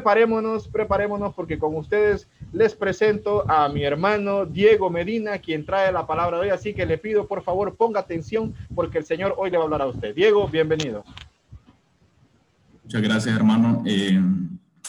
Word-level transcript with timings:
preparémonos, 0.00 0.66
preparémonos 0.66 1.34
porque 1.34 1.58
con 1.58 1.76
ustedes 1.76 2.26
les 2.54 2.74
presento 2.74 3.44
a 3.50 3.68
mi 3.68 3.84
hermano 3.84 4.46
Diego 4.46 4.88
Medina, 4.88 5.38
quien 5.38 5.66
trae 5.66 5.92
la 5.92 6.06
palabra 6.06 6.38
hoy. 6.38 6.48
Así 6.48 6.72
que 6.72 6.86
le 6.86 6.96
pido 6.96 7.28
por 7.28 7.42
favor 7.42 7.76
ponga 7.76 8.00
atención 8.00 8.54
porque 8.74 8.96
el 8.96 9.04
Señor 9.04 9.34
hoy 9.36 9.50
le 9.50 9.58
va 9.58 9.64
a 9.64 9.66
hablar 9.66 9.82
a 9.82 9.86
usted. 9.88 10.14
Diego, 10.14 10.48
bienvenido. 10.48 11.04
Muchas 12.82 13.02
gracias, 13.02 13.36
hermano. 13.36 13.82
Eh, 13.84 14.18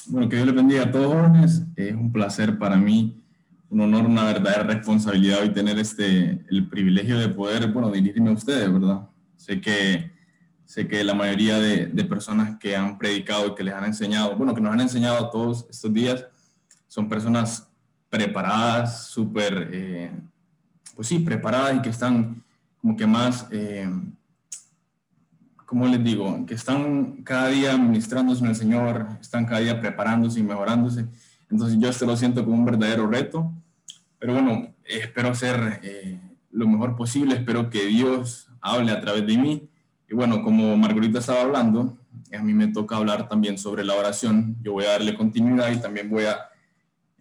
bueno, 0.08 0.30
que 0.30 0.38
Dios 0.38 0.48
le 0.48 0.54
bendiga 0.54 0.84
a 0.84 0.92
todos 0.92 1.14
jóvenes. 1.14 1.64
Es 1.76 1.94
un 1.94 2.14
placer 2.14 2.58
para 2.58 2.78
mí, 2.78 3.22
un 3.70 3.82
honor, 3.82 4.06
una 4.06 4.24
verdadera 4.24 4.64
responsabilidad 4.64 5.42
hoy 5.42 5.50
tener 5.50 5.78
este, 5.78 6.42
el 6.50 6.70
privilegio 6.70 7.20
de 7.20 7.28
poder, 7.28 7.68
bueno, 7.68 7.92
dirigirme 7.92 8.30
a 8.30 8.34
ustedes, 8.34 8.72
¿verdad? 8.72 9.10
Sé 9.36 9.60
que 9.60 10.10
Sé 10.72 10.88
que 10.88 11.04
la 11.04 11.14
mayoría 11.14 11.60
de, 11.60 12.06
personas 12.06 12.58
que 12.58 12.78
han 12.78 12.98
predicado 12.98 13.48
y 13.48 13.56
que 13.56 13.64
les 13.66 13.74
han 13.74 13.84
enseñado, 13.84 14.38
bueno, 14.38 14.56
que 14.56 14.62
nos 14.62 14.72
han 14.72 14.80
enseñado 14.80 15.30
todos 15.30 15.66
estos 15.70 15.94
días, 15.94 16.26
son 16.88 17.10
personas 17.10 17.68
preparadas, 18.10 19.08
súper, 19.08 19.70
eh, 19.74 20.12
pues 20.96 21.10
sí, 21.10 21.20
preparadas 21.20 21.76
y 21.76 21.82
que 21.82 21.90
están 21.90 22.42
como 22.80 22.96
que 22.96 23.06
más, 23.06 23.48
eh, 23.52 23.86
¿cómo 25.66 25.88
les 25.88 26.02
digo? 26.02 26.46
Que 26.46 26.54
están 26.54 27.22
cada 27.24 27.50
día 27.50 27.78
ministrándose 27.78 28.42
en 28.42 28.52
el 28.52 28.56
Señor, 28.56 29.08
están 29.20 29.46
cada 29.46 29.60
día 29.60 29.78
preparándose 29.78 30.40
y 30.40 30.44
mejorándose. 30.44 31.06
Entonces 31.50 31.78
yo 31.82 31.90
esto 31.90 32.06
lo 32.06 32.16
siento 32.16 32.46
como 32.46 32.56
un 32.56 32.64
verdadero 32.64 33.08
reto, 33.08 33.52
pero 34.20 34.36
bueno, 34.36 34.74
espero 34.86 35.32
hacer 35.32 35.82
eh, 35.84 36.18
lo 36.50 36.66
mejor 36.66 36.96
posible, 36.96 37.36
espero 37.36 37.70
que 37.70 37.88
Dios 37.88 38.48
hable 38.62 38.94
a 38.94 39.02
través 39.02 39.28
de 39.28 39.38
mí 39.38 39.68
y 40.12 40.14
bueno, 40.14 40.44
como 40.44 40.76
Margarita 40.76 41.20
estaba 41.20 41.40
hablando, 41.40 41.98
a 42.38 42.44
mí 42.44 42.54
me 42.54 42.68
toca 42.68 42.98
hablar 42.98 43.30
también 43.30 43.58
sobre 43.58 43.86
la 43.86 43.96
oración. 43.96 44.58
Yo 44.62 44.74
voy 44.74 44.84
a 44.84 44.90
darle 44.92 45.16
continuidad 45.16 45.72
y 45.72 45.78
también 45.78 46.10
voy 46.10 46.26
a 46.26 46.50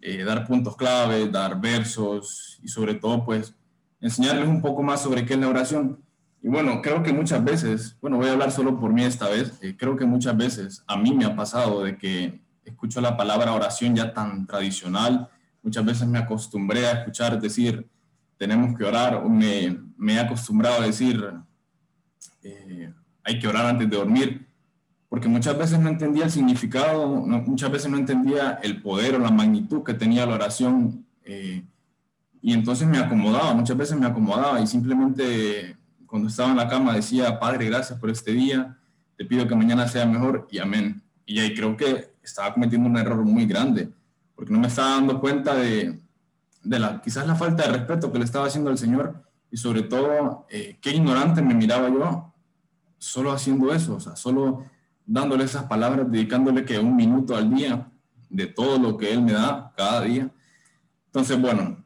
eh, 0.01 0.25
dar 0.25 0.45
puntos 0.45 0.75
clave, 0.75 1.29
dar 1.29 1.61
versos 1.61 2.59
y 2.61 2.67
sobre 2.67 2.95
todo 2.95 3.23
pues 3.23 3.55
enseñarles 4.01 4.45
un 4.49 4.61
poco 4.61 4.83
más 4.83 5.01
sobre 5.01 5.25
qué 5.25 5.35
es 5.35 5.39
la 5.39 5.47
oración. 5.47 6.03
Y 6.41 6.49
bueno, 6.49 6.81
creo 6.81 7.01
que 7.01 7.13
muchas 7.13 7.41
veces, 7.41 7.97
bueno, 8.01 8.17
voy 8.17 8.27
a 8.27 8.33
hablar 8.33 8.51
solo 8.51 8.77
por 8.77 8.91
mí 8.91 9.05
esta 9.05 9.29
vez, 9.29 9.57
eh, 9.61 9.73
creo 9.79 9.95
que 9.95 10.03
muchas 10.03 10.35
veces 10.35 10.83
a 10.85 10.97
mí 10.97 11.13
me 11.13 11.23
ha 11.23 11.33
pasado 11.33 11.85
de 11.85 11.97
que 11.97 12.41
escucho 12.65 12.99
la 12.99 13.15
palabra 13.15 13.53
oración 13.53 13.95
ya 13.95 14.13
tan 14.13 14.45
tradicional, 14.45 15.29
muchas 15.63 15.85
veces 15.85 16.05
me 16.09 16.19
acostumbré 16.19 16.87
a 16.87 16.91
escuchar 16.91 17.39
decir, 17.39 17.87
tenemos 18.35 18.77
que 18.77 18.83
orar, 18.83 19.15
o 19.15 19.29
me, 19.29 19.79
me 19.95 20.15
he 20.15 20.19
acostumbrado 20.19 20.81
a 20.81 20.85
decir, 20.85 21.23
eh, 22.43 22.93
hay 23.23 23.39
que 23.39 23.47
orar 23.47 23.65
antes 23.65 23.89
de 23.89 23.97
dormir, 23.97 24.47
porque 25.09 25.27
muchas 25.27 25.57
veces 25.57 25.79
no 25.79 25.89
entendía 25.89 26.25
el 26.25 26.31
significado, 26.31 27.07
muchas 27.07 27.71
veces 27.71 27.91
no 27.91 27.97
entendía 27.97 28.59
el 28.63 28.81
poder 28.81 29.15
o 29.15 29.19
la 29.19 29.31
magnitud 29.31 29.83
que 29.83 29.93
tenía 29.93 30.25
la 30.25 30.35
oración, 30.35 31.05
eh, 31.23 31.63
y 32.41 32.53
entonces 32.53 32.87
me 32.87 32.97
acomodaba, 32.97 33.53
muchas 33.53 33.77
veces 33.77 33.99
me 33.99 34.07
acomodaba 34.07 34.59
y 34.59 34.67
simplemente 34.67 35.77
cuando 36.07 36.27
estaba 36.27 36.49
en 36.51 36.57
la 36.57 36.67
cama 36.67 36.93
decía, 36.93 37.39
Padre, 37.39 37.67
gracias 37.67 37.99
por 37.99 38.09
este 38.09 38.31
día, 38.31 38.77
te 39.15 39.25
pido 39.25 39.47
que 39.47 39.55
mañana 39.55 39.87
sea 39.87 40.05
mejor 40.05 40.47
y 40.49 40.57
amén. 40.57 41.01
Y 41.25 41.39
ahí 41.39 41.53
creo 41.53 41.77
que 41.77 42.15
estaba 42.23 42.53
cometiendo 42.53 42.89
un 42.89 42.97
error 42.97 43.23
muy 43.23 43.45
grande, 43.45 43.89
porque 44.35 44.51
no 44.51 44.59
me 44.59 44.67
estaba 44.67 44.95
dando 44.95 45.19
cuenta 45.19 45.55
de, 45.55 46.01
la, 46.63 47.01
quizás 47.01 47.27
la 47.27 47.35
falta 47.35 47.63
de 47.63 47.77
respeto 47.77 48.11
que 48.11 48.17
le 48.17 48.25
estaba 48.25 48.47
haciendo 48.47 48.71
al 48.71 48.77
Señor 48.77 49.23
y 49.51 49.57
sobre 49.57 49.83
todo 49.83 50.45
eh, 50.49 50.77
qué 50.81 50.91
ignorante 50.91 51.41
me 51.41 51.53
miraba 51.53 51.89
yo 51.89 52.33
solo 52.97 53.31
haciendo 53.31 53.73
eso, 53.73 53.95
o 53.95 53.99
sea, 53.99 54.15
solo 54.15 54.65
dándole 55.05 55.43
esas 55.43 55.65
palabras, 55.65 56.09
dedicándole 56.09 56.63
que 56.63 56.79
un 56.79 56.95
minuto 56.95 57.35
al 57.35 57.53
día 57.53 57.91
de 58.29 58.47
todo 58.47 58.79
lo 58.79 58.97
que 58.97 59.11
Él 59.11 59.21
me 59.21 59.33
da 59.33 59.73
cada 59.75 60.01
día. 60.01 60.29
Entonces, 61.07 61.39
bueno, 61.39 61.83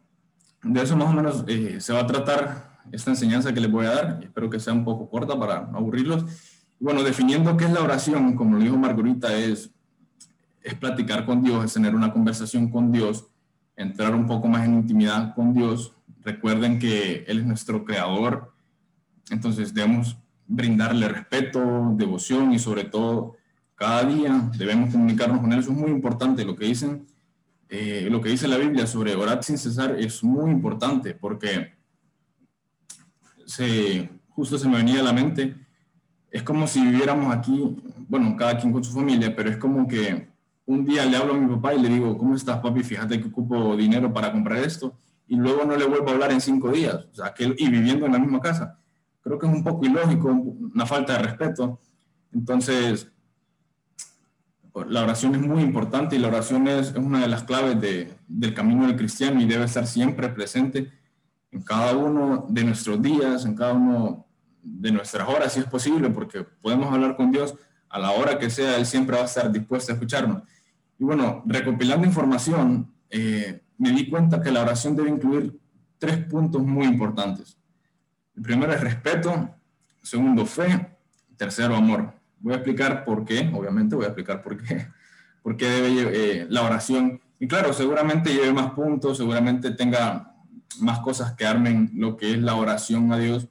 de 0.61 0.81
eso 0.81 0.95
más 0.95 1.09
o 1.09 1.13
menos 1.13 1.43
eh, 1.47 1.79
se 1.79 1.93
va 1.93 2.01
a 2.01 2.07
tratar 2.07 2.79
esta 2.91 3.09
enseñanza 3.09 3.53
que 3.53 3.61
les 3.61 3.71
voy 3.71 3.85
a 3.85 3.95
dar. 3.95 4.19
Espero 4.21 4.49
que 4.49 4.59
sea 4.59 4.73
un 4.73 4.83
poco 4.83 5.09
corta 5.09 5.39
para 5.39 5.57
aburrirlos. 5.57 6.25
Bueno, 6.79 7.01
definiendo 7.01 7.57
qué 7.57 7.65
es 7.65 7.71
la 7.71 7.81
oración, 7.81 8.35
como 8.35 8.57
lo 8.57 8.63
dijo 8.63 8.77
Margarita, 8.77 9.35
es, 9.35 9.71
es 10.61 10.75
platicar 10.75 11.25
con 11.25 11.41
Dios, 11.41 11.65
es 11.65 11.73
tener 11.73 11.95
una 11.95 12.13
conversación 12.13 12.69
con 12.69 12.91
Dios, 12.91 13.25
entrar 13.75 14.13
un 14.13 14.27
poco 14.27 14.47
más 14.47 14.65
en 14.65 14.75
intimidad 14.75 15.33
con 15.33 15.53
Dios. 15.53 15.94
Recuerden 16.25 16.79
que 16.79 17.23
Él 17.27 17.39
es 17.39 17.45
nuestro 17.45 17.85
creador, 17.85 18.51
entonces 19.29 19.73
debemos 19.73 20.17
brindarle 20.47 21.07
respeto, 21.07 21.93
devoción 21.95 22.51
y 22.51 22.59
sobre 22.59 22.85
todo 22.85 23.37
cada 23.75 24.03
día 24.03 24.49
debemos 24.57 24.91
comunicarnos 24.91 25.39
con 25.39 25.53
Él. 25.53 25.59
Eso 25.59 25.71
es 25.71 25.77
muy 25.77 25.91
importante. 25.91 26.43
Lo 26.43 26.55
que 26.55 26.65
dicen, 26.65 27.05
eh, 27.69 28.07
lo 28.09 28.21
que 28.21 28.29
dice 28.29 28.47
la 28.47 28.57
Biblia 28.57 28.87
sobre 28.87 29.15
orar 29.15 29.43
sin 29.43 29.57
cesar 29.57 29.99
es 29.99 30.23
muy 30.23 30.49
importante 30.49 31.13
porque 31.13 31.75
se, 33.45 34.09
justo 34.29 34.57
se 34.57 34.67
me 34.67 34.77
venía 34.77 35.01
a 35.01 35.03
la 35.03 35.13
mente, 35.13 35.55
es 36.31 36.41
como 36.41 36.67
si 36.67 36.81
viviéramos 36.81 37.33
aquí, 37.33 37.75
bueno, 38.07 38.35
cada 38.35 38.57
quien 38.57 38.73
con 38.73 38.83
su 38.83 38.91
familia, 38.91 39.35
pero 39.35 39.49
es 39.49 39.57
como 39.57 39.87
que 39.87 40.27
un 40.65 40.83
día 40.83 41.05
le 41.05 41.17
hablo 41.17 41.33
a 41.35 41.37
mi 41.37 41.53
papá 41.55 41.75
y 41.75 41.81
le 41.81 41.89
digo, 41.89 42.17
¿cómo 42.17 42.35
estás, 42.35 42.59
papi? 42.59 42.83
Fíjate 42.83 43.21
que 43.21 43.27
ocupo 43.27 43.77
dinero 43.77 44.11
para 44.11 44.31
comprar 44.31 44.63
esto. 44.63 44.97
Y 45.27 45.35
luego 45.35 45.65
no 45.65 45.75
le 45.75 45.85
vuelvo 45.85 46.09
a 46.09 46.13
hablar 46.13 46.31
en 46.31 46.41
cinco 46.41 46.71
días. 46.71 47.07
O 47.11 47.15
sea, 47.15 47.33
que, 47.33 47.53
y 47.57 47.69
viviendo 47.69 48.05
en 48.05 48.13
la 48.13 48.19
misma 48.19 48.39
casa 48.39 48.79
creo 49.25 49.39
que 49.39 49.47
es 49.47 49.53
un 49.53 49.63
poco 49.63 49.83
ilógico, 49.85 50.29
una 50.29 50.85
falta 50.85 51.13
de 51.13 51.23
respeto. 51.23 51.79
Entonces, 52.31 53.11
la 54.87 55.01
oración 55.01 55.33
es 55.33 55.41
muy 55.41 55.63
importante 55.63 56.15
y 56.15 56.19
la 56.19 56.27
oración 56.27 56.67
es, 56.67 56.93
una 56.93 57.21
de 57.21 57.27
las 57.27 57.43
claves 57.43 57.75
del 58.27 58.53
camino 58.53 58.85
del 58.85 58.95
cristiano 58.95 59.41
y 59.41 59.45
debe 59.45 59.65
estar 59.65 59.87
siempre 59.87 60.29
presente 60.29 60.91
en 61.51 61.63
cada 61.63 61.97
uno 61.97 62.45
de 62.49 62.63
nuestros 62.65 63.01
días, 63.01 63.45
en 63.45 63.55
cada 63.55 63.73
uno 63.73 64.27
de 64.61 64.91
nuestras 64.91 65.27
horas, 65.27 65.53
si 65.53 65.61
es 65.61 65.65
posible, 65.65 66.11
porque 66.11 66.43
podemos 66.61 66.93
hablar 66.93 67.15
con 67.15 67.31
Dios 67.31 67.55
a 67.89 67.97
la 67.97 68.11
hora 68.11 68.37
que 68.37 68.51
sea, 68.51 68.77
Él 68.77 68.85
siempre 68.85 69.15
va 69.15 69.23
a 69.23 69.25
estar 69.25 69.51
dispuesto 69.51 69.91
a 69.91 69.95
escucharnos. 69.95 70.43
Y 70.99 71.03
bueno, 71.03 71.41
recopilando 71.47 72.05
información, 72.05 72.93
eh, 73.09 73.63
me 73.77 73.91
di 73.91 74.09
cuenta 74.09 74.41
que 74.41 74.51
la 74.51 74.61
oración 74.61 74.95
debe 74.95 75.09
incluir 75.09 75.59
tres 75.97 76.17
puntos 76.25 76.63
muy 76.63 76.85
importantes. 76.85 77.57
El 78.35 78.43
primero 78.43 78.73
es 78.73 78.81
respeto, 78.81 79.49
segundo 80.01 80.45
fe, 80.45 80.97
tercero 81.37 81.75
amor. 81.75 82.13
Voy 82.39 82.53
a 82.53 82.57
explicar 82.57 83.05
por 83.05 83.25
qué, 83.25 83.49
obviamente 83.53 83.95
voy 83.95 84.05
a 84.05 84.09
explicar 84.09 84.41
por 84.41 84.61
qué, 84.61 84.87
por 85.43 85.57
qué 85.57 85.69
debe 85.69 86.41
eh, 86.41 86.47
la 86.49 86.63
oración. 86.63 87.21
Y 87.39 87.47
claro, 87.47 87.73
seguramente 87.73 88.33
lleve 88.33 88.53
más 88.53 88.71
puntos, 88.71 89.17
seguramente 89.17 89.71
tenga 89.71 90.35
más 90.79 90.99
cosas 90.99 91.33
que 91.33 91.45
armen 91.45 91.91
lo 91.95 92.17
que 92.17 92.33
es 92.33 92.39
la 92.39 92.55
oración 92.55 93.11
a 93.11 93.17
Dios. 93.17 93.47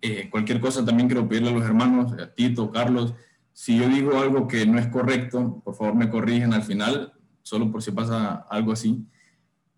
Eh, 0.00 0.28
cualquier 0.30 0.60
cosa 0.60 0.84
también 0.84 1.08
quiero 1.08 1.28
pedirle 1.28 1.50
a 1.50 1.52
los 1.52 1.64
hermanos, 1.64 2.12
a 2.12 2.34
Tito, 2.34 2.70
Carlos, 2.70 3.14
si 3.52 3.78
yo 3.78 3.88
digo 3.88 4.18
algo 4.20 4.46
que 4.46 4.66
no 4.66 4.78
es 4.78 4.86
correcto, 4.88 5.62
por 5.64 5.74
favor 5.74 5.94
me 5.94 6.10
corrigen 6.10 6.52
al 6.52 6.62
final, 6.62 7.14
solo 7.46 7.70
por 7.70 7.80
si 7.80 7.92
pasa 7.92 8.44
algo 8.50 8.72
así. 8.72 9.06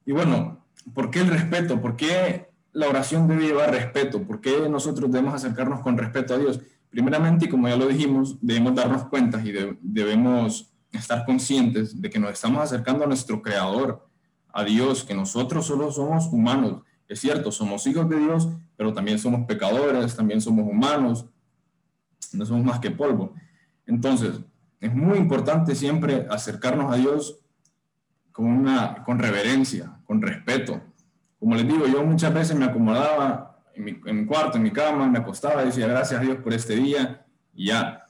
Y 0.06 0.12
bueno, 0.12 0.64
¿por 0.94 1.10
qué 1.10 1.20
el 1.20 1.28
respeto? 1.28 1.80
¿Por 1.82 1.96
qué 1.96 2.48
la 2.72 2.88
oración 2.88 3.26
debe 3.26 3.46
llevar 3.46 3.72
respeto. 3.72 4.22
¿Por 4.22 4.40
qué 4.40 4.68
nosotros 4.68 5.10
debemos 5.10 5.34
acercarnos 5.34 5.80
con 5.80 5.98
respeto 5.98 6.34
a 6.34 6.38
Dios? 6.38 6.60
Primeramente, 6.90 7.46
y 7.46 7.48
como 7.48 7.68
ya 7.68 7.76
lo 7.76 7.88
dijimos, 7.88 8.36
debemos 8.40 8.74
darnos 8.74 9.04
cuenta 9.06 9.42
y 9.44 9.52
debemos 9.80 10.72
estar 10.92 11.24
conscientes 11.24 12.00
de 12.00 12.08
que 12.08 12.20
nos 12.20 12.30
estamos 12.30 12.62
acercando 12.62 13.04
a 13.04 13.08
nuestro 13.08 13.42
Creador, 13.42 14.08
a 14.52 14.62
Dios, 14.64 15.04
que 15.04 15.14
nosotros 15.14 15.66
solo 15.66 15.90
somos 15.90 16.26
humanos. 16.26 16.82
Es 17.08 17.20
cierto, 17.20 17.50
somos 17.50 17.86
hijos 17.86 18.08
de 18.08 18.18
Dios, 18.18 18.48
pero 18.76 18.92
también 18.94 19.18
somos 19.18 19.46
pecadores, 19.46 20.14
también 20.14 20.40
somos 20.40 20.66
humanos, 20.66 21.26
no 22.32 22.46
somos 22.46 22.64
más 22.64 22.78
que 22.78 22.90
polvo. 22.90 23.34
Entonces, 23.86 24.40
es 24.80 24.94
muy 24.94 25.18
importante 25.18 25.74
siempre 25.74 26.26
acercarnos 26.30 26.92
a 26.92 26.96
Dios 26.96 27.40
con, 28.38 28.46
una, 28.46 29.02
con 29.02 29.18
reverencia, 29.18 29.98
con 30.04 30.22
respeto, 30.22 30.80
como 31.40 31.56
les 31.56 31.66
digo, 31.66 31.88
yo 31.88 32.04
muchas 32.04 32.32
veces 32.32 32.56
me 32.56 32.66
acomodaba 32.66 33.64
en 33.74 33.82
mi, 33.84 34.26
cuarto, 34.26 34.58
en 34.58 34.62
mi 34.62 34.70
cama, 34.70 35.08
me 35.08 35.18
acostaba 35.18 35.62
y 35.62 35.66
decía 35.66 35.88
gracias 35.88 36.20
a 36.20 36.22
Dios 36.22 36.36
por 36.38 36.54
este 36.54 36.76
día 36.76 37.26
y 37.52 37.66
ya. 37.66 38.06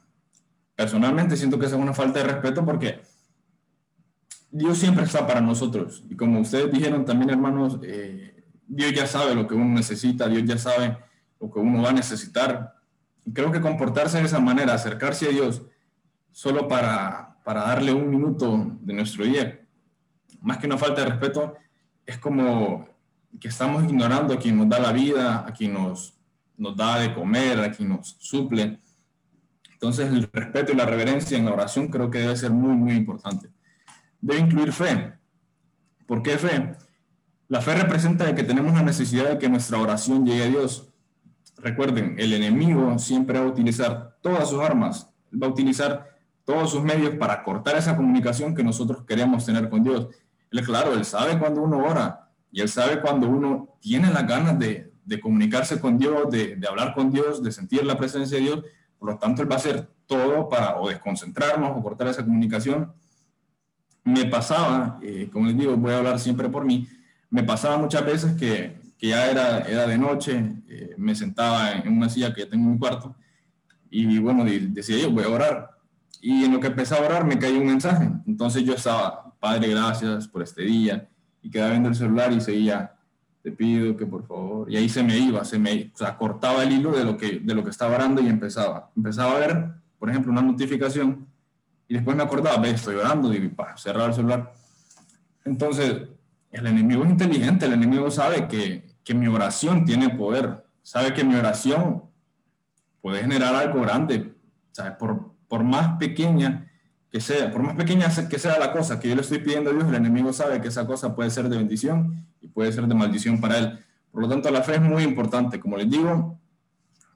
Personalmente 0.76 1.34
siento 1.34 1.58
que 1.58 1.64
es 1.64 1.72
una 1.72 1.94
falta 1.94 2.18
de 2.18 2.26
respeto 2.26 2.62
porque 2.62 3.00
Dios 4.50 4.76
siempre 4.76 5.04
está 5.04 5.26
para 5.26 5.40
nosotros. 5.40 6.04
Y 6.10 6.14
como 6.14 6.40
ustedes 6.40 6.70
dijeron 6.70 7.06
también, 7.06 7.30
hermanos, 7.30 7.78
eh, 7.82 8.44
Dios 8.66 8.92
ya 8.92 9.06
sabe 9.06 9.34
lo 9.34 9.48
que 9.48 9.54
uno 9.54 9.76
necesita, 9.76 10.28
Dios 10.28 10.44
ya 10.44 10.58
sabe 10.58 10.98
lo 11.40 11.50
que 11.50 11.58
uno 11.58 11.80
va 11.82 11.88
a 11.88 11.94
necesitar. 11.94 12.74
Y 13.24 13.32
creo 13.32 13.50
que 13.50 13.62
comportarse 13.62 14.18
de 14.18 14.24
esa 14.24 14.40
manera, 14.40 14.74
acercarse 14.74 15.26
a 15.26 15.30
Dios 15.30 15.62
solo 16.32 16.68
para, 16.68 17.38
para 17.46 17.62
darle 17.62 17.94
un 17.94 18.10
minuto 18.10 18.76
de 18.82 18.92
nuestro 18.92 19.24
día, 19.24 19.57
más 20.40 20.58
que 20.58 20.66
una 20.66 20.78
falta 20.78 21.02
de 21.02 21.10
respeto, 21.10 21.56
es 22.06 22.18
como 22.18 22.88
que 23.40 23.48
estamos 23.48 23.84
ignorando 23.84 24.34
a 24.34 24.38
quien 24.38 24.56
nos 24.56 24.68
da 24.68 24.78
la 24.78 24.92
vida, 24.92 25.44
a 25.46 25.52
quien 25.52 25.74
nos, 25.74 26.14
nos 26.56 26.76
da 26.76 26.98
de 26.98 27.14
comer, 27.14 27.60
a 27.60 27.70
quien 27.70 27.90
nos 27.90 28.16
suple. 28.18 28.80
Entonces, 29.72 30.10
el 30.10 30.28
respeto 30.32 30.72
y 30.72 30.76
la 30.76 30.86
reverencia 30.86 31.38
en 31.38 31.44
la 31.44 31.52
oración 31.52 31.88
creo 31.88 32.10
que 32.10 32.18
debe 32.18 32.36
ser 32.36 32.50
muy, 32.50 32.74
muy 32.74 32.92
importante. 32.92 33.48
Debe 34.20 34.40
incluir 34.40 34.72
fe. 34.72 35.12
¿Por 36.06 36.22
qué 36.22 36.38
fe? 36.38 36.74
La 37.48 37.60
fe 37.60 37.74
representa 37.76 38.34
que 38.34 38.42
tenemos 38.42 38.74
la 38.74 38.82
necesidad 38.82 39.28
de 39.28 39.38
que 39.38 39.48
nuestra 39.48 39.78
oración 39.78 40.26
llegue 40.26 40.44
a 40.44 40.48
Dios. 40.48 40.88
Recuerden, 41.58 42.14
el 42.18 42.32
enemigo 42.32 42.98
siempre 42.98 43.38
va 43.38 43.46
a 43.46 43.48
utilizar 43.48 44.18
todas 44.20 44.50
sus 44.50 44.60
armas, 44.60 45.08
va 45.32 45.46
a 45.46 45.50
utilizar 45.50 46.17
todos 46.48 46.70
sus 46.70 46.82
medios 46.82 47.14
para 47.16 47.44
cortar 47.44 47.76
esa 47.76 47.94
comunicación 47.94 48.54
que 48.54 48.64
nosotros 48.64 49.04
queremos 49.06 49.44
tener 49.44 49.68
con 49.68 49.82
Dios. 49.82 50.08
Él, 50.50 50.64
claro, 50.64 50.94
él 50.94 51.04
sabe 51.04 51.38
cuando 51.38 51.60
uno 51.60 51.76
ora 51.76 52.30
y 52.50 52.62
él 52.62 52.70
sabe 52.70 53.02
cuando 53.02 53.28
uno 53.28 53.76
tiene 53.82 54.10
las 54.10 54.26
ganas 54.26 54.58
de, 54.58 54.90
comunicarse 55.20 55.78
con 55.78 55.98
Dios, 55.98 56.30
de, 56.30 56.58
hablar 56.66 56.94
con 56.94 57.12
Dios, 57.12 57.42
de 57.42 57.52
sentir 57.52 57.84
la 57.84 57.98
presencia 57.98 58.38
de 58.38 58.44
Dios. 58.44 58.64
Por 58.98 59.10
lo 59.10 59.18
tanto, 59.18 59.42
él 59.42 59.50
va 59.50 59.56
a 59.56 59.58
hacer 59.58 59.90
todo 60.06 60.48
para 60.48 60.80
o 60.80 60.88
desconcentrarnos 60.88 61.70
o 61.76 61.82
cortar 61.82 62.08
esa 62.08 62.24
comunicación. 62.24 62.94
Me 64.02 64.24
pasaba, 64.24 64.98
eh, 65.02 65.28
como 65.30 65.48
les 65.48 65.58
digo, 65.58 65.76
voy 65.76 65.92
a 65.92 65.98
hablar 65.98 66.18
siempre 66.18 66.48
por 66.48 66.64
mí, 66.64 66.88
me 67.28 67.42
pasaba 67.42 67.76
muchas 67.76 68.06
veces 68.06 68.32
que, 68.32 68.80
ya 69.02 69.30
era, 69.30 69.58
era 69.68 69.86
de 69.86 69.98
noche, 69.98 70.62
eh, 70.66 70.94
me 70.96 71.14
sentaba 71.14 71.72
en 71.72 71.92
una 71.92 72.08
silla 72.08 72.32
que 72.32 72.46
tengo 72.46 72.64
en 72.64 72.72
mi 72.72 72.78
cuarto 72.78 73.14
y 73.90 74.18
bueno, 74.18 74.44
decía 74.44 74.98
yo, 74.98 75.10
voy 75.10 75.24
a 75.24 75.28
orar. 75.28 75.77
Y 76.20 76.44
en 76.44 76.52
lo 76.52 76.60
que 76.60 76.68
empecé 76.68 76.96
a 76.96 77.00
orar 77.00 77.24
me 77.24 77.38
cayó 77.38 77.58
un 77.58 77.66
mensaje. 77.66 78.10
Entonces 78.26 78.64
yo 78.64 78.74
estaba, 78.74 79.34
Padre, 79.38 79.68
gracias 79.68 80.26
por 80.28 80.42
este 80.42 80.62
día. 80.62 81.08
Y 81.42 81.50
quedaba 81.50 81.70
viendo 81.70 81.88
el 81.88 81.94
celular 81.94 82.32
y 82.32 82.40
seguía, 82.40 82.94
te 83.42 83.52
pido 83.52 83.96
que 83.96 84.06
por 84.06 84.26
favor. 84.26 84.70
Y 84.70 84.76
ahí 84.76 84.88
se 84.88 85.02
me 85.02 85.16
iba, 85.16 85.44
se 85.44 85.58
me, 85.58 85.92
cortaba 86.18 86.62
el 86.64 86.72
hilo 86.72 86.92
de 86.92 87.04
lo 87.04 87.16
que, 87.16 87.40
de 87.40 87.54
lo 87.54 87.62
que 87.62 87.70
estaba 87.70 87.94
orando 87.94 88.20
y 88.20 88.28
empezaba. 88.28 88.90
Empezaba 88.96 89.36
a 89.36 89.38
ver, 89.38 89.70
por 89.98 90.10
ejemplo, 90.10 90.32
una 90.32 90.42
notificación 90.42 91.26
y 91.88 91.94
después 91.94 92.16
me 92.16 92.22
acordaba, 92.22 92.58
ve, 92.58 92.70
estoy 92.70 92.96
orando 92.96 93.32
y 93.32 93.48
para 93.48 93.76
cerrar 93.76 94.10
el 94.10 94.14
celular. 94.14 94.52
Entonces, 95.44 96.08
el 96.50 96.66
enemigo 96.66 97.04
es 97.04 97.10
inteligente, 97.10 97.66
el 97.66 97.72
enemigo 97.72 98.10
sabe 98.10 98.46
que, 98.46 98.96
que 99.02 99.14
mi 99.14 99.26
oración 99.26 99.86
tiene 99.86 100.10
poder, 100.10 100.64
sabe 100.82 101.14
que 101.14 101.24
mi 101.24 101.34
oración 101.34 102.02
puede 103.00 103.22
generar 103.22 103.54
algo 103.54 103.80
grande, 103.80 104.34
¿sabes? 104.72 104.92
Por, 104.98 105.32
por 105.48 105.64
más 105.64 105.98
pequeña 105.98 106.70
que 107.10 107.20
sea, 107.20 107.50
por 107.50 107.62
más 107.62 107.74
pequeña 107.74 108.08
que 108.28 108.38
sea 108.38 108.58
la 108.58 108.72
cosa 108.72 109.00
que 109.00 109.08
yo 109.08 109.14
le 109.14 109.22
estoy 109.22 109.38
pidiendo 109.38 109.70
a 109.70 109.72
Dios, 109.72 109.88
el 109.88 109.94
enemigo 109.94 110.32
sabe 110.32 110.60
que 110.60 110.68
esa 110.68 110.86
cosa 110.86 111.14
puede 111.14 111.30
ser 111.30 111.48
de 111.48 111.56
bendición 111.56 112.26
y 112.40 112.48
puede 112.48 112.70
ser 112.70 112.86
de 112.86 112.94
maldición 112.94 113.40
para 113.40 113.58
él. 113.58 113.78
Por 114.12 114.22
lo 114.22 114.28
tanto, 114.28 114.50
la 114.50 114.62
fe 114.62 114.74
es 114.74 114.80
muy 114.80 115.02
importante, 115.02 115.58
como 115.58 115.76
les 115.76 115.90
digo, 115.90 116.38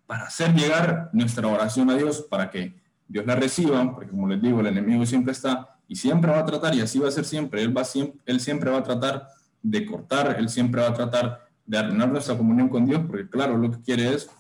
para 0.07 0.25
hacer 0.25 0.55
llegar 0.55 1.11
nuestra 1.13 1.47
oración 1.47 1.91
a 1.91 1.97
Dios, 1.97 2.27
para 2.31 2.51
que 2.51 2.75
Dios 3.07 3.27
la 3.27 3.35
reciba, 3.35 3.95
porque 3.95 4.11
como 4.11 4.29
les 4.29 4.41
digo, 4.41 4.61
el 4.61 4.67
enemigo 4.67 5.05
siempre 5.05 5.33
está 5.33 5.77
y 5.89 5.97
siempre 5.97 6.31
va 6.31 6.39
a 6.39 6.47
tratar, 6.47 6.75
y 6.75 6.81
así 6.81 6.99
va 6.99 7.09
a 7.09 7.11
ser 7.11 7.25
siempre, 7.25 7.63
él, 7.63 7.77
va 7.77 7.83
él 8.27 8.41
siempre 8.41 8.71
va 8.71 8.79
a 8.79 8.83
tratar 8.83 9.29
de 9.63 9.85
cortar, 9.85 10.37
él 10.39 10.49
siempre 10.49 10.81
va 10.81 10.89
a 10.89 10.95
tratar 10.95 11.47
de 11.67 11.79
arruinar 11.79 12.09
nuestra 12.09 12.37
comunión 12.37 12.69
con 12.69 12.87
Dios, 12.87 13.03
porque 13.07 13.29
claro, 13.29 13.57
lo 13.57 13.71
que 13.71 13.81
quiere 13.81 14.15
es 14.15 14.31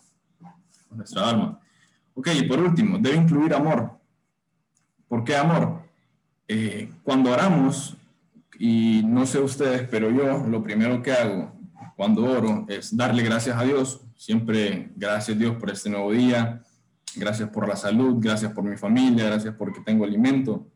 nuestra 0.90 1.28
alma. 1.28 1.60
Ok, 2.14 2.28
y 2.34 2.42
por 2.44 2.58
último, 2.58 2.98
debe 2.98 3.16
incluir 3.16 3.54
amor. 3.54 3.98
¿Por 5.08 5.24
qué 5.24 5.36
amor? 5.36 5.82
Eh, 6.48 6.90
cuando 7.02 7.30
oramos, 7.30 7.96
y 8.58 9.02
no 9.04 9.26
sé 9.26 9.40
ustedes, 9.40 9.88
pero 9.90 10.10
yo 10.10 10.46
lo 10.46 10.62
primero 10.62 11.02
que 11.02 11.12
hago 11.12 11.52
cuando 11.96 12.24
oro 12.24 12.64
es 12.68 12.96
darle 12.96 13.22
gracias 13.22 13.56
a 13.56 13.64
Dios. 13.64 14.02
Siempre 14.16 14.90
gracias 14.94 15.38
Dios 15.38 15.56
por 15.56 15.70
este 15.70 15.90
nuevo 15.90 16.12
día, 16.12 16.62
gracias 17.16 17.48
por 17.48 17.66
la 17.66 17.76
salud, 17.76 18.16
gracias 18.20 18.52
por 18.52 18.64
mi 18.64 18.76
familia, 18.76 19.26
gracias 19.26 19.54
porque 19.56 19.80
tengo 19.80 20.04
alimento. 20.04 20.66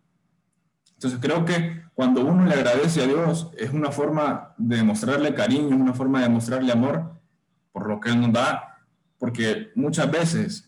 Entonces 0.95 1.21
creo 1.23 1.45
que 1.45 1.83
cuando 1.95 2.25
uno 2.25 2.45
le 2.45 2.55
agradece 2.55 3.03
a 3.03 3.07
Dios 3.07 3.51
es 3.57 3.71
una 3.71 3.93
forma 3.93 4.55
de 4.57 4.77
demostrarle 4.77 5.35
cariño, 5.35 5.75
es 5.75 5.81
una 5.81 5.95
forma 5.95 6.19
de 6.19 6.25
demostrarle 6.25 6.73
amor 6.73 7.21
por 7.73 7.87
lo 7.87 8.01
que 8.01 8.09
Él 8.09 8.21
nos 8.21 8.33
da, 8.33 8.79
porque 9.19 9.71
muchas 9.75 10.11
veces, 10.11 10.66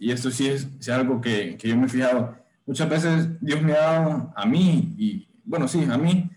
y 0.00 0.10
esto 0.10 0.32
sí 0.32 0.48
es, 0.48 0.88
algo 0.88 1.20
que, 1.20 1.56
que, 1.56 1.68
yo 1.68 1.76
me 1.76 1.86
he 1.86 1.88
fijado, 1.88 2.34
muchas 2.66 2.88
veces 2.88 3.28
Dios 3.40 3.62
me 3.62 3.74
ha 3.74 3.80
dado 3.80 4.32
a 4.34 4.46
mí, 4.46 4.94
y 4.98 5.28
bueno, 5.44 5.68
sí, 5.68 5.86
a 5.88 5.96
mí, 5.96 6.28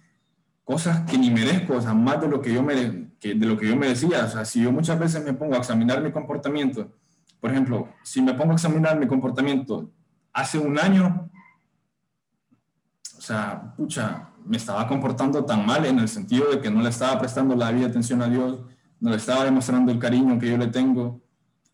cosas 0.63 1.09
que 1.09 1.17
ni 1.17 1.31
merezco, 1.31 1.77
o 1.77 1.81
sea, 1.81 1.93
más 1.93 2.21
de 2.21 2.27
lo 2.27 2.41
que 2.41 2.53
yo, 2.53 2.61
me, 2.61 3.11
que 3.19 3.33
de 3.35 3.45
lo 3.45 3.57
que 3.57 3.69
yo 3.69 3.75
merecía. 3.75 4.25
O 4.25 4.29
sea, 4.29 4.45
si 4.45 4.61
yo 4.61 4.71
muchas 4.71 4.99
veces 4.99 5.23
me 5.23 5.33
pongo 5.33 5.55
a 5.55 5.59
examinar 5.59 6.01
mi 6.01 6.11
comportamiento, 6.11 6.91
por 7.39 7.51
ejemplo, 7.51 7.89
si 8.03 8.21
me 8.21 8.33
pongo 8.33 8.51
a 8.51 8.55
examinar 8.55 8.99
mi 8.99 9.07
comportamiento 9.07 9.89
hace 10.33 10.57
un 10.57 10.77
año, 10.77 11.29
o 13.17 13.21
sea, 13.21 13.73
pucha, 13.77 14.29
me 14.45 14.57
estaba 14.57 14.87
comportando 14.87 15.45
tan 15.45 15.65
mal 15.65 15.85
en 15.85 15.99
el 15.99 16.09
sentido 16.09 16.49
de 16.51 16.59
que 16.59 16.69
no 16.69 16.81
le 16.81 16.89
estaba 16.89 17.17
prestando 17.17 17.55
la 17.55 17.71
vida 17.71 17.87
atención 17.87 18.21
a 18.21 18.27
Dios, 18.27 18.59
no 18.99 19.09
le 19.09 19.15
estaba 19.15 19.45
demostrando 19.45 19.91
el 19.91 19.99
cariño 19.99 20.37
que 20.37 20.49
yo 20.49 20.57
le 20.57 20.67
tengo. 20.67 21.21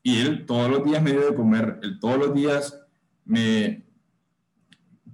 Y 0.03 0.21
él 0.21 0.45
todos 0.45 0.69
los 0.69 0.83
días 0.83 1.01
me 1.01 1.11
dio 1.11 1.29
de 1.29 1.35
comer, 1.35 1.79
él 1.83 1.99
todos 1.99 2.17
los 2.17 2.33
días 2.33 2.79
me 3.25 3.83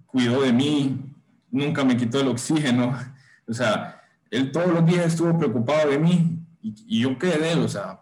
cuidó 0.05 0.41
de 0.41 0.53
mí, 0.53 1.13
nunca 1.51 1.83
me 1.83 1.97
quitó 1.97 2.19
el 2.21 2.27
oxígeno. 2.27 2.97
O 3.47 3.53
sea, 3.53 4.01
él 4.31 4.51
todos 4.51 4.73
los 4.73 4.83
días 4.87 5.05
estuvo 5.05 5.37
preocupado 5.37 5.91
de 5.91 5.99
mí 5.99 6.39
y, 6.63 7.01
yo 7.01 7.15
quedé 7.19 7.37
de 7.37 7.51
él, 7.51 7.59
o 7.59 7.67
sea, 7.67 8.01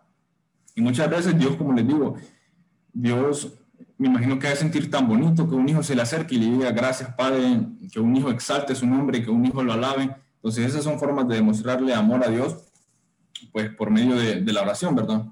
y 0.73 0.81
muchas 0.81 1.09
veces 1.09 1.37
Dios, 1.37 1.57
como 1.57 1.73
les 1.73 1.85
digo, 1.85 2.15
Dios 2.93 3.51
me 3.97 4.07
imagino 4.07 4.39
que 4.39 4.47
debe 4.47 4.57
sentir 4.57 4.89
tan 4.89 5.05
bonito 5.05 5.49
que 5.49 5.55
un 5.55 5.67
hijo 5.67 5.83
se 5.83 5.95
le 5.95 6.01
acerque 6.01 6.35
y 6.35 6.37
le 6.39 6.45
diga 6.45 6.71
gracias 6.71 7.13
Padre, 7.13 7.59
que 7.91 7.99
un 7.99 8.15
hijo 8.15 8.31
exalte 8.31 8.73
su 8.73 8.87
nombre, 8.87 9.21
que 9.21 9.29
un 9.29 9.45
hijo 9.45 9.61
lo 9.63 9.73
alabe. 9.73 10.15
Entonces 10.35 10.65
esas 10.65 10.83
son 10.83 10.97
formas 10.97 11.27
de 11.27 11.35
demostrarle 11.35 11.93
amor 11.93 12.23
a 12.23 12.29
Dios, 12.29 12.71
pues 13.51 13.69
por 13.75 13.91
medio 13.91 14.15
de, 14.15 14.41
de 14.41 14.53
la 14.53 14.61
oración, 14.61 14.95
¿verdad? 14.95 15.25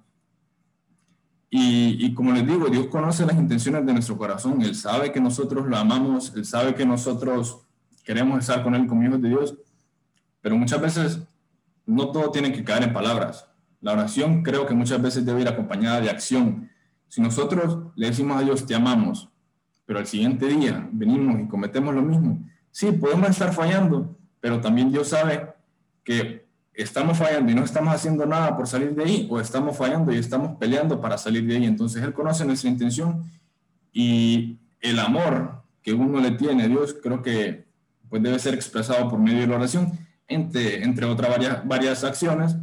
Y, 1.54 2.14
como 2.14 2.32
les 2.32 2.48
digo, 2.48 2.70
Dios 2.70 2.88
conoce 2.88 3.26
las 3.26 3.36
intenciones 3.36 3.86
de 3.86 3.92
nuestro 3.92 4.18
corazón, 4.18 4.62
Él 4.62 4.74
sabe 4.74 5.12
que 5.12 5.20
nosotros 5.20 5.68
lo 5.68 5.76
amamos, 5.76 6.32
Él 6.34 6.46
sabe 6.46 6.74
que 6.74 6.86
nosotros 6.86 7.60
queremos 8.06 8.40
estar 8.40 8.64
con 8.64 8.74
Él 8.74 8.88
como 8.88 9.04
hijos 9.04 9.22
de 9.22 9.28
Dios, 9.28 9.58
pero 10.40 10.56
muchas 10.56 10.80
veces 10.80 11.20
no 11.86 12.10
todo 12.12 12.32
tiene 12.32 12.54
que 12.54 12.64
caer 12.64 12.84
en 12.84 12.94
palabras. 12.94 13.48
La 13.82 13.92
oración 13.92 14.44
creo 14.44 14.66
que 14.66 14.74
muchas 14.74 15.02
veces 15.02 15.26
debe 15.26 15.42
ir 15.42 15.48
acompañada 15.50 16.00
de 16.00 16.10
acción, 16.10 16.70
si 17.10 17.20
nosotros 17.20 17.92
le 17.98 18.08
decimos 18.08 18.38
a 18.38 18.46
Dios, 18.46 18.66
te 18.66 18.74
amamos, 18.74 19.28
pero 19.86 20.00
al 20.00 20.08
siguiente 20.08 20.48
día 20.48 20.88
venimos 20.94 21.42
y 21.42 21.48
cometemos 21.50 21.94
lo 21.94 22.02
mismo, 22.02 22.48
sí, 22.72 22.94
podemos 22.94 23.30
estar 23.30 23.52
fallando, 23.52 24.18
pero 24.40 24.62
también 24.62 24.90
Dios 24.90 25.10
sabe 25.10 25.54
que 26.06 26.48
estamos 26.74 27.18
fallando 27.18 27.52
y 27.52 27.56
no 27.56 27.64
estamos 27.64 27.94
haciendo 27.94 28.26
nada 28.26 28.56
por 28.56 28.68
salir 28.68 28.96
de 28.96 29.04
ahí, 29.04 29.28
o 29.30 29.40
estamos 29.40 29.78
fallando 29.78 30.14
y 30.14 30.18
estamos 30.18 30.58
peleando 30.58 31.00
para 31.02 31.18
salir 31.18 31.46
de 31.46 31.56
ahí. 31.56 31.66
Entonces 31.66 32.02
Él 32.04 32.14
conoce 32.14 32.46
nuestra 32.46 32.70
intención 32.70 33.24
y 33.92 34.60
el 34.80 35.00
amor 35.00 35.64
que 35.82 35.94
uno 35.94 36.20
le 36.20 36.32
tiene 36.32 36.64
a 36.64 36.68
Dios, 36.68 36.96
creo 37.02 37.22
que 37.22 37.68
pues 38.10 38.22
debe 38.22 38.40
ser 38.40 38.54
expresado 38.54 39.10
por 39.10 39.20
medio 39.20 39.40
de 39.40 39.48
la 39.48 39.56
oración, 39.56 39.98
entre, 40.28 40.84
entre 40.84 41.06
otras 41.06 41.30
varias, 41.30 41.68
varias 41.68 42.04
acciones, 42.04 42.56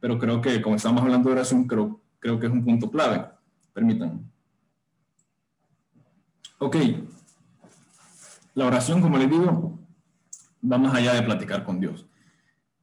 pero 0.00 0.18
creo 0.18 0.40
que 0.40 0.60
como 0.60 0.76
estamos 0.76 1.02
hablando 1.02 1.28
de 1.28 1.36
oración, 1.36 1.66
creo, 1.66 2.00
creo 2.18 2.38
que 2.38 2.46
es 2.46 2.52
un 2.52 2.64
punto 2.64 2.90
clave. 2.90 3.24
Permítanme. 3.72 4.20
Ok. 6.58 6.76
La 8.54 8.66
oración, 8.66 9.00
como 9.00 9.16
les 9.16 9.30
digo, 9.30 9.78
va 10.70 10.78
más 10.78 10.94
allá 10.94 11.14
de 11.14 11.22
platicar 11.22 11.64
con 11.64 11.80
Dios. 11.80 12.06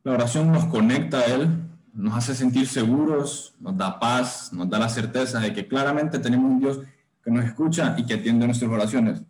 La 0.03 0.13
oración 0.13 0.51
nos 0.51 0.65
conecta 0.65 1.19
a 1.19 1.25
Él, 1.25 1.47
nos 1.93 2.15
hace 2.15 2.35
sentir 2.35 2.67
seguros, 2.67 3.55
nos 3.59 3.77
da 3.77 3.99
paz, 3.99 4.51
nos 4.53 4.69
da 4.69 4.79
la 4.79 4.89
certeza 4.89 5.39
de 5.39 5.53
que 5.53 5.67
claramente 5.67 6.19
tenemos 6.19 6.51
un 6.51 6.59
Dios 6.59 6.79
que 7.23 7.31
nos 7.31 7.45
escucha 7.45 7.95
y 7.97 8.05
que 8.05 8.15
atiende 8.15 8.45
nuestras 8.45 8.71
oraciones. 8.71 9.21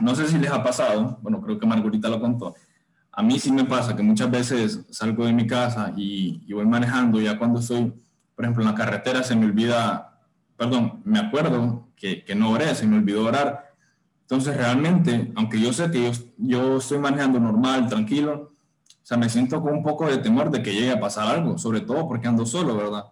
No 0.00 0.14
sé 0.14 0.26
si 0.26 0.38
les 0.38 0.50
ha 0.50 0.62
pasado, 0.62 1.18
bueno, 1.22 1.40
creo 1.42 1.58
que 1.58 1.66
Margarita 1.66 2.08
lo 2.08 2.20
contó. 2.20 2.54
A 3.12 3.22
mí 3.22 3.38
sí 3.38 3.52
me 3.52 3.64
pasa 3.64 3.94
que 3.94 4.02
muchas 4.02 4.30
veces 4.30 4.86
salgo 4.90 5.26
de 5.26 5.34
mi 5.34 5.46
casa 5.46 5.92
y, 5.96 6.42
y 6.46 6.52
voy 6.54 6.64
manejando, 6.64 7.20
ya 7.20 7.38
cuando 7.38 7.60
estoy, 7.60 7.92
por 8.34 8.44
ejemplo, 8.44 8.62
en 8.62 8.70
la 8.70 8.74
carretera 8.74 9.22
se 9.22 9.36
me 9.36 9.44
olvida 9.44 10.12
perdón, 10.62 11.02
me 11.04 11.18
acuerdo 11.18 11.88
que, 11.96 12.24
que 12.24 12.36
no 12.36 12.50
oré, 12.50 12.74
se 12.76 12.86
me 12.86 12.96
olvidó 12.96 13.24
orar. 13.24 13.74
Entonces, 14.20 14.56
realmente, 14.56 15.32
aunque 15.34 15.60
yo 15.60 15.72
sé 15.72 15.90
que 15.90 16.04
yo, 16.04 16.12
yo 16.38 16.76
estoy 16.76 16.98
manejando 16.98 17.40
normal, 17.40 17.88
tranquilo, 17.88 18.51
o 19.02 19.04
sea, 19.04 19.16
me 19.16 19.28
siento 19.28 19.60
con 19.60 19.74
un 19.74 19.82
poco 19.82 20.06
de 20.06 20.18
temor 20.18 20.50
de 20.50 20.62
que 20.62 20.72
llegue 20.72 20.92
a 20.92 21.00
pasar 21.00 21.26
algo, 21.26 21.58
sobre 21.58 21.80
todo 21.80 22.06
porque 22.06 22.28
ando 22.28 22.46
solo, 22.46 22.76
¿verdad? 22.76 23.04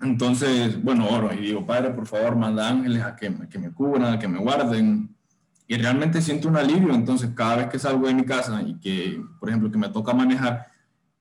Entonces, 0.00 0.82
bueno, 0.82 1.08
oro 1.08 1.32
y 1.32 1.38
digo, 1.38 1.64
Padre, 1.64 1.90
por 1.90 2.06
favor, 2.06 2.34
manda 2.34 2.68
ángeles 2.68 3.02
a 3.02 3.14
que, 3.14 3.32
que 3.48 3.58
me 3.58 3.72
cubran, 3.72 4.14
a 4.14 4.18
que 4.18 4.26
me 4.26 4.38
guarden. 4.38 5.14
Y 5.68 5.76
realmente 5.76 6.20
siento 6.20 6.48
un 6.48 6.56
alivio. 6.56 6.94
Entonces, 6.94 7.30
cada 7.34 7.56
vez 7.56 7.66
que 7.68 7.78
salgo 7.78 8.08
de 8.08 8.14
mi 8.14 8.24
casa 8.24 8.60
y 8.62 8.74
que, 8.78 9.22
por 9.38 9.48
ejemplo, 9.48 9.70
que 9.70 9.78
me 9.78 9.88
toca 9.88 10.12
manejar, 10.14 10.66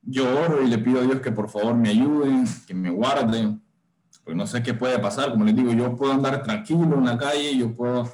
yo 0.01 0.25
oro 0.39 0.63
y 0.63 0.67
le 0.67 0.79
pido 0.79 0.99
a 0.99 1.03
Dios 1.03 1.19
que 1.19 1.31
por 1.31 1.49
favor 1.49 1.75
me 1.75 1.89
ayuden, 1.89 2.45
que 2.65 2.73
me 2.73 2.89
guarden, 2.89 3.61
porque 4.23 4.37
no 4.37 4.47
sé 4.47 4.63
qué 4.63 4.73
puede 4.73 4.97
pasar. 4.99 5.31
Como 5.31 5.45
les 5.45 5.55
digo, 5.55 5.71
yo 5.73 5.95
puedo 5.95 6.13
andar 6.13 6.41
tranquilo 6.43 6.97
en 6.97 7.05
la 7.05 7.17
calle, 7.17 7.57
yo 7.57 7.75
puedo, 7.75 8.11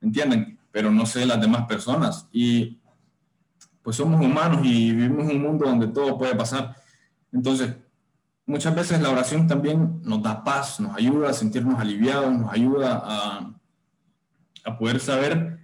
¿entienden? 0.00 0.58
Pero 0.72 0.90
no 0.90 1.06
sé 1.06 1.24
las 1.24 1.40
demás 1.40 1.66
personas. 1.66 2.28
Y 2.32 2.80
pues 3.86 3.98
somos 3.98 4.20
humanos 4.20 4.62
y 4.64 4.90
vivimos 4.90 5.32
un 5.32 5.40
mundo 5.40 5.64
donde 5.64 5.86
todo 5.86 6.18
puede 6.18 6.34
pasar. 6.34 6.74
Entonces, 7.30 7.72
muchas 8.44 8.74
veces 8.74 9.00
la 9.00 9.10
oración 9.10 9.46
también 9.46 10.00
nos 10.02 10.20
da 10.24 10.42
paz, 10.42 10.80
nos 10.80 10.96
ayuda 10.96 11.30
a 11.30 11.32
sentirnos 11.32 11.78
aliviados, 11.78 12.36
nos 12.36 12.52
ayuda 12.52 13.00
a, 13.04 13.54
a 14.64 14.76
poder 14.76 14.98
saber 14.98 15.60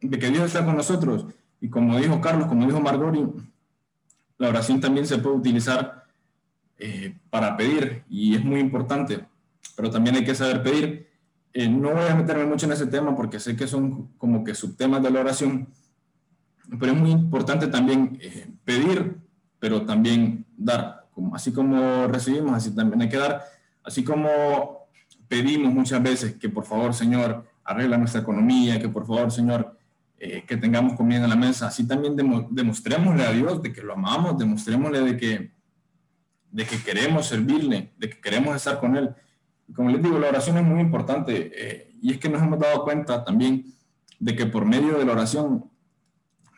de 0.00 0.18
que 0.18 0.30
Dios 0.30 0.46
está 0.46 0.64
con 0.64 0.76
nosotros. 0.76 1.26
Y 1.60 1.70
como 1.70 1.96
dijo 1.98 2.20
Carlos, 2.20 2.48
como 2.48 2.66
dijo 2.66 2.80
Margori, 2.80 3.28
la 4.38 4.48
oración 4.48 4.80
también 4.80 5.06
se 5.06 5.18
puede 5.18 5.36
utilizar 5.36 6.06
eh, 6.78 7.16
para 7.30 7.56
pedir 7.56 8.02
y 8.08 8.34
es 8.34 8.44
muy 8.44 8.58
importante, 8.58 9.24
pero 9.76 9.88
también 9.88 10.16
hay 10.16 10.24
que 10.24 10.34
saber 10.34 10.64
pedir. 10.64 11.08
Eh, 11.52 11.68
no 11.68 11.92
voy 11.92 12.08
a 12.08 12.16
meterme 12.16 12.44
mucho 12.44 12.66
en 12.66 12.72
ese 12.72 12.88
tema 12.88 13.14
porque 13.14 13.38
sé 13.38 13.54
que 13.54 13.68
son 13.68 14.08
como 14.18 14.42
que 14.42 14.52
subtemas 14.52 15.00
de 15.00 15.12
la 15.12 15.20
oración, 15.20 15.68
pero 16.78 16.92
es 16.92 16.98
muy 16.98 17.10
importante 17.10 17.66
también 17.66 18.18
eh, 18.20 18.50
pedir, 18.64 19.16
pero 19.58 19.82
también 19.82 20.46
dar. 20.56 21.06
Como, 21.12 21.34
así 21.34 21.52
como 21.52 22.06
recibimos, 22.06 22.54
así 22.54 22.74
también 22.74 23.02
hay 23.02 23.08
que 23.08 23.18
dar. 23.18 23.42
Así 23.84 24.02
como 24.04 24.88
pedimos 25.28 25.72
muchas 25.72 26.02
veces 26.02 26.36
que 26.36 26.48
por 26.48 26.64
favor, 26.64 26.94
Señor, 26.94 27.46
arregla 27.64 27.98
nuestra 27.98 28.20
economía, 28.20 28.80
que 28.80 28.88
por 28.88 29.06
favor, 29.06 29.30
Señor, 29.30 29.78
eh, 30.18 30.44
que 30.46 30.56
tengamos 30.56 30.94
comida 30.94 31.24
en 31.24 31.30
la 31.30 31.36
mesa, 31.36 31.66
así 31.66 31.86
también 31.86 32.14
demostrémosle 32.16 33.24
a 33.24 33.32
Dios 33.32 33.62
de 33.62 33.72
que 33.72 33.82
lo 33.82 33.94
amamos, 33.94 34.38
demostrémosle 34.38 35.00
de 35.00 35.16
que, 35.16 35.50
de 36.50 36.64
que 36.64 36.82
queremos 36.82 37.26
servirle, 37.26 37.92
de 37.98 38.10
que 38.10 38.20
queremos 38.20 38.54
estar 38.54 38.78
con 38.78 38.96
Él. 38.96 39.10
Como 39.74 39.90
les 39.90 40.02
digo, 40.02 40.18
la 40.18 40.28
oración 40.28 40.58
es 40.58 40.64
muy 40.64 40.80
importante 40.80 41.50
eh, 41.54 41.92
y 42.00 42.12
es 42.12 42.18
que 42.18 42.28
nos 42.28 42.42
hemos 42.42 42.58
dado 42.58 42.84
cuenta 42.84 43.24
también 43.24 43.64
de 44.20 44.36
que 44.36 44.46
por 44.46 44.64
medio 44.64 44.96
de 44.98 45.04
la 45.04 45.12
oración 45.12 45.71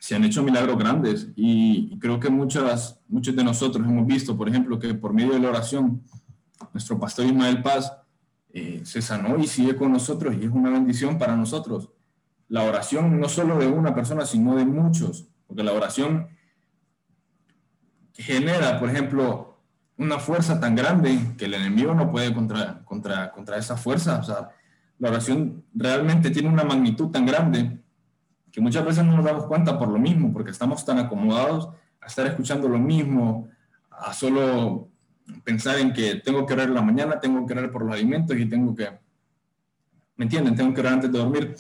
se 0.05 0.15
han 0.15 0.23
hecho 0.23 0.43
milagros 0.43 0.77
grandes 0.77 1.29
y 1.35 1.99
creo 1.99 2.21
que 2.21 2.29
muchas, 2.29 3.01
muchos 3.09 3.35
de 3.35 3.43
nosotros 3.43 3.87
hemos 3.89 4.07
visto, 4.07 4.37
por 4.37 4.51
ejemplo, 4.51 4.79
que 4.79 4.93
por 4.93 5.15
medio 5.15 5.33
de 5.33 5.39
la 5.39 5.49
oración, 5.49 6.03
nuestro 6.75 7.01
pastor 7.01 7.25
Ismael 7.25 7.63
Paz 7.63 7.91
eh, 8.53 8.83
se 8.85 9.01
sanó 9.01 9.39
y 9.39 9.47
sigue 9.47 9.75
con 9.77 9.93
nosotros 9.93 10.35
y 10.39 10.45
es 10.45 10.51
una 10.51 10.69
bendición 10.69 11.17
para 11.19 11.35
nosotros 11.35 11.89
la 12.51 12.65
oración 12.65 13.19
no 13.19 13.31
solo 13.31 13.59
de 13.59 13.67
una 13.67 13.95
persona, 13.95 14.27
sino 14.27 14.57
de 14.57 14.67
muchos, 14.67 15.27
porque 15.47 15.63
la 15.63 15.73
oración 15.73 16.29
genera, 18.13 18.79
por 18.79 18.91
ejemplo, 18.91 19.63
una 19.97 20.19
fuerza 20.19 20.61
tan 20.61 20.77
grande 20.77 21.19
que 21.39 21.47
el 21.47 21.55
enemigo 21.55 21.95
no 21.95 22.11
puede 22.11 22.35
contra, 22.35 22.85
contra, 22.85 23.33
contra 23.33 23.57
esa 23.57 23.79
fuerza. 23.79 24.19
O 24.19 24.23
sea, 24.23 24.51
la 24.99 25.09
oración 25.09 25.65
realmente 25.73 26.29
tiene 26.29 26.51
una 26.51 26.65
magnitud 26.65 27.09
tan 27.09 27.25
grande 27.25 27.84
que 28.55 28.61
muchas 28.61 28.85
veces 28.85 29.05
no 29.05 29.17
nos 29.17 29.25
damos 29.25 29.47
cuenta 29.47 29.77
por 29.77 29.89
lo 29.89 29.99
mismo, 29.99 30.33
porque 30.33 30.53
estamos 30.53 30.85
tan 30.85 30.99
acomodados 30.99 31.71
a 32.01 32.07
estar 32.07 32.27
escuchando 32.27 32.69
lo 32.69 32.79
mismo, 32.79 33.49
a 33.91 34.13
solo 34.13 34.89
pensar 35.43 35.79
en 35.81 35.93
que 35.93 36.17
tengo 36.17 36.47
que 36.47 36.53
orar 36.53 36.69
en 36.69 36.75
la 36.75 36.83
mañana, 36.83 37.19
tengo 37.19 37.45
que 37.45 37.53
orar 37.53 37.71
por 37.71 37.85
los 37.85 37.95
alimentos 37.95 38.37
y 38.37 38.47
tengo 38.47 38.75
que, 38.75 38.89
¿me 40.17 40.25
entienden? 40.25 40.55
Tengo 40.55 40.73
que 40.73 40.81
orar 40.81 40.93
antes 40.95 41.11
de 41.11 41.19
dormir 41.19 41.57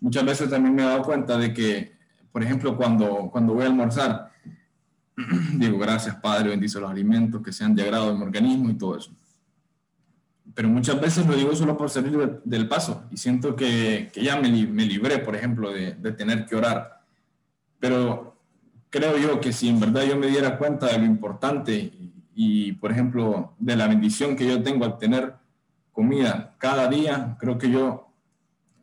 muchas 0.00 0.24
veces 0.24 0.50
también 0.50 0.74
me 0.74 0.82
he 0.82 0.86
dado 0.86 1.02
cuenta 1.02 1.38
de 1.38 1.52
que, 1.52 1.92
por 2.32 2.42
ejemplo, 2.42 2.76
cuando, 2.76 3.28
cuando 3.30 3.54
voy 3.54 3.64
a 3.64 3.66
almorzar, 3.66 4.32
digo, 5.54 5.78
gracias 5.78 6.16
Padre, 6.16 6.50
bendice 6.50 6.80
los 6.80 6.90
alimentos 6.90 7.42
que 7.42 7.52
sean 7.52 7.74
de 7.74 7.82
agrado 7.82 8.08
de 8.08 8.18
mi 8.18 8.22
organismo 8.22 8.70
y 8.70 8.74
todo 8.74 8.96
eso. 8.96 9.14
Pero 10.54 10.68
muchas 10.68 11.00
veces 11.00 11.26
lo 11.26 11.34
digo 11.34 11.54
solo 11.54 11.76
por 11.76 11.90
salir 11.90 12.40
del 12.44 12.68
paso 12.68 13.04
y 13.10 13.16
siento 13.16 13.54
que, 13.54 14.10
que 14.12 14.24
ya 14.24 14.36
me, 14.36 14.50
me, 14.66 14.84
libré, 14.84 15.18
por 15.18 15.36
ejemplo, 15.36 15.70
de, 15.70 15.94
de 15.94 16.12
tener 16.12 16.46
que 16.46 16.56
orar. 16.56 17.02
Pero 17.78 18.36
creo 18.90 19.16
yo 19.16 19.40
que 19.40 19.52
si 19.52 19.68
en 19.68 19.80
verdad 19.80 20.02
yo 20.04 20.16
me 20.16 20.26
diera 20.26 20.58
cuenta 20.58 20.86
de 20.86 20.98
lo 20.98 21.04
importante 21.04 21.74
y, 21.74 22.12
y, 22.34 22.72
por 22.72 22.90
ejemplo, 22.90 23.54
de 23.58 23.76
la 23.76 23.86
bendición 23.86 24.36
que 24.36 24.46
yo 24.46 24.62
tengo 24.62 24.84
al 24.84 24.98
tener 24.98 25.34
comida 25.92 26.54
cada 26.58 26.88
día, 26.88 27.36
creo 27.38 27.58
que 27.58 27.70
yo 27.70 28.10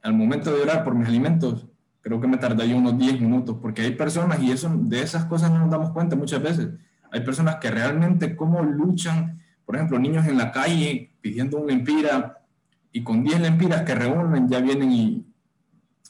al 0.04 0.14
momento 0.14 0.56
de 0.56 0.62
orar 0.62 0.84
por 0.84 0.96
mis 0.96 1.08
alimentos, 1.08 1.66
creo 2.02 2.22
que 2.22 2.28
me 2.28 2.38
tardaría 2.38 2.76
unos 2.76 2.98
10 2.98 3.20
minutos, 3.20 3.58
porque 3.62 3.82
hay 3.82 3.92
personas, 3.92 4.40
y 4.42 4.52
eso, 4.52 4.72
de 4.74 5.02
esas 5.02 5.26
cosas 5.26 5.52
no 5.52 5.60
nos 5.60 5.70
damos 5.70 5.92
cuenta 5.92 6.16
muchas 6.16 6.42
veces, 6.42 6.70
hay 7.12 7.22
personas 7.22 7.56
que 7.56 7.70
realmente 7.70 8.36
cómo 8.36 8.62
luchan, 8.64 9.42
por 9.66 9.76
ejemplo, 9.76 10.00
niños 10.00 10.26
en 10.28 10.38
la 10.38 10.52
calle 10.52 11.12
pidiendo 11.28 11.58
una 11.58 11.74
empira, 11.74 12.38
y 12.94 13.04
con 13.04 13.22
10 13.22 13.42
lempiras 13.42 13.84
que 13.84 13.94
reúnen 13.94 14.48
ya 14.48 14.62
vienen 14.62 14.92
y, 14.92 15.26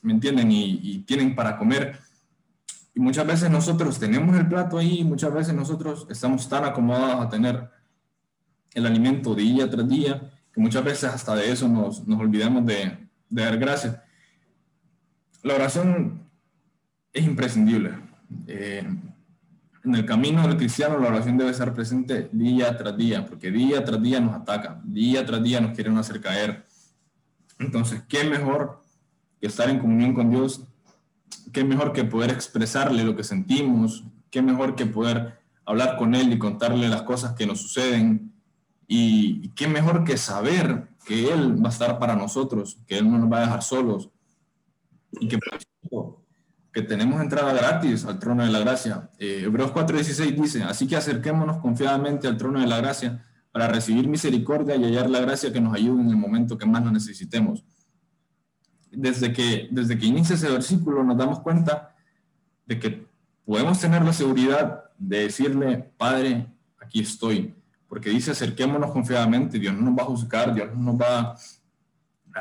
¿me 0.04 0.14
entienden? 0.14 0.52
Y, 0.52 0.80
y 0.84 1.00
tienen 1.00 1.36
para 1.36 1.58
comer. 1.58 1.98
Y 2.94 3.00
muchas 3.00 3.26
veces 3.26 3.50
nosotros 3.50 3.98
tenemos 4.00 4.38
el 4.38 4.48
plato 4.48 4.78
ahí, 4.78 5.04
muchas 5.04 5.34
veces 5.34 5.56
nosotros 5.56 6.06
estamos 6.10 6.48
tan 6.48 6.66
acomodados 6.66 7.26
a 7.26 7.30
tener 7.30 7.68
el 8.76 8.86
alimento 8.86 9.34
día 9.34 9.68
tras 9.70 9.90
día, 9.90 10.22
que 10.54 10.62
muchas 10.62 10.84
veces 10.84 11.06
hasta 11.06 11.36
de 11.36 11.52
eso 11.52 11.68
nos, 11.68 12.08
nos 12.08 12.20
olvidamos 12.20 12.64
de, 12.66 13.10
de 13.28 13.42
dar 13.42 13.58
gracias. 13.58 13.98
La 15.42 15.56
oración 15.56 16.30
es 17.12 17.26
imprescindible. 17.26 17.92
Eh, 18.46 18.88
en 19.88 19.96
el 19.96 20.06
camino 20.06 20.46
del 20.46 20.58
cristiano 20.58 21.00
la 21.00 21.08
oración 21.08 21.38
debe 21.38 21.52
estar 21.52 21.74
presente 21.74 22.30
día 22.32 22.76
tras 22.78 22.96
día, 22.98 23.26
porque 23.26 23.50
día 23.50 23.84
tras 23.84 24.02
día 24.02 24.20
nos 24.20 24.36
ataca, 24.36 24.82
día 24.84 25.26
tras 25.26 25.42
día 25.42 25.62
nos 25.62 25.74
quieren 25.74 25.98
hacer 25.98 26.20
caer. 26.20 26.66
Entonces, 27.58 28.04
¿qué 28.08 28.26
mejor 28.26 28.82
que 29.40 29.48
estar 29.48 29.70
en 29.70 29.80
comunión 29.80 30.14
con 30.14 30.30
Dios? 30.30 30.62
¿Qué 31.54 31.64
mejor 31.64 31.94
que 31.94 32.04
poder 32.04 32.32
expresarle 32.32 33.04
lo 33.04 33.16
que 33.16 33.24
sentimos? 33.24 34.04
¿Qué 34.30 34.42
mejor 34.42 34.76
que 34.76 34.86
poder 34.86 35.40
hablar 35.66 35.98
con 35.98 36.16
Él 36.16 36.34
y 36.34 36.38
contarle 36.38 36.90
las 36.90 37.04
cosas 37.04 37.34
que 37.34 37.48
nos 37.48 37.62
suceden? 37.62 38.34
Y, 38.88 39.50
qué 39.50 39.68
mejor 39.68 40.04
que 40.04 40.18
saber 40.18 40.90
que 41.06 41.32
Él 41.32 41.64
va 41.64 41.70
a 41.70 41.72
estar 41.72 41.98
para 41.98 42.16
nosotros, 42.16 42.78
que 42.86 42.98
Él 42.98 43.10
no 43.10 43.18
nos 43.18 43.32
va 43.32 43.38
a 43.38 43.42
dejar 43.42 43.64
solos 43.64 44.10
y 45.12 45.30
que, 45.30 45.40
que 46.72 46.82
tenemos 46.82 47.22
entrada 47.22 47.54
gratis 47.54 48.06
al 48.06 48.20
trono 48.20 48.44
de 48.44 48.52
la 48.52 48.60
gracia. 48.60 49.10
Eh, 49.18 49.44
Hebreos 49.46 49.72
4:16 49.72 50.36
dice, 50.40 50.64
así 50.64 50.88
que 50.88 50.96
acerquémonos 50.96 51.58
confiadamente 51.58 52.28
al 52.28 52.38
trono 52.38 52.60
de 52.60 52.68
la 52.68 52.78
gracia 52.78 53.26
para 53.52 53.68
recibir 53.68 54.08
misericordia 54.08 54.76
y 54.76 54.84
hallar 54.84 55.10
la 55.10 55.20
gracia 55.20 55.52
que 55.52 55.62
nos 55.62 55.74
ayude 55.74 56.02
en 56.02 56.10
el 56.10 56.18
momento 56.18 56.58
que 56.58 56.66
más 56.66 56.84
lo 56.84 56.92
necesitemos. 56.92 57.64
Desde 58.92 59.34
que, 59.34 59.68
desde 59.72 59.98
que 59.98 60.06
inicia 60.06 60.36
ese 60.36 60.50
versículo 60.50 61.04
nos 61.04 61.18
damos 61.18 61.40
cuenta 61.40 61.96
de 62.66 62.80
que 62.80 63.08
podemos 63.46 63.80
tener 63.80 64.04
la 64.04 64.14
seguridad 64.14 64.84
de 64.98 65.24
decirle, 65.24 65.92
Padre, 65.98 66.48
aquí 66.80 67.02
estoy 67.02 67.54
porque 67.88 68.10
dice 68.10 68.32
acerquémonos 68.32 68.92
confiadamente, 68.92 69.60
Dios 69.60 69.74
no 69.74 69.82
nos 69.82 69.98
va 69.98 70.04
a 70.04 70.08
juzgar, 70.08 70.54
Dios 70.54 70.70
no 70.76 70.92
nos 70.92 71.02
va 71.02 71.20
a 71.20 71.38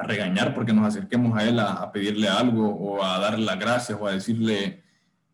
regañar 0.02 0.54
porque 0.54 0.72
nos 0.72 0.86
acerquemos 0.86 1.36
a 1.36 1.44
Él 1.44 1.58
a, 1.60 1.90
pedirle 1.92 2.28
algo 2.28 2.68
o 2.68 3.02
a 3.02 3.18
darle 3.18 3.44
las 3.44 3.58
gracias 3.58 3.98
o 4.00 4.06
a 4.06 4.12
decirle, 4.12 4.82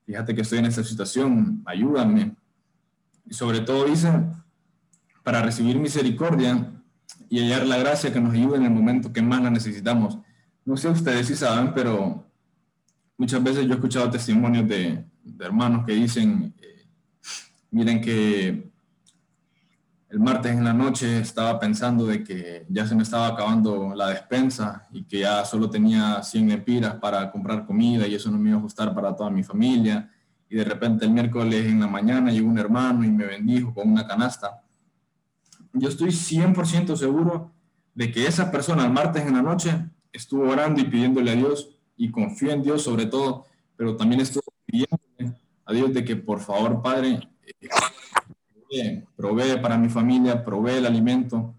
fíjate 0.04 0.34
que 0.34 0.42
estoy 0.42 0.58
en 0.58 0.66
esta 0.66 0.84
situación, 0.84 1.62
ayúdame. 1.66 2.34
Y 3.26 3.34
sobre 3.34 3.60
todo 3.60 3.84
dice, 3.84 4.10
para 5.22 5.42
recibir 5.42 5.78
misericordia 5.78 6.70
y 7.28 7.40
hallar 7.40 7.66
la 7.66 7.78
gracia 7.78 8.12
que 8.12 8.20
nos 8.20 8.34
ayude 8.34 8.56
en 8.56 8.64
el 8.64 8.70
momento 8.70 9.12
que 9.12 9.22
más 9.22 9.42
la 9.42 9.50
necesitamos. 9.50 10.18
No 10.64 10.76
sé 10.76 10.88
ustedes 10.88 11.26
si 11.26 11.34
saben, 11.34 11.72
pero 11.74 12.26
muchas 13.16 13.42
veces 13.42 13.64
yo 13.64 13.72
he 13.72 13.74
escuchado 13.74 14.10
testimonios 14.10 14.68
de, 14.68 15.04
hermanos 15.40 15.84
que 15.86 15.92
dicen, 15.92 16.54
eh, 16.60 16.86
miren 17.70 18.00
que 18.00 18.71
el 20.12 20.20
martes 20.20 20.52
en 20.52 20.62
la 20.62 20.74
noche 20.74 21.20
estaba 21.20 21.58
pensando 21.58 22.04
de 22.04 22.22
que 22.22 22.66
ya 22.68 22.86
se 22.86 22.94
me 22.94 23.02
estaba 23.02 23.28
acabando 23.28 23.94
la 23.94 24.08
despensa 24.08 24.86
y 24.92 25.04
que 25.04 25.20
ya 25.20 25.42
solo 25.46 25.70
tenía 25.70 26.22
100 26.22 26.50
empiras 26.50 26.96
para 26.96 27.32
comprar 27.32 27.64
comida 27.64 28.06
y 28.06 28.14
eso 28.14 28.30
no 28.30 28.36
me 28.36 28.50
iba 28.50 28.58
a 28.58 28.60
ajustar 28.60 28.94
para 28.94 29.16
toda 29.16 29.30
mi 29.30 29.42
familia. 29.42 30.12
Y 30.50 30.56
de 30.56 30.64
repente 30.64 31.06
el 31.06 31.12
miércoles 31.12 31.64
en 31.64 31.80
la 31.80 31.86
mañana 31.86 32.30
llegó 32.30 32.46
un 32.46 32.58
hermano 32.58 33.02
y 33.04 33.10
me 33.10 33.24
bendijo 33.24 33.72
con 33.72 33.90
una 33.90 34.06
canasta. 34.06 34.62
Yo 35.72 35.88
estoy 35.88 36.10
100% 36.10 36.94
seguro 36.94 37.50
de 37.94 38.12
que 38.12 38.26
esa 38.26 38.50
persona 38.50 38.84
el 38.84 38.92
martes 38.92 39.24
en 39.24 39.32
la 39.32 39.40
noche 39.40 39.88
estuvo 40.12 40.46
orando 40.46 40.82
y 40.82 40.84
pidiéndole 40.84 41.30
a 41.30 41.36
Dios 41.36 41.70
y 41.96 42.10
confío 42.10 42.50
en 42.50 42.62
Dios 42.62 42.82
sobre 42.82 43.06
todo, 43.06 43.46
pero 43.76 43.96
también 43.96 44.20
estuvo 44.20 44.44
pidiéndole 44.66 45.40
a 45.64 45.72
Dios 45.72 45.94
de 45.94 46.04
que 46.04 46.16
por 46.16 46.40
favor, 46.40 46.82
Padre, 46.82 47.18
provee 49.16 49.60
para 49.60 49.78
mi 49.78 49.88
familia, 49.88 50.44
provee 50.44 50.78
el 50.78 50.86
alimento. 50.86 51.54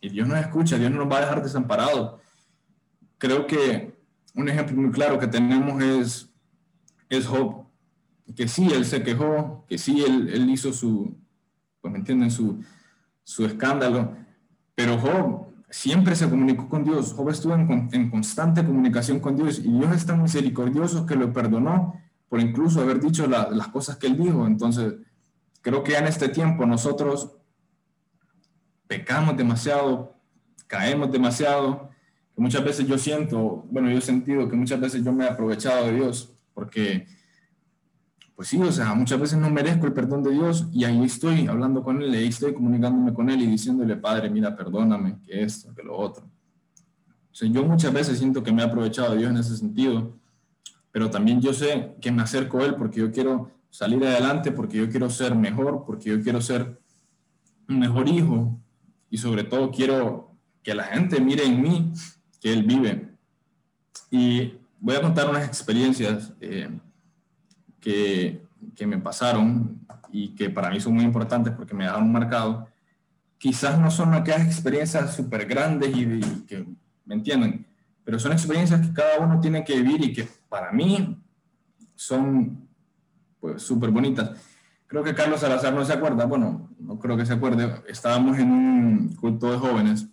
Y 0.00 0.08
Dios 0.08 0.28
nos 0.28 0.38
escucha, 0.38 0.78
Dios 0.78 0.90
no 0.90 0.98
nos 0.98 1.12
va 1.12 1.18
a 1.18 1.20
dejar 1.22 1.42
desamparados. 1.42 2.20
Creo 3.18 3.46
que 3.46 3.94
un 4.34 4.48
ejemplo 4.48 4.76
muy 4.76 4.90
claro 4.90 5.18
que 5.18 5.26
tenemos 5.26 5.82
es, 5.82 6.30
es 7.08 7.26
Job, 7.26 7.66
que 8.34 8.48
sí, 8.48 8.68
él 8.72 8.84
se 8.84 9.02
quejó, 9.02 9.64
que 9.68 9.78
sí, 9.78 10.02
él, 10.02 10.28
él 10.32 10.50
hizo 10.50 10.72
su, 10.72 11.16
pues 11.80 11.92
me 11.92 11.98
entienden, 11.98 12.30
su, 12.30 12.62
su 13.22 13.44
escándalo, 13.46 14.16
pero 14.74 14.98
Job 14.98 15.46
siempre 15.70 16.14
se 16.14 16.28
comunicó 16.28 16.68
con 16.68 16.84
Dios. 16.84 17.12
Job 17.12 17.30
estuvo 17.30 17.54
en, 17.54 17.88
en, 17.92 18.10
constante 18.10 18.64
comunicación 18.64 19.20
con 19.20 19.36
Dios 19.36 19.58
y 19.58 19.70
Dios 19.70 19.94
es 19.94 20.06
tan 20.06 20.22
misericordioso 20.22 21.06
que 21.06 21.16
lo 21.16 21.32
perdonó 21.32 22.00
por 22.28 22.40
incluso 22.40 22.80
haber 22.80 23.00
dicho 23.00 23.26
las 23.26 23.68
cosas 23.68 23.96
que 23.96 24.06
él 24.06 24.16
dijo. 24.16 24.46
Entonces, 24.46 24.94
creo 25.64 25.82
que 25.82 25.92
ya 25.92 25.98
en 26.00 26.06
este 26.06 26.28
tiempo 26.28 26.66
nosotros 26.66 27.32
pecamos 28.86 29.34
demasiado, 29.34 30.14
caemos 30.66 31.10
demasiado, 31.10 31.88
muchas 32.36 32.62
veces 32.62 32.86
yo 32.86 32.98
siento, 32.98 33.64
bueno, 33.70 33.90
yo 33.90 33.96
he 33.96 34.02
sentido 34.02 34.46
que 34.46 34.56
muchas 34.56 34.78
veces 34.78 35.02
yo 35.02 35.10
me 35.10 35.24
he 35.24 35.28
aprovechado 35.28 35.86
de 35.86 35.94
Dios, 35.94 36.30
porque, 36.52 37.06
pues 38.36 38.48
sí, 38.48 38.60
o 38.60 38.70
sea, 38.70 38.92
muchas 38.94 39.18
veces 39.18 39.38
no 39.38 39.48
merezco 39.48 39.86
el 39.86 39.94
perdón 39.94 40.22
de 40.22 40.32
Dios 40.32 40.66
y 40.70 40.84
ahí 40.84 41.02
estoy 41.02 41.46
hablando 41.46 41.82
con 41.82 42.02
Él, 42.02 42.12
ahí 42.12 42.26
estoy 42.26 42.52
comunicándome 42.52 43.14
con 43.14 43.30
Él 43.30 43.40
y 43.40 43.46
diciéndole, 43.46 43.96
Padre, 43.96 44.28
mira, 44.28 44.54
perdóname, 44.54 45.16
que 45.26 45.42
esto, 45.42 45.74
que 45.74 45.82
lo 45.82 45.96
otro. 45.96 46.24
O 46.24 47.34
sea, 47.34 47.48
yo 47.48 47.64
muchas 47.64 47.92
veces 47.92 48.18
siento 48.18 48.42
que 48.42 48.52
me 48.52 48.60
he 48.60 48.66
aprovechado 48.66 49.12
de 49.12 49.18
Dios 49.18 49.30
en 49.30 49.38
ese 49.38 49.56
sentido, 49.56 50.14
pero 50.92 51.10
también 51.10 51.40
yo 51.40 51.54
sé 51.54 51.96
que 52.02 52.12
me 52.12 52.20
acerco 52.20 52.58
a 52.58 52.66
Él 52.66 52.74
porque 52.74 53.00
yo 53.00 53.10
quiero 53.10 53.53
salir 53.74 54.06
adelante, 54.06 54.52
porque 54.52 54.76
yo 54.76 54.88
quiero 54.88 55.10
ser 55.10 55.34
mejor, 55.34 55.82
porque 55.84 56.10
yo 56.10 56.22
quiero 56.22 56.40
ser 56.40 56.80
un 57.68 57.80
mejor 57.80 58.08
hijo 58.08 58.56
y 59.10 59.18
sobre 59.18 59.42
todo 59.42 59.72
quiero 59.72 60.30
que 60.62 60.76
la 60.76 60.84
gente 60.84 61.20
mire 61.20 61.44
en 61.44 61.60
mí 61.60 61.92
que 62.40 62.52
Él 62.52 62.62
vive. 62.62 63.16
Y 64.12 64.54
voy 64.78 64.94
a 64.94 65.02
contar 65.02 65.28
unas 65.28 65.44
experiencias 65.44 66.32
eh, 66.40 66.70
que, 67.80 68.46
que, 68.76 68.86
me 68.86 68.98
pasaron 68.98 69.84
y 70.12 70.36
que 70.36 70.50
para 70.50 70.70
mí 70.70 70.78
son 70.78 70.94
muy 70.94 71.02
importantes 71.02 71.52
porque 71.52 71.74
me 71.74 71.82
dejaron 71.82 72.12
marcado. 72.12 72.68
Quizás 73.38 73.76
no 73.80 73.90
son 73.90 74.14
aquellas 74.14 74.46
experiencias 74.46 75.16
súper 75.16 75.46
grandes 75.46 75.96
y, 75.96 76.02
y, 76.02 76.44
que, 76.46 76.64
¿me 77.04 77.16
entienden? 77.16 77.66
Pero 78.04 78.20
son 78.20 78.30
experiencias 78.30 78.86
que 78.86 78.92
cada 78.92 79.18
uno 79.18 79.40
tiene 79.40 79.64
que 79.64 79.82
vivir 79.82 80.04
y 80.04 80.12
que 80.12 80.28
para 80.48 80.70
mí 80.70 81.20
son 81.96 82.63
pues 83.44 83.62
súper 83.62 83.90
bonitas. 83.90 84.30
Creo 84.86 85.04
que 85.04 85.14
Carlos 85.14 85.40
Salazar 85.40 85.74
no 85.74 85.84
se 85.84 85.92
acuerda, 85.92 86.24
bueno, 86.24 86.70
no 86.78 86.98
creo 86.98 87.14
que 87.14 87.26
se 87.26 87.34
acuerde, 87.34 87.82
estábamos 87.88 88.38
en 88.38 88.50
un 88.50 89.14
culto 89.16 89.52
de 89.52 89.58
jóvenes 89.58 90.06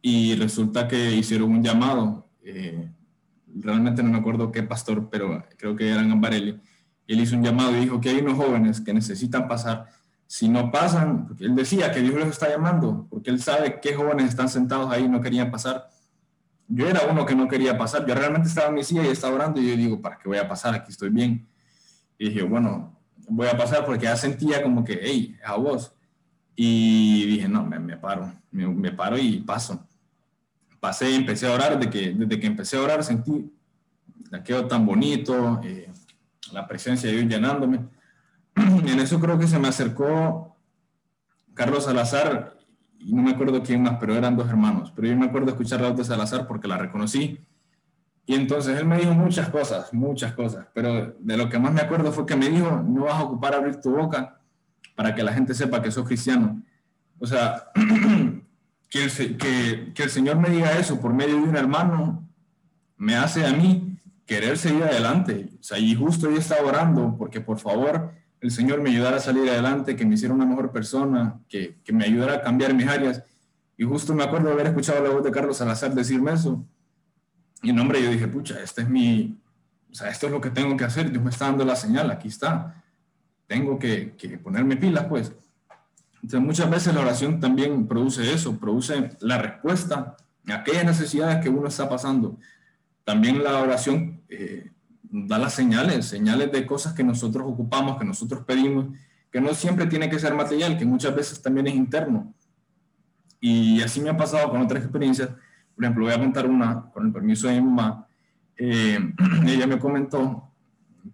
y 0.00 0.34
resulta 0.36 0.88
que 0.88 1.14
hicieron 1.14 1.50
un 1.50 1.62
llamado. 1.62 2.30
Eh, 2.42 2.90
realmente 3.54 4.02
no 4.02 4.08
me 4.08 4.16
acuerdo 4.16 4.50
qué 4.50 4.62
pastor, 4.62 5.10
pero 5.10 5.44
creo 5.58 5.76
que 5.76 5.90
eran 5.90 6.10
Ambarelli. 6.10 6.58
Él 7.06 7.20
hizo 7.20 7.36
un 7.36 7.42
llamado 7.42 7.76
y 7.76 7.80
dijo 7.80 8.00
que 8.00 8.08
hay 8.08 8.20
unos 8.20 8.38
jóvenes 8.38 8.80
que 8.80 8.94
necesitan 8.94 9.46
pasar. 9.46 9.88
Si 10.26 10.48
no 10.48 10.70
pasan, 10.70 11.36
él 11.40 11.54
decía 11.54 11.92
que 11.92 12.00
Dios 12.00 12.14
los 12.14 12.28
está 12.28 12.48
llamando, 12.48 13.06
porque 13.10 13.28
él 13.28 13.42
sabe 13.42 13.80
qué 13.82 13.94
jóvenes 13.94 14.30
están 14.30 14.48
sentados 14.48 14.90
ahí 14.90 15.04
y 15.04 15.08
no 15.10 15.20
querían 15.20 15.50
pasar. 15.50 15.90
Yo 16.68 16.88
era 16.88 17.02
uno 17.02 17.26
que 17.26 17.34
no 17.34 17.48
quería 17.48 17.76
pasar. 17.76 18.06
Yo 18.06 18.14
realmente 18.14 18.48
estaba 18.48 18.68
en 18.68 18.76
mi 18.76 18.82
silla 18.82 19.04
y 19.04 19.08
estaba 19.08 19.34
orando 19.34 19.60
y 19.60 19.68
yo 19.68 19.76
digo, 19.76 20.00
¿para 20.00 20.16
qué 20.16 20.26
voy 20.26 20.38
a 20.38 20.48
pasar? 20.48 20.74
Aquí 20.74 20.90
estoy 20.90 21.10
bien. 21.10 21.46
Y 22.20 22.28
dije, 22.28 22.42
bueno, 22.42 22.96
voy 23.28 23.48
a 23.48 23.56
pasar 23.56 23.84
porque 23.84 24.04
ya 24.04 24.16
sentía 24.16 24.62
como 24.62 24.84
que, 24.84 25.00
hey, 25.02 25.36
a 25.44 25.56
vos. 25.56 25.92
Y 26.54 27.26
dije, 27.26 27.48
no, 27.48 27.64
me, 27.64 27.80
me 27.80 27.96
paro, 27.96 28.32
me, 28.52 28.68
me, 28.68 28.92
paro 28.92 29.18
y 29.18 29.40
paso 29.40 29.84
pasé 30.80 31.14
empecé 31.14 31.46
a 31.46 31.52
orar, 31.52 31.78
de 31.78 31.90
que, 31.90 32.12
desde 32.12 32.40
que 32.40 32.46
empecé 32.46 32.78
a 32.78 32.82
orar 32.82 33.04
sentí 33.04 33.52
aquello 34.32 34.66
tan 34.66 34.86
bonito, 34.86 35.60
eh, 35.62 35.90
la 36.52 36.66
presencia 36.66 37.08
de 37.08 37.16
Dios 37.16 37.28
llenándome. 37.28 37.86
Y 38.56 38.90
en 38.90 38.98
eso 38.98 39.20
creo 39.20 39.38
que 39.38 39.46
se 39.46 39.58
me 39.58 39.68
acercó 39.68 40.56
Carlos 41.54 41.84
Salazar, 41.84 42.56
y 42.98 43.12
no 43.12 43.22
me 43.22 43.30
acuerdo 43.32 43.62
quién 43.62 43.82
más, 43.82 43.98
pero 44.00 44.14
eran 44.14 44.36
dos 44.36 44.48
hermanos, 44.48 44.92
pero 44.94 45.08
yo 45.08 45.16
me 45.16 45.26
acuerdo 45.26 45.50
escuchar 45.50 45.80
la 45.80 45.88
voz 45.88 45.98
de 45.98 46.04
Salazar 46.04 46.46
porque 46.46 46.68
la 46.68 46.78
reconocí. 46.78 47.38
Y 48.26 48.34
entonces 48.34 48.78
él 48.78 48.84
me 48.86 48.98
dijo 48.98 49.12
muchas 49.12 49.48
cosas, 49.48 49.92
muchas 49.92 50.34
cosas, 50.34 50.66
pero 50.72 51.16
de 51.18 51.36
lo 51.36 51.48
que 51.48 51.58
más 51.58 51.72
me 51.72 51.80
acuerdo 51.80 52.12
fue 52.12 52.26
que 52.26 52.36
me 52.36 52.48
dijo, 52.48 52.70
no 52.86 53.04
vas 53.04 53.14
a 53.14 53.24
ocupar 53.24 53.54
abrir 53.54 53.80
tu 53.80 53.90
boca 53.90 54.40
para 54.94 55.14
que 55.14 55.22
la 55.22 55.32
gente 55.32 55.54
sepa 55.54 55.82
que 55.82 55.90
sos 55.90 56.06
cristiano. 56.06 56.62
O 57.18 57.26
sea, 57.26 57.70
que 58.88 59.04
el, 59.04 59.36
que, 59.36 59.92
que 59.94 60.02
el 60.02 60.10
Señor 60.10 60.36
me 60.36 60.50
diga 60.50 60.78
eso 60.78 61.00
por 61.00 61.12
medio 61.12 61.36
de 61.36 61.42
un 61.42 61.56
hermano 61.56 62.28
me 62.96 63.16
hace 63.16 63.46
a 63.46 63.52
mí 63.52 63.98
querer 64.26 64.58
seguir 64.58 64.84
adelante. 64.84 65.48
O 65.58 65.62
sea, 65.62 65.78
y 65.78 65.94
justo 65.94 66.30
yo 66.30 66.36
estaba 66.36 66.68
orando 66.68 67.16
porque 67.18 67.40
por 67.40 67.58
favor 67.58 68.12
el 68.40 68.50
Señor 68.50 68.80
me 68.80 68.90
ayudara 68.90 69.16
a 69.16 69.20
salir 69.20 69.48
adelante, 69.50 69.96
que 69.96 70.06
me 70.06 70.14
hiciera 70.14 70.34
una 70.34 70.46
mejor 70.46 70.70
persona, 70.70 71.40
que, 71.48 71.80
que 71.82 71.92
me 71.92 72.04
ayudara 72.04 72.34
a 72.34 72.40
cambiar 72.42 72.74
mis 72.74 72.86
áreas. 72.86 73.22
Y 73.76 73.84
justo 73.84 74.14
me 74.14 74.22
acuerdo 74.22 74.50
haber 74.50 74.68
escuchado 74.68 75.02
la 75.02 75.10
voz 75.10 75.24
de 75.24 75.30
Carlos 75.30 75.56
Salazar 75.56 75.94
decirme 75.94 76.32
eso. 76.32 76.64
Y 77.62 77.70
en 77.70 77.76
nombre 77.76 78.02
yo 78.02 78.10
dije, 78.10 78.28
pucha, 78.28 78.60
este 78.62 78.82
es 78.82 78.88
mi, 78.88 79.38
o 79.90 79.94
sea, 79.94 80.08
esto 80.08 80.26
es 80.26 80.32
lo 80.32 80.40
que 80.40 80.50
tengo 80.50 80.76
que 80.76 80.84
hacer. 80.84 81.10
Dios 81.10 81.22
me 81.22 81.30
está 81.30 81.46
dando 81.46 81.64
la 81.64 81.76
señal, 81.76 82.10
aquí 82.10 82.28
está. 82.28 82.82
Tengo 83.46 83.78
que, 83.78 84.14
que 84.16 84.38
ponerme 84.38 84.76
pilas, 84.76 85.06
pues. 85.06 85.32
Entonces, 86.22 86.40
muchas 86.40 86.70
veces 86.70 86.94
la 86.94 87.00
oración 87.00 87.40
también 87.40 87.86
produce 87.86 88.32
eso, 88.32 88.58
produce 88.58 89.10
la 89.20 89.38
respuesta 89.38 90.16
a 90.48 90.54
aquellas 90.54 90.84
necesidades 90.84 91.42
que 91.42 91.48
uno 91.48 91.68
está 91.68 91.88
pasando. 91.88 92.38
También 93.04 93.42
la 93.42 93.60
oración 93.60 94.22
eh, 94.28 94.70
da 95.02 95.38
las 95.38 95.54
señales, 95.54 96.06
señales 96.06 96.52
de 96.52 96.66
cosas 96.66 96.92
que 96.92 97.02
nosotros 97.02 97.44
ocupamos, 97.46 97.98
que 97.98 98.04
nosotros 98.04 98.44
pedimos, 98.44 98.86
que 99.32 99.40
no 99.40 99.54
siempre 99.54 99.86
tiene 99.86 100.08
que 100.08 100.18
ser 100.18 100.34
material, 100.34 100.76
que 100.76 100.84
muchas 100.84 101.14
veces 101.14 101.40
también 101.40 101.66
es 101.66 101.74
interno. 101.74 102.32
Y 103.40 103.80
así 103.82 104.00
me 104.00 104.10
ha 104.10 104.16
pasado 104.16 104.50
con 104.50 104.60
otras 104.60 104.82
experiencias. 104.82 105.30
Por 105.80 105.86
ejemplo, 105.86 106.04
voy 106.04 106.12
a 106.12 106.18
contar 106.18 106.46
una, 106.46 106.90
con 106.92 107.06
el 107.06 107.10
permiso 107.10 107.48
de 107.48 107.54
mi 107.54 107.66
mamá. 107.66 108.06
Eh, 108.54 108.98
ella 109.46 109.66
me 109.66 109.78
comentó 109.78 110.52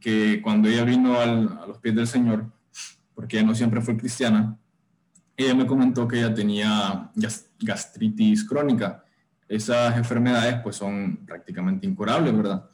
que 0.00 0.42
cuando 0.42 0.68
ella 0.68 0.82
vino 0.82 1.20
a 1.20 1.24
los 1.68 1.78
pies 1.78 1.94
del 1.94 2.08
Señor, 2.08 2.50
porque 3.14 3.38
ella 3.38 3.46
no 3.46 3.54
siempre 3.54 3.80
fue 3.80 3.96
cristiana, 3.96 4.58
ella 5.36 5.54
me 5.54 5.68
comentó 5.68 6.08
que 6.08 6.18
ella 6.18 6.34
tenía 6.34 7.12
gastritis 7.60 8.42
crónica. 8.42 9.04
Esas 9.48 9.96
enfermedades 9.96 10.56
pues 10.64 10.74
son 10.74 11.24
prácticamente 11.24 11.86
incurables, 11.86 12.36
¿verdad? 12.36 12.68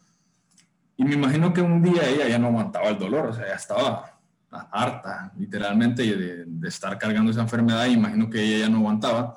Y 0.97 1.05
me 1.05 1.13
imagino 1.13 1.53
que 1.53 1.61
un 1.61 1.83
día 1.83 2.09
ella 2.09 2.27
ya 2.27 2.39
no 2.39 2.47
aguantaba 2.47 2.89
el 2.89 2.99
dolor, 2.99 3.27
o 3.27 3.33
sea, 3.35 3.49
ya 3.49 3.57
estaba 3.57 4.19
harta, 4.51 5.31
literalmente, 5.37 6.05
de, 6.05 6.45
de 6.47 6.69
estar 6.69 6.97
cargando 6.97 7.31
esa 7.31 7.43
enfermedad. 7.43 7.85
Y 7.85 7.93
imagino 7.93 8.31
que 8.31 8.43
ella 8.43 8.65
ya 8.65 8.71
no 8.71 8.79
aguantaba. 8.79 9.37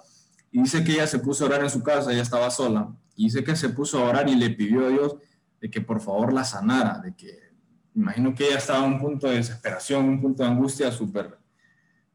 Dice 0.61 0.85
que 0.85 0.93
ella 0.93 1.05
se 1.05 1.19
puso 1.19 1.43
a 1.43 1.47
orar 1.47 1.63
en 1.63 1.69
su 1.69 1.83
casa, 1.83 2.13
ella 2.13 2.21
estaba 2.21 2.49
sola. 2.49 2.89
Dice 3.17 3.43
que 3.43 3.57
se 3.57 3.69
puso 3.69 3.99
a 3.99 4.09
orar 4.09 4.29
y 4.29 4.35
le 4.35 4.51
pidió 4.51 4.85
a 4.85 4.89
Dios 4.89 5.17
de 5.59 5.69
que 5.69 5.81
por 5.81 5.99
favor 5.99 6.31
la 6.31 6.45
sanara, 6.45 6.99
de 6.99 7.13
que 7.13 7.51
imagino 7.93 8.33
que 8.33 8.47
ella 8.47 8.57
estaba 8.57 8.85
en 8.85 8.93
un 8.93 8.99
punto 9.01 9.27
de 9.27 9.35
desesperación, 9.35 10.05
un 10.07 10.21
punto 10.21 10.43
de 10.43 10.49
angustia 10.49 10.91
súper 10.93 11.37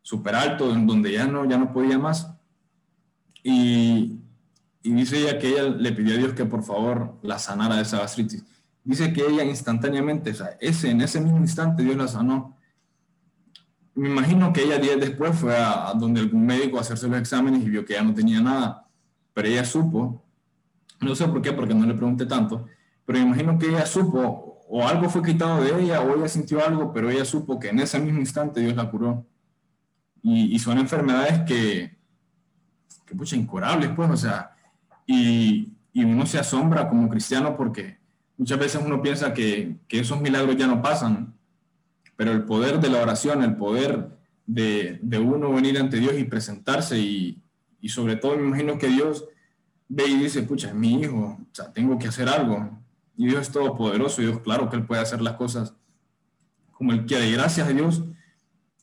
súper 0.01 0.35
alto, 0.35 0.73
en 0.73 0.87
donde 0.87 1.13
ya 1.13 1.27
no, 1.27 1.45
ya 1.45 1.59
no 1.59 1.71
podía 1.71 1.99
más. 1.99 2.33
Y, 3.43 4.21
y, 4.83 4.93
dice 4.95 5.19
ella 5.19 5.39
que 5.39 5.49
ella 5.49 5.65
le 5.65 5.93
pidió 5.93 6.15
a 6.15 6.19
Dios 6.19 6.33
que 6.33 6.47
por 6.47 6.63
favor 6.63 7.19
la 7.23 7.39
sanara 7.39 7.77
de 7.77 7.83
esa 7.83 7.99
gastritis. 7.99 8.43
Dice 8.83 9.13
que 9.13 9.27
ella 9.27 9.45
instantáneamente, 9.45 10.31
o 10.31 10.35
sea, 10.35 10.57
ese, 10.61 10.91
en 10.91 11.03
ese 11.03 11.21
mismo 11.21 11.39
instante 11.39 11.83
Dios 11.83 11.97
la 11.97 12.09
sanó. 12.09 12.57
Me 13.95 14.09
imagino 14.09 14.53
que 14.53 14.63
ella 14.63 14.79
días 14.79 15.01
después 15.01 15.37
fue 15.37 15.57
a, 15.57 15.93
donde 15.95 16.21
algún 16.21 16.47
médico 16.47 16.79
a 16.79 16.83
hacerse 16.83 17.09
los 17.09 17.19
exámenes 17.19 17.63
y 17.63 17.71
vio 17.71 17.85
que 17.85 17.95
ya 17.95 18.03
no 18.03 18.15
tenía 18.15 18.41
nada, 18.41 18.87
pero 19.35 19.49
ella 19.49 19.65
supo, 19.65 20.23
no 21.01 21.15
sé 21.15 21.27
por 21.27 21.43
qué, 21.43 21.53
porque 21.53 21.75
no 21.75 21.87
le 21.87 21.95
pregunté 21.95 22.27
tanto, 22.27 22.67
pero 23.05 23.19
me 23.19 23.27
imagino 23.27 23.59
que 23.59 23.69
ella 23.69 23.87
supo, 23.87 24.51
o 24.69 24.87
algo 24.87 25.11
fue 25.11 25.23
quitado 25.23 25.63
de 25.65 25.83
ella, 25.83 26.01
o 26.01 26.17
ella 26.17 26.29
sintió 26.29 26.65
algo, 26.65 26.93
pero 26.93 27.11
ella 27.11 27.25
supo 27.25 27.59
que 27.59 27.71
en 27.71 27.81
ese 27.81 27.99
mismo 27.99 28.21
instante 28.21 28.61
Dios 28.61 28.77
la 28.77 28.89
curó. 28.89 29.27
Y, 30.23 30.59
son 30.59 30.79
enfermedades 30.79 31.41
que, 31.41 31.97
que, 33.07 33.15
pucha, 33.17 33.35
incurables, 33.37 33.91
pues, 33.97 34.11
o 34.11 34.17
sea, 34.17 34.55
y, 35.07 35.73
y, 35.93 36.05
uno 36.05 36.27
se 36.27 36.39
asombra 36.39 36.89
como 36.89 37.09
cristiano 37.09 37.57
porque 37.57 37.99
muchas 38.37 38.59
veces 38.59 38.83
uno 38.85 39.01
piensa 39.01 39.33
que, 39.33 39.77
que, 39.89 40.01
esos 40.01 40.21
milagros 40.21 40.57
ya 40.57 40.67
no 40.67 40.83
pasan, 40.83 41.35
pero 42.21 42.33
el 42.33 42.45
poder 42.45 42.81
de 42.81 42.91
la 42.91 43.01
oración, 43.01 43.43
el 43.43 43.57
poder 43.57 44.11
de, 44.45 45.01
uno 45.19 45.55
venir 45.55 45.79
ante 45.79 45.97
Dios 45.97 46.13
y 46.19 46.25
presentarse 46.25 46.99
y, 46.99 47.43
y, 47.81 47.89
sobre 47.89 48.17
todo 48.17 48.37
me 48.37 48.47
imagino 48.47 48.77
que 48.77 48.89
Dios 48.89 49.25
ve 49.89 50.07
y 50.07 50.17
dice, 50.17 50.43
pucha, 50.43 50.69
es 50.69 50.75
mi 50.75 51.01
hijo, 51.01 51.39
o 51.41 51.49
sea, 51.51 51.73
tengo 51.73 51.99
que 51.99 52.09
hacer 52.09 52.29
algo. 52.29 52.79
Y 53.17 53.29
Dios 53.29 53.41
es 53.41 53.51
todopoderoso 53.51 54.21
y 54.21 54.27
Dios, 54.27 54.41
claro 54.41 54.69
que 54.69 54.77
Él 54.77 54.85
puede 54.85 55.01
hacer 55.01 55.23
las 55.23 55.37
cosas 55.37 55.73
como 56.73 56.93
Él 56.93 57.07
quiere. 57.07 57.27
Y 57.27 57.33
gracias 57.33 57.67
a 57.67 57.73
Dios, 57.73 58.05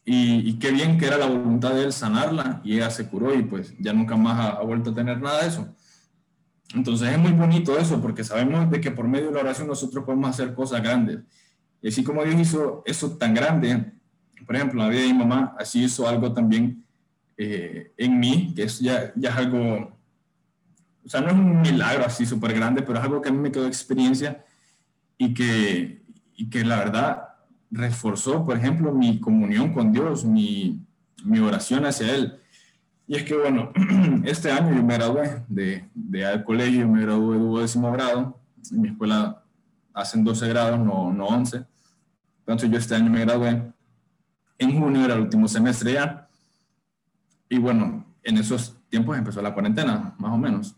y, 0.03 0.57
qué 0.57 0.71
bien 0.71 0.97
que 0.97 1.05
era 1.05 1.19
la 1.19 1.27
voluntad 1.27 1.75
de 1.75 1.83
él 1.83 1.93
sanarla 1.93 2.59
y 2.63 2.77
ella 2.77 2.89
se 2.89 3.07
curó 3.07 3.35
y 3.35 3.43
pues 3.43 3.75
ya 3.77 3.93
nunca 3.93 4.15
más 4.15 4.57
ha, 4.57 4.63
vuelto 4.63 4.89
a 4.89 4.95
tener 4.95 5.21
nada 5.21 5.43
de 5.43 5.49
eso. 5.49 5.75
Entonces 6.73 7.09
es 7.09 7.19
muy 7.19 7.33
bonito 7.33 7.77
eso 7.77 8.01
porque 8.01 8.23
sabemos 8.23 8.71
de 8.71 8.81
que 8.81 8.89
por 8.89 9.07
medio 9.07 9.27
de 9.27 9.33
la 9.33 9.41
oración 9.41 9.67
nosotros 9.67 10.03
podemos 10.05 10.27
hacer 10.27 10.55
cosas 10.55 10.81
grandes. 10.81 11.19
Y 11.81 11.89
así 11.89 12.03
como 12.03 12.23
Dios 12.23 12.39
hizo 12.39 12.83
eso 12.85 13.17
tan 13.17 13.33
grande, 13.33 13.91
por 14.45 14.55
ejemplo, 14.55 14.81
la 14.81 14.89
vida 14.89 15.01
de 15.01 15.07
mi 15.07 15.19
mamá, 15.19 15.55
así 15.59 15.83
hizo 15.83 16.07
algo 16.07 16.33
también 16.33 16.83
eh, 17.37 17.91
en 17.97 18.19
mí, 18.19 18.53
que 18.55 18.63
es 18.63 18.79
ya, 18.79 19.11
ya 19.15 19.29
es 19.29 19.35
algo 19.35 19.97
o 21.07 21.09
sea, 21.09 21.21
no 21.21 21.27
es 21.27 21.35
un 21.35 21.61
milagro 21.61 22.03
así 22.05 22.25
súper 22.25 22.53
grande, 22.53 22.81
pero 22.81 22.99
es 22.99 23.05
algo 23.05 23.21
que 23.21 23.29
a 23.29 23.31
mí 23.31 23.37
me 23.37 23.49
quedó 23.49 23.65
experiencia 23.65 24.43
y 25.17 25.33
que, 25.33 26.01
y 26.35 26.49
que 26.49 26.65
la 26.65 26.79
verdad 26.79 27.29
reforzó, 27.71 28.45
por 28.45 28.57
ejemplo, 28.57 28.91
mi 28.91 29.21
comunión 29.21 29.71
con 29.71 29.93
Dios, 29.93 30.25
mi, 30.25 30.85
mi 31.23 31.39
oración 31.39 31.85
hacia 31.85 32.13
Él. 32.13 32.37
Y 33.07 33.15
es 33.15 33.23
que, 33.23 33.37
bueno, 33.37 33.71
este 34.25 34.51
año 34.51 34.75
yo 34.75 34.83
me 34.83 34.95
gradué 34.95 35.43
de, 35.47 35.85
de 35.95 36.43
colegio, 36.43 36.85
me 36.89 37.01
gradué 37.01 37.37
de 37.39 37.61
décimo 37.61 37.89
grado, 37.93 38.37
en 38.69 38.81
mi 38.81 38.89
escuela 38.89 39.45
hacen 39.97 40.23
12 40.23 40.47
grados, 40.47 40.79
no, 40.79 41.11
no 41.11 41.25
11. 41.25 41.65
Entonces 42.39 42.69
yo 42.69 42.77
este 42.77 42.95
año 42.95 43.09
me 43.09 43.21
gradué. 43.21 43.73
En 44.59 44.79
junio 44.79 45.03
era 45.03 45.15
el 45.15 45.21
último 45.21 45.47
semestre 45.47 45.93
ya. 45.93 46.29
Y 47.49 47.57
bueno, 47.57 48.05
en 48.23 48.37
esos 48.37 48.77
tiempos 48.89 49.17
empezó 49.17 49.41
la 49.41 49.53
cuarentena, 49.53 50.15
más 50.19 50.31
o 50.31 50.37
menos. 50.37 50.75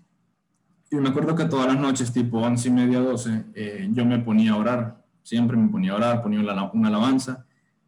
Y 0.89 0.95
me 0.95 1.10
acuerdo 1.10 1.36
que 1.36 1.45
todas 1.45 1.67
las 1.67 1.77
noches, 1.77 2.12
tipo 2.12 2.39
11 2.39 2.67
y 2.67 2.71
media, 2.71 2.99
12, 2.99 3.45
eh, 3.53 3.89
yo 3.91 4.05
me 4.05 4.19
ponía 4.19 4.53
a 4.53 4.58
orar. 4.58 5.03
Siempre 5.21 5.58
me 5.58 5.67
ponía 5.67 5.91
a 5.91 5.95
orar, 5.95 6.23
ponía 6.23 6.39
una, 6.39 6.71
una 6.71 6.88
alabanza 6.88 7.45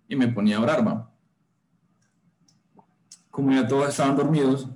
y 0.07 0.15
me 0.15 0.27
ponía 0.27 0.57
a 0.57 0.61
orar, 0.61 0.85
va. 0.85 1.09
Como 3.29 3.53
ya 3.53 3.65
todos 3.65 3.87
estaban 3.87 4.17
dormidos, 4.17 4.67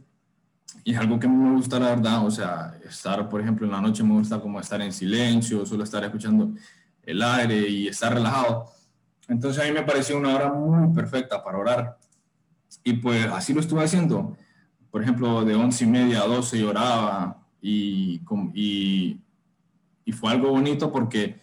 y 0.88 0.94
es 0.94 1.00
algo 1.00 1.20
que 1.20 1.28
me 1.28 1.52
gusta, 1.56 1.80
la 1.80 1.90
verdad, 1.90 2.24
o 2.24 2.30
sea, 2.30 2.78
estar, 2.88 3.28
por 3.28 3.42
ejemplo, 3.42 3.66
en 3.66 3.72
la 3.72 3.82
noche 3.82 4.04
me 4.04 4.14
gusta 4.14 4.40
como 4.40 4.60
estar 4.60 4.80
en 4.84 4.94
silencio, 4.94 5.66
solo 5.66 5.84
estar 5.84 6.04
escuchando 6.04 6.54
el 7.02 7.24
aire 7.24 7.68
y 7.68 7.88
estar 7.88 8.14
relajado. 8.14 8.72
Entonces 9.28 9.64
a 9.64 9.66
mí 9.66 9.72
me 9.72 9.82
pareció 9.82 10.16
una 10.16 10.36
hora 10.36 10.54
muy 10.54 10.94
perfecta 10.94 11.44
para 11.44 11.58
orar. 11.58 11.98
Y 12.84 12.94
pues 12.94 13.26
así 13.26 13.52
lo 13.52 13.62
estuve 13.62 13.84
haciendo. 13.84 14.38
Por 14.92 15.02
ejemplo, 15.02 15.44
de 15.44 15.56
once 15.56 15.86
y 15.86 15.88
media 15.88 16.22
a 16.22 16.28
12 16.28 16.60
yo 16.60 16.70
oraba 16.70 17.44
y, 17.60 18.22
y, 18.54 19.20
y 20.06 20.12
fue 20.12 20.32
algo 20.34 20.52
bonito 20.52 20.92
porque 20.92 21.40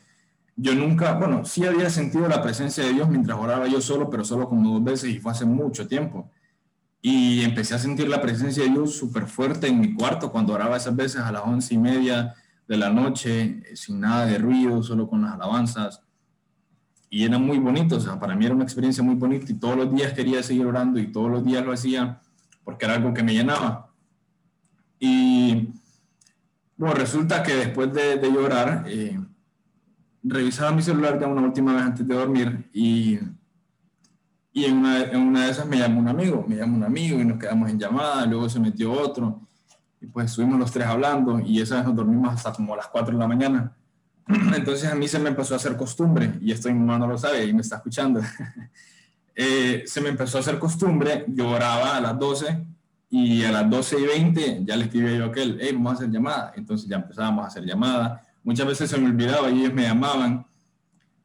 yo 0.54 0.72
nunca, 0.72 1.14
bueno, 1.14 1.44
sí 1.44 1.66
había 1.66 1.90
sentido 1.90 2.28
la 2.28 2.42
presencia 2.42 2.84
de 2.84 2.92
Dios 2.92 3.08
mientras 3.08 3.36
oraba 3.36 3.66
yo 3.66 3.80
solo, 3.80 4.08
pero 4.08 4.22
solo 4.22 4.48
como 4.48 4.74
dos 4.74 4.84
veces 4.84 5.10
y 5.10 5.18
fue 5.18 5.32
hace 5.32 5.44
mucho 5.44 5.88
tiempo. 5.88 6.30
Y 7.02 7.42
empecé 7.42 7.74
a 7.74 7.78
sentir 7.78 8.08
la 8.08 8.22
presencia 8.22 8.62
de 8.62 8.70
Dios 8.70 8.96
súper 8.96 9.26
fuerte 9.26 9.66
en 9.66 9.80
mi 9.80 9.92
cuarto 9.92 10.32
cuando 10.32 10.54
oraba 10.54 10.76
esas 10.76 10.96
veces 10.96 11.20
a 11.20 11.32
las 11.32 11.42
once 11.42 11.74
y 11.74 11.78
media 11.78 12.34
de 12.66 12.76
la 12.76 12.90
noche, 12.90 13.62
sin 13.74 14.00
nada 14.00 14.24
de 14.24 14.38
ruido, 14.38 14.82
solo 14.82 15.08
con 15.08 15.22
las 15.22 15.34
alabanzas 15.34 16.00
y 17.14 17.26
era 17.26 17.36
muy 17.36 17.58
bonito, 17.58 17.96
o 17.96 18.00
sea, 18.00 18.18
para 18.18 18.34
mí 18.34 18.46
era 18.46 18.54
una 18.54 18.64
experiencia 18.64 19.04
muy 19.04 19.16
bonita 19.16 19.52
y 19.52 19.56
todos 19.56 19.76
los 19.76 19.94
días 19.94 20.14
quería 20.14 20.42
seguir 20.42 20.64
orando 20.64 20.98
y 20.98 21.12
todos 21.12 21.30
los 21.30 21.44
días 21.44 21.62
lo 21.62 21.70
hacía 21.70 22.22
porque 22.64 22.86
era 22.86 22.94
algo 22.94 23.12
que 23.12 23.22
me 23.22 23.34
llenaba. 23.34 23.92
Y 24.98 25.68
bueno, 26.74 26.94
resulta 26.94 27.42
que 27.42 27.54
después 27.54 27.92
de, 27.92 28.16
de 28.16 28.32
llorar, 28.32 28.84
eh, 28.86 29.20
revisaba 30.22 30.72
mi 30.72 30.80
celular 30.80 31.20
ya 31.20 31.26
una 31.26 31.42
última 31.42 31.74
vez 31.74 31.82
antes 31.82 32.08
de 32.08 32.14
dormir 32.14 32.70
y, 32.72 33.18
y 34.52 34.64
en, 34.64 34.78
una, 34.78 35.02
en 35.04 35.20
una 35.20 35.44
de 35.46 35.50
esas 35.50 35.66
me 35.66 35.78
llamó 35.78 36.00
un 36.00 36.08
amigo, 36.08 36.44
me 36.46 36.56
llamó 36.56 36.76
un 36.76 36.84
amigo 36.84 37.18
y 37.18 37.24
nos 37.24 37.38
quedamos 37.38 37.70
en 37.70 37.78
llamada, 37.78 38.26
luego 38.26 38.48
se 38.48 38.60
metió 38.60 38.92
otro 38.92 39.40
y 40.02 40.06
pues 40.06 40.26
estuvimos 40.26 40.58
los 40.58 40.70
tres 40.72 40.86
hablando 40.86 41.40
y 41.40 41.60
esa 41.60 41.76
vez 41.76 41.86
nos 41.86 41.94
dormimos 41.94 42.34
hasta 42.34 42.52
como 42.52 42.74
a 42.74 42.78
las 42.78 42.88
4 42.88 43.12
de 43.12 43.18
la 43.18 43.28
mañana. 43.28 43.72
Entonces 44.56 44.90
a 44.90 44.94
mí 44.94 45.06
se 45.06 45.18
me 45.18 45.28
empezó 45.30 45.54
a 45.54 45.56
hacer 45.58 45.76
costumbre, 45.76 46.34
y 46.40 46.52
esto 46.52 46.68
mi 46.68 46.78
mamá 46.78 46.98
no 46.98 47.06
lo 47.06 47.18
sabe 47.18 47.44
y 47.44 47.52
me 47.52 47.60
está 47.60 47.76
escuchando. 47.76 48.20
eh, 49.34 49.84
se 49.86 50.00
me 50.00 50.08
empezó 50.08 50.38
a 50.38 50.40
hacer 50.40 50.58
costumbre, 50.58 51.24
yo 51.28 51.48
oraba 51.48 51.96
a 51.96 52.00
las 52.00 52.18
12 52.18 52.66
y 53.10 53.44
a 53.44 53.52
las 53.52 53.70
12 53.70 54.00
y 54.00 54.06
20 54.06 54.64
ya 54.64 54.76
le 54.76 54.84
escribía 54.84 55.16
yo 55.16 55.24
a 55.24 55.28
aquel, 55.28 55.58
hey, 55.60 55.70
vamos 55.72 55.92
a 55.92 55.94
hacer 55.96 56.10
llamada. 56.10 56.52
Entonces 56.56 56.88
ya 56.88 56.96
empezábamos 56.96 57.44
a 57.44 57.48
hacer 57.48 57.64
llamada. 57.64 58.22
Muchas 58.42 58.66
veces 58.66 58.90
se 58.90 58.98
me 58.98 59.06
olvidaba 59.06 59.50
y 59.50 59.60
ellos 59.60 59.74
me 59.74 59.82
llamaban. 59.82 60.46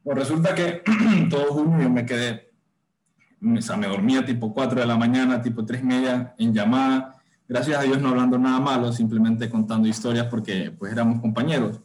Pues 0.04 0.18
resulta 0.18 0.54
que 0.54 0.82
todo 1.30 1.52
junio 1.52 1.82
yo 1.82 1.90
me 1.90 2.06
quedé, 2.06 2.47
me 3.40 3.86
dormía 3.86 4.24
tipo 4.24 4.52
4 4.52 4.80
de 4.80 4.86
la 4.86 4.96
mañana, 4.96 5.40
tipo 5.42 5.64
3 5.64 5.82
y 5.82 5.84
media 5.84 6.34
en 6.38 6.52
llamada. 6.52 7.14
Gracias 7.48 7.78
a 7.78 7.82
Dios 7.82 8.00
no 8.00 8.10
hablando 8.10 8.38
nada 8.38 8.60
malo, 8.60 8.92
simplemente 8.92 9.48
contando 9.48 9.88
historias 9.88 10.26
porque 10.26 10.70
pues 10.70 10.92
éramos 10.92 11.20
compañeros 11.20 11.80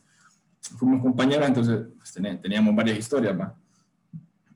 fuimos 0.72 1.02
compañeros, 1.02 1.48
entonces 1.48 1.88
pues, 1.98 2.14
teníamos 2.42 2.76
varias 2.76 2.98
historias, 2.98 3.40
¿va? 3.40 3.56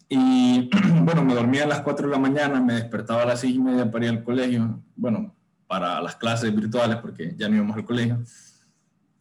Y 0.10 0.70
bueno, 1.04 1.24
me 1.24 1.34
dormía 1.34 1.64
a 1.64 1.68
las 1.68 1.82
4 1.82 2.08
de 2.08 2.14
la 2.14 2.20
mañana, 2.20 2.62
me 2.62 2.74
despertaba 2.74 3.24
a 3.24 3.26
las 3.26 3.42
6 3.42 3.56
y 3.56 3.60
media 3.60 3.92
para 3.92 4.06
ir 4.06 4.12
al 4.12 4.24
colegio, 4.24 4.82
bueno, 4.96 5.36
para 5.68 6.02
las 6.02 6.16
clases 6.16 6.56
virtuales, 6.56 6.98
porque 6.98 7.36
ya 7.38 7.50
no 7.50 7.56
íbamos 7.56 7.76
al 7.76 7.86
colegio. 7.86 8.20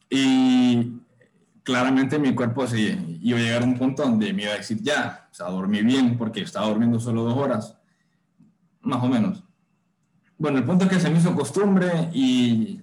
Y 0.09 1.01
claramente 1.67 2.21
mi 2.21 2.33
cuerpo 2.33 2.65
se 2.69 2.97
iba 3.21 3.39
a 3.39 3.43
llegar 3.43 3.63
a 3.63 3.65
un 3.65 3.77
punto 3.77 4.05
donde 4.05 4.33
me 4.33 4.45
iba 4.45 4.53
a 4.53 4.59
decir 4.59 4.81
ya, 4.81 5.29
o 5.33 5.35
sea, 5.35 5.49
dormí 5.49 5.83
bien, 5.83 6.17
porque 6.17 6.41
estaba 6.41 6.69
durmiendo 6.69 7.01
solo 7.01 7.25
dos 7.25 7.37
horas, 7.37 7.77
más 8.83 9.03
o 9.03 9.09
menos. 9.09 9.43
Bueno, 10.39 10.59
el 10.59 10.65
punto 10.65 10.85
es 10.85 10.91
que 10.93 11.01
se 11.01 11.11
me 11.11 11.19
hizo 11.19 11.35
costumbre 11.35 12.09
y 12.13 12.83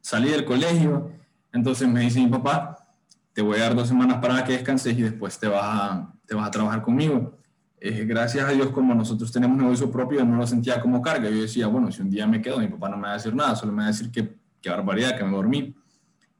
salí 0.00 0.30
del 0.30 0.44
colegio, 0.44 1.10
entonces 1.52 1.88
me 1.88 2.02
dice 2.02 2.20
mi 2.20 2.28
papá, 2.28 2.86
te 3.32 3.42
voy 3.42 3.58
a 3.58 3.64
dar 3.64 3.74
dos 3.74 3.88
semanas 3.88 4.18
para 4.22 4.44
que 4.44 4.52
descanses 4.52 4.96
y 4.96 5.02
después 5.02 5.36
te 5.36 5.48
vas 5.48 5.64
a, 5.64 6.50
trabajar 6.52 6.82
conmigo. 6.82 7.36
Eh, 7.80 8.04
gracias 8.04 8.48
a 8.48 8.52
Dios, 8.52 8.68
como 8.68 8.94
nosotros 8.94 9.32
tenemos 9.32 9.58
negocio 9.58 9.90
propio, 9.90 10.24
no 10.24 10.36
lo 10.36 10.46
sentía 10.46 10.80
como 10.80 11.02
carga. 11.02 11.28
Yo 11.28 11.42
decía, 11.42 11.66
bueno, 11.66 11.90
si 11.90 12.00
un 12.00 12.10
día 12.10 12.28
me 12.28 12.40
quedo, 12.40 12.60
mi 12.60 12.68
papá 12.68 12.90
no 12.90 12.96
me 12.96 13.08
va 13.08 13.10
a 13.10 13.16
decir 13.16 13.34
nada, 13.34 13.56
solo 13.56 13.72
me 13.72 13.78
va 13.78 13.88
a 13.88 13.88
decir 13.88 14.12
que, 14.12 14.36
qué 14.62 14.70
barbaridad, 14.70 15.18
que 15.18 15.24
me 15.24 15.32
dormí. 15.32 15.74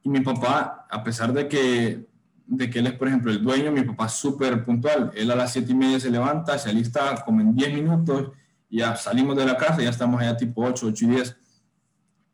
Y 0.04 0.10
mi 0.10 0.20
papá, 0.20 0.86
a 0.88 1.02
pesar 1.02 1.32
de 1.32 1.48
que, 1.48 2.06
de 2.46 2.70
que 2.70 2.78
él 2.78 2.86
es, 2.88 2.92
por 2.92 3.08
ejemplo, 3.08 3.32
el 3.32 3.42
dueño, 3.42 3.72
mi 3.72 3.82
papá 3.82 4.06
es 4.06 4.12
súper 4.12 4.62
puntual. 4.62 5.10
Él 5.16 5.30
a 5.30 5.34
las 5.34 5.52
siete 5.52 5.72
y 5.72 5.74
media 5.74 5.98
se 5.98 6.10
levanta, 6.10 6.58
se 6.58 6.68
alista 6.68 7.24
como 7.24 7.40
en 7.40 7.54
10 7.54 7.72
minutos, 7.72 8.32
ya 8.68 8.94
salimos 8.96 9.34
de 9.34 9.46
la 9.46 9.56
casa, 9.56 9.80
ya 9.80 9.88
estamos 9.88 10.20
allá 10.20 10.36
tipo 10.36 10.62
8, 10.62 10.88
8 10.88 11.04
y 11.06 11.08
10. 11.08 11.36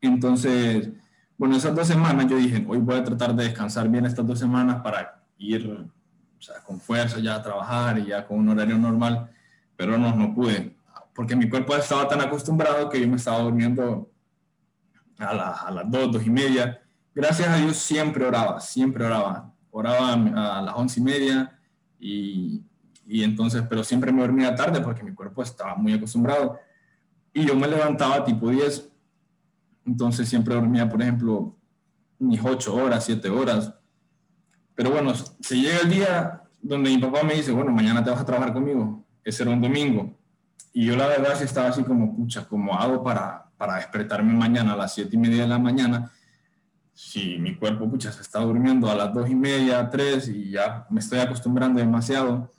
Entonces, 0.00 0.90
bueno, 1.38 1.56
esas 1.56 1.74
dos 1.74 1.86
semanas 1.86 2.26
yo 2.28 2.36
dije, 2.36 2.66
hoy 2.68 2.78
voy 2.78 2.96
a 2.96 3.04
tratar 3.04 3.36
de 3.36 3.44
descansar 3.44 3.88
bien 3.88 4.04
estas 4.04 4.26
dos 4.26 4.38
semanas 4.38 4.82
para 4.82 5.22
ir 5.38 5.70
o 5.70 6.42
sea, 6.42 6.56
con 6.64 6.80
fuerza 6.80 7.20
ya 7.20 7.36
a 7.36 7.42
trabajar 7.42 7.98
y 8.00 8.06
ya 8.06 8.26
con 8.26 8.40
un 8.40 8.48
horario 8.48 8.78
normal, 8.78 9.30
pero 9.76 9.96
no, 9.96 10.12
no 10.14 10.34
pude, 10.34 10.74
porque 11.14 11.36
mi 11.36 11.48
cuerpo 11.48 11.76
estaba 11.76 12.08
tan 12.08 12.20
acostumbrado 12.20 12.88
que 12.88 13.00
yo 13.00 13.06
me 13.06 13.16
estaba 13.16 13.38
durmiendo 13.40 14.10
a, 15.18 15.66
a 15.66 15.70
las 15.70 15.90
dos, 15.90 16.12
dos 16.12 16.26
y 16.26 16.30
media. 16.30 16.80
Gracias 17.14 17.48
a 17.48 17.56
Dios 17.56 17.76
siempre 17.76 18.24
oraba, 18.24 18.60
siempre 18.60 19.04
oraba. 19.04 19.52
Oraba 19.70 20.12
a 20.12 20.62
las 20.62 20.74
once 20.76 21.00
y 21.00 21.02
media 21.02 21.58
y, 21.98 22.64
entonces, 23.06 23.62
pero 23.68 23.82
siempre 23.84 24.12
me 24.12 24.22
dormía 24.22 24.54
tarde 24.54 24.80
porque 24.80 25.02
mi 25.02 25.14
cuerpo 25.14 25.42
estaba 25.42 25.74
muy 25.74 25.92
acostumbrado. 25.92 26.58
Y 27.32 27.46
yo 27.46 27.54
me 27.54 27.68
levantaba 27.68 28.24
tipo 28.24 28.50
10 28.50 28.90
entonces 29.86 30.28
siempre 30.28 30.54
dormía, 30.54 30.88
por 30.88 31.02
ejemplo, 31.02 31.56
mis 32.18 32.40
ocho 32.44 32.74
horas, 32.74 33.04
siete 33.04 33.28
horas. 33.28 33.74
Pero 34.74 34.90
bueno, 34.90 35.12
se 35.14 35.56
llega 35.56 35.80
el 35.80 35.90
día 35.90 36.42
donde 36.62 36.90
mi 36.90 36.98
papá 36.98 37.22
me 37.22 37.34
dice, 37.34 37.52
bueno, 37.52 37.72
mañana 37.72 38.04
te 38.04 38.10
vas 38.10 38.20
a 38.20 38.24
trabajar 38.24 38.52
conmigo. 38.52 39.04
Ese 39.24 39.42
era 39.42 39.52
un 39.52 39.60
domingo. 39.60 40.16
Y 40.72 40.86
yo 40.86 40.96
la 40.96 41.08
verdad 41.08 41.34
sí 41.36 41.44
estaba 41.44 41.68
así 41.68 41.82
como, 41.82 42.14
pucha, 42.14 42.46
¿cómo 42.46 42.78
hago 42.78 43.02
para, 43.02 43.50
para 43.56 43.76
despertarme 43.76 44.32
mañana 44.32 44.74
a 44.74 44.76
las 44.76 44.94
siete 44.94 45.16
y 45.16 45.18
media 45.18 45.42
de 45.42 45.48
la 45.48 45.58
mañana? 45.58 46.12
Si 47.02 47.38
mi 47.38 47.56
cuerpo, 47.56 47.90
pucha, 47.90 48.12
se 48.12 48.20
está 48.20 48.40
durmiendo 48.40 48.88
a 48.90 48.94
las 48.94 49.12
dos 49.12 49.28
y 49.28 49.34
media, 49.34 49.88
tres, 49.88 50.28
y 50.28 50.50
ya 50.50 50.86
me 50.90 51.00
estoy 51.00 51.18
acostumbrando 51.18 51.80
demasiado, 51.80 52.52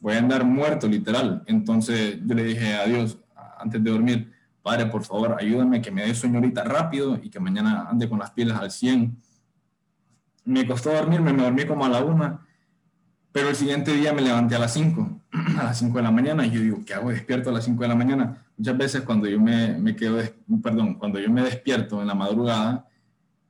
voy 0.00 0.14
a 0.14 0.18
andar 0.18 0.44
muerto, 0.44 0.88
literal. 0.88 1.44
Entonces 1.46 2.18
yo 2.26 2.34
le 2.34 2.42
dije 2.42 2.74
a 2.74 2.84
Dios, 2.84 3.16
antes 3.58 3.82
de 3.82 3.90
dormir, 3.90 4.32
Padre, 4.60 4.86
por 4.86 5.04
favor, 5.04 5.36
ayúdame 5.38 5.80
que 5.80 5.92
me 5.92 6.04
dé 6.04 6.14
sueño 6.16 6.42
rápido 6.64 7.16
y 7.22 7.30
que 7.30 7.38
mañana 7.38 7.86
ande 7.88 8.08
con 8.08 8.18
las 8.18 8.32
pilas 8.32 8.60
al 8.60 8.72
100. 8.72 9.16
Me 10.44 10.66
costó 10.66 10.92
dormirme, 10.92 11.32
me 11.32 11.44
dormí 11.44 11.64
como 11.64 11.84
a 11.84 11.88
la 11.88 12.04
una, 12.04 12.44
pero 13.30 13.50
el 13.50 13.54
siguiente 13.54 13.92
día 13.94 14.12
me 14.12 14.20
levanté 14.20 14.56
a 14.56 14.58
las 14.58 14.74
5, 14.74 15.20
a 15.60 15.62
las 15.62 15.78
5 15.78 15.96
de 15.96 16.02
la 16.02 16.10
mañana, 16.10 16.44
y 16.44 16.50
yo 16.50 16.60
digo, 16.60 16.84
¿qué 16.84 16.92
hago 16.92 17.10
despierto 17.10 17.50
a 17.50 17.52
las 17.52 17.64
5 17.64 17.80
de 17.80 17.88
la 17.88 17.94
mañana? 17.94 18.44
Muchas 18.58 18.76
veces 18.76 19.02
cuando 19.02 19.28
yo 19.28 19.40
me, 19.40 19.78
me 19.78 19.94
quedo, 19.94 20.18
perdón, 20.60 20.94
cuando 20.94 21.20
yo 21.20 21.30
me 21.30 21.42
despierto 21.42 22.02
en 22.02 22.08
la 22.08 22.14
madrugada, 22.16 22.84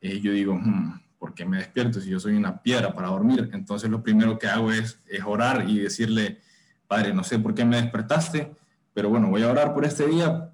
eh, 0.07 0.21
yo 0.21 0.33
digo, 0.33 0.55
hmm, 0.55 1.01
¿por 1.19 1.35
qué 1.35 1.45
me 1.45 1.59
despierto 1.59 2.01
si 2.01 2.11
yo 2.11 2.21
soy 2.21 2.35
una 2.35 2.63
piedra 2.63 2.95
para 2.95 3.09
dormir? 3.09 3.51
Entonces 3.53 3.91
lo 3.91 4.03
primero 4.03 4.39
que 4.39 4.47
hago 4.47 4.73
es, 4.73 5.01
es 5.09 5.23
orar 5.25 5.69
y 5.69 5.79
decirle, 5.79 6.41
Padre, 6.87 7.13
no 7.13 7.25
sé 7.25 7.39
por 7.39 7.55
qué 7.55 7.65
me 7.65 7.81
despertaste, 7.81 8.55
pero 8.95 9.09
bueno, 9.09 9.29
voy 9.29 9.43
a 9.43 9.51
orar 9.51 9.75
por 9.75 9.85
este 9.85 10.07
día 10.07 10.51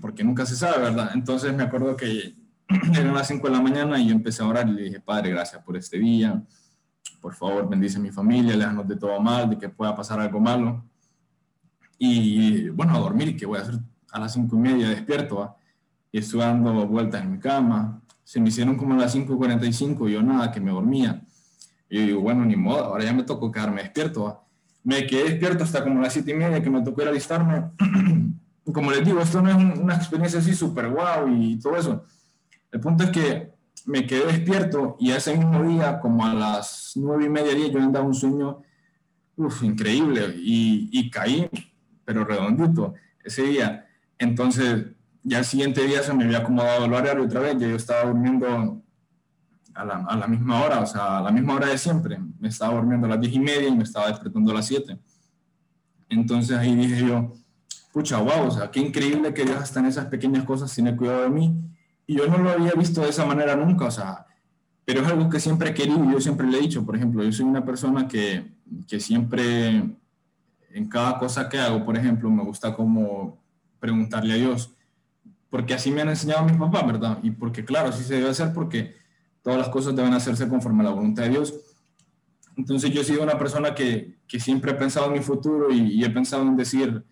porque 0.00 0.24
nunca 0.24 0.46
se 0.46 0.56
sabe, 0.56 0.82
¿verdad? 0.82 1.10
Entonces 1.14 1.54
me 1.54 1.62
acuerdo 1.62 1.96
que 1.96 2.34
eran 2.94 3.14
las 3.14 3.28
5 3.28 3.46
de 3.46 3.52
la 3.52 3.62
mañana 3.62 3.98
y 3.98 4.08
yo 4.08 4.12
empecé 4.12 4.42
a 4.42 4.46
orar 4.46 4.68
y 4.68 4.72
le 4.72 4.82
dije, 4.82 5.00
Padre, 5.00 5.30
gracias 5.30 5.62
por 5.62 5.76
este 5.76 5.98
día, 5.98 6.42
por 7.20 7.34
favor 7.34 7.68
bendice 7.68 7.98
a 7.98 8.00
mi 8.00 8.10
familia, 8.10 8.56
déjanos 8.56 8.88
de 8.88 8.96
todo 8.96 9.20
mal, 9.20 9.48
de 9.50 9.58
que 9.58 9.68
pueda 9.68 9.94
pasar 9.94 10.20
algo 10.20 10.40
malo. 10.40 10.84
Y 11.98 12.68
bueno, 12.70 12.96
a 12.96 12.98
dormir, 12.98 13.36
que 13.36 13.46
voy 13.46 13.58
a 13.58 13.62
hacer 13.62 13.78
a 14.10 14.18
las 14.18 14.32
5 14.32 14.56
y 14.56 14.58
media 14.58 14.88
despierto, 14.88 15.56
y 16.10 16.18
estuve 16.18 16.42
dando 16.42 16.86
vueltas 16.86 17.22
en 17.22 17.32
mi 17.32 17.38
cama, 17.38 18.01
se 18.24 18.40
me 18.40 18.48
hicieron 18.48 18.76
como 18.76 18.94
las 18.94 19.14
5.45 19.14 20.08
y 20.08 20.12
yo 20.12 20.22
nada, 20.22 20.50
que 20.50 20.60
me 20.60 20.70
dormía. 20.70 21.22
Y 21.88 21.98
yo 21.98 22.06
digo, 22.06 22.20
bueno, 22.20 22.44
ni 22.44 22.56
modo, 22.56 22.84
ahora 22.84 23.04
ya 23.04 23.12
me 23.12 23.22
tocó 23.22 23.50
quedarme 23.50 23.82
despierto. 23.82 24.40
Me 24.84 25.06
quedé 25.06 25.24
despierto 25.24 25.64
hasta 25.64 25.82
como 25.82 26.00
las 26.00 26.12
7 26.12 26.30
y 26.30 26.34
media 26.34 26.62
que 26.62 26.70
me 26.70 26.82
tocó 26.82 27.02
ir 27.02 27.08
a 27.08 27.10
alistarme. 27.10 27.70
como 28.72 28.90
les 28.90 29.04
digo, 29.04 29.20
esto 29.20 29.42
no 29.42 29.50
es 29.50 29.78
una 29.78 29.94
experiencia 29.94 30.38
así 30.38 30.54
súper 30.54 30.88
guau 30.88 31.28
y 31.28 31.58
todo 31.58 31.76
eso. 31.76 32.04
El 32.70 32.80
punto 32.80 33.04
es 33.04 33.10
que 33.10 33.52
me 33.86 34.06
quedé 34.06 34.26
despierto 34.26 34.96
y 34.98 35.10
ese 35.10 35.36
mismo 35.36 35.62
día, 35.64 35.98
como 36.00 36.24
a 36.24 36.32
las 36.32 36.92
9 36.94 37.26
y 37.26 37.28
media, 37.28 37.68
yo 37.68 37.80
andaba 37.80 38.06
un 38.06 38.14
sueño 38.14 38.62
uf, 39.36 39.62
increíble 39.62 40.34
y, 40.36 40.88
y 40.92 41.10
caí, 41.10 41.48
pero 42.04 42.24
redondito 42.24 42.94
ese 43.24 43.42
día. 43.42 43.86
Entonces, 44.18 44.86
ya 45.22 45.38
el 45.38 45.44
siguiente 45.44 45.86
día 45.86 46.02
se 46.02 46.12
me 46.12 46.24
había 46.24 46.38
acomodado 46.38 46.84
el 46.84 46.92
horario 46.92 47.24
otra 47.24 47.40
vez, 47.40 47.56
ya 47.58 47.68
yo 47.68 47.76
estaba 47.76 48.04
durmiendo 48.04 48.82
a 49.74 49.84
la, 49.84 50.04
a 50.08 50.16
la, 50.16 50.26
misma 50.26 50.64
hora, 50.64 50.80
o 50.80 50.86
sea, 50.86 51.18
a 51.18 51.22
la 51.22 51.30
misma 51.30 51.54
hora 51.54 51.68
de 51.68 51.78
siempre. 51.78 52.18
Me 52.38 52.48
estaba 52.48 52.74
durmiendo 52.74 53.06
a 53.06 53.10
las 53.10 53.20
diez 53.20 53.34
y 53.34 53.40
media 53.40 53.68
y 53.68 53.76
me 53.76 53.84
estaba 53.84 54.08
despertando 54.08 54.50
a 54.50 54.54
las 54.54 54.66
7. 54.66 54.98
Entonces 56.08 56.56
ahí 56.56 56.74
dije 56.74 57.06
yo, 57.06 57.32
pucha, 57.92 58.18
wow, 58.18 58.46
o 58.46 58.50
sea, 58.50 58.70
qué 58.70 58.80
increíble 58.80 59.32
que 59.32 59.44
Dios 59.44 59.56
hasta 59.56 59.80
en 59.80 59.86
esas 59.86 60.06
pequeñas 60.06 60.44
cosas 60.44 60.74
tiene 60.74 60.96
cuidado 60.96 61.22
de 61.22 61.30
mí. 61.30 61.54
Y 62.06 62.16
yo 62.16 62.26
no 62.26 62.38
lo 62.38 62.50
había 62.50 62.72
visto 62.72 63.00
de 63.00 63.10
esa 63.10 63.24
manera 63.24 63.54
nunca, 63.56 63.86
o 63.86 63.90
sea, 63.90 64.26
pero 64.84 65.02
es 65.02 65.06
algo 65.06 65.30
que 65.30 65.38
siempre 65.38 65.70
he 65.70 65.74
querido, 65.74 66.04
yo 66.10 66.20
siempre 66.20 66.46
le 66.46 66.58
he 66.58 66.62
dicho, 66.62 66.84
por 66.84 66.96
ejemplo, 66.96 67.22
yo 67.22 67.32
soy 67.32 67.46
una 67.46 67.64
persona 67.64 68.08
que, 68.08 68.52
que 68.88 68.98
siempre, 68.98 69.68
en 70.70 70.88
cada 70.88 71.18
cosa 71.18 71.48
que 71.48 71.58
hago, 71.58 71.84
por 71.84 71.96
ejemplo, 71.96 72.28
me 72.28 72.42
gusta 72.42 72.74
como 72.74 73.38
preguntarle 73.78 74.34
a 74.34 74.36
Dios, 74.36 74.74
porque 75.52 75.74
así 75.74 75.90
me 75.90 76.00
han 76.00 76.08
enseñado 76.08 76.46
mis 76.46 76.56
papás, 76.56 76.86
¿verdad? 76.86 77.18
Y 77.22 77.30
porque, 77.30 77.62
claro, 77.62 77.90
así 77.90 78.02
se 78.04 78.14
debe 78.14 78.30
hacer 78.30 78.54
porque 78.54 78.96
todas 79.42 79.58
las 79.58 79.68
cosas 79.68 79.94
deben 79.94 80.14
hacerse 80.14 80.48
conforme 80.48 80.80
a 80.80 80.84
la 80.84 80.92
voluntad 80.92 81.24
de 81.24 81.28
Dios. 81.28 81.54
Entonces 82.56 82.90
yo 82.90 83.02
he 83.02 83.04
sido 83.04 83.22
una 83.22 83.38
persona 83.38 83.74
que, 83.74 84.16
que 84.26 84.40
siempre 84.40 84.70
he 84.70 84.74
pensado 84.74 85.08
en 85.08 85.12
mi 85.12 85.18
futuro 85.18 85.70
y, 85.70 86.02
he 86.02 86.08
pensado 86.08 86.44
en 86.44 86.56
decir 86.56 87.04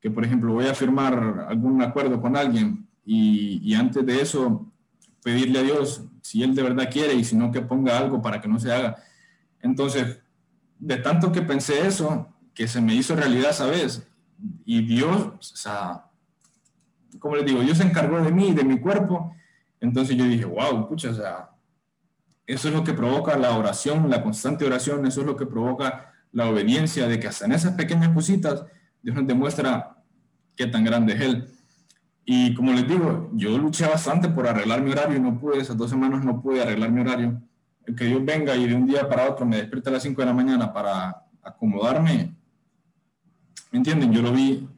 que, 0.00 0.10
por 0.10 0.24
ejemplo, 0.24 0.54
voy 0.54 0.66
a 0.66 0.74
firmar 0.74 1.46
algún 1.48 1.80
acuerdo 1.80 2.20
con 2.20 2.36
alguien 2.36 2.84
y, 3.06 3.60
y 3.62 3.74
antes 3.76 4.04
de 4.04 4.22
eso 4.22 4.66
pedirle 5.22 5.60
a 5.60 5.62
Dios 5.62 6.02
si 6.20 6.42
Él 6.42 6.56
de 6.56 6.64
verdad 6.64 6.90
quiere 6.90 7.14
y 7.14 7.22
si 7.22 7.36
no 7.36 7.52
que 7.52 7.60
ponga 7.60 7.96
algo 7.96 8.20
para 8.20 8.40
que 8.40 8.48
no 8.48 8.58
se 8.58 8.72
haga. 8.72 8.96
Entonces, 9.62 10.18
de 10.80 10.96
tanto 10.96 11.30
que 11.30 11.42
pensé 11.42 11.86
eso, 11.86 12.26
que 12.52 12.66
se 12.66 12.80
me 12.80 12.96
hizo 12.96 13.14
realidad, 13.14 13.52
¿sabes? 13.52 14.04
Y 14.64 14.84
Dios, 14.84 15.12
o 15.52 15.56
sea, 15.56 16.07
como 17.18 17.36
les 17.36 17.46
digo, 17.46 17.60
Dios 17.60 17.78
se 17.78 17.84
encargó 17.84 18.20
de 18.20 18.30
mí 18.30 18.52
de 18.52 18.64
mi 18.64 18.78
cuerpo. 18.78 19.34
Entonces 19.80 20.16
yo 20.16 20.24
dije, 20.24 20.44
wow, 20.44 20.88
pucha, 20.88 21.10
o 21.10 21.14
sea, 21.14 21.50
eso 22.46 22.68
es 22.68 22.74
lo 22.74 22.84
que 22.84 22.92
provoca 22.92 23.36
la 23.36 23.56
oración, 23.56 24.10
la 24.10 24.22
constante 24.22 24.64
oración, 24.64 25.06
eso 25.06 25.20
es 25.20 25.26
lo 25.26 25.36
que 25.36 25.46
provoca 25.46 26.12
la 26.32 26.48
obediencia, 26.48 27.06
de 27.06 27.18
que 27.18 27.28
hasta 27.28 27.46
en 27.46 27.52
esas 27.52 27.74
pequeñas 27.74 28.10
cositas 28.10 28.64
Dios 29.02 29.16
nos 29.16 29.26
demuestra 29.26 29.96
qué 30.56 30.66
tan 30.66 30.84
grande 30.84 31.14
es 31.14 31.20
Él. 31.20 31.48
Y 32.24 32.54
como 32.54 32.72
les 32.72 32.86
digo, 32.86 33.30
yo 33.32 33.56
luché 33.56 33.86
bastante 33.86 34.28
por 34.28 34.46
arreglar 34.46 34.82
mi 34.82 34.90
horario 34.90 35.16
y 35.16 35.20
no 35.20 35.38
pude, 35.38 35.60
esas 35.60 35.76
dos 35.76 35.88
semanas 35.88 36.24
no 36.24 36.42
pude 36.42 36.62
arreglar 36.62 36.90
mi 36.90 37.00
horario. 37.00 37.40
Que 37.96 38.04
Dios 38.04 38.22
venga 38.22 38.54
y 38.54 38.66
de 38.66 38.74
un 38.74 38.86
día 38.86 39.08
para 39.08 39.30
otro 39.30 39.46
me 39.46 39.56
despierte 39.56 39.88
a 39.88 39.92
las 39.92 40.02
5 40.02 40.20
de 40.20 40.26
la 40.26 40.34
mañana 40.34 40.70
para 40.70 41.24
acomodarme, 41.42 42.34
¿me 43.70 43.78
entienden? 43.78 44.12
Yo 44.12 44.20
lo 44.20 44.32
vi, 44.32 44.68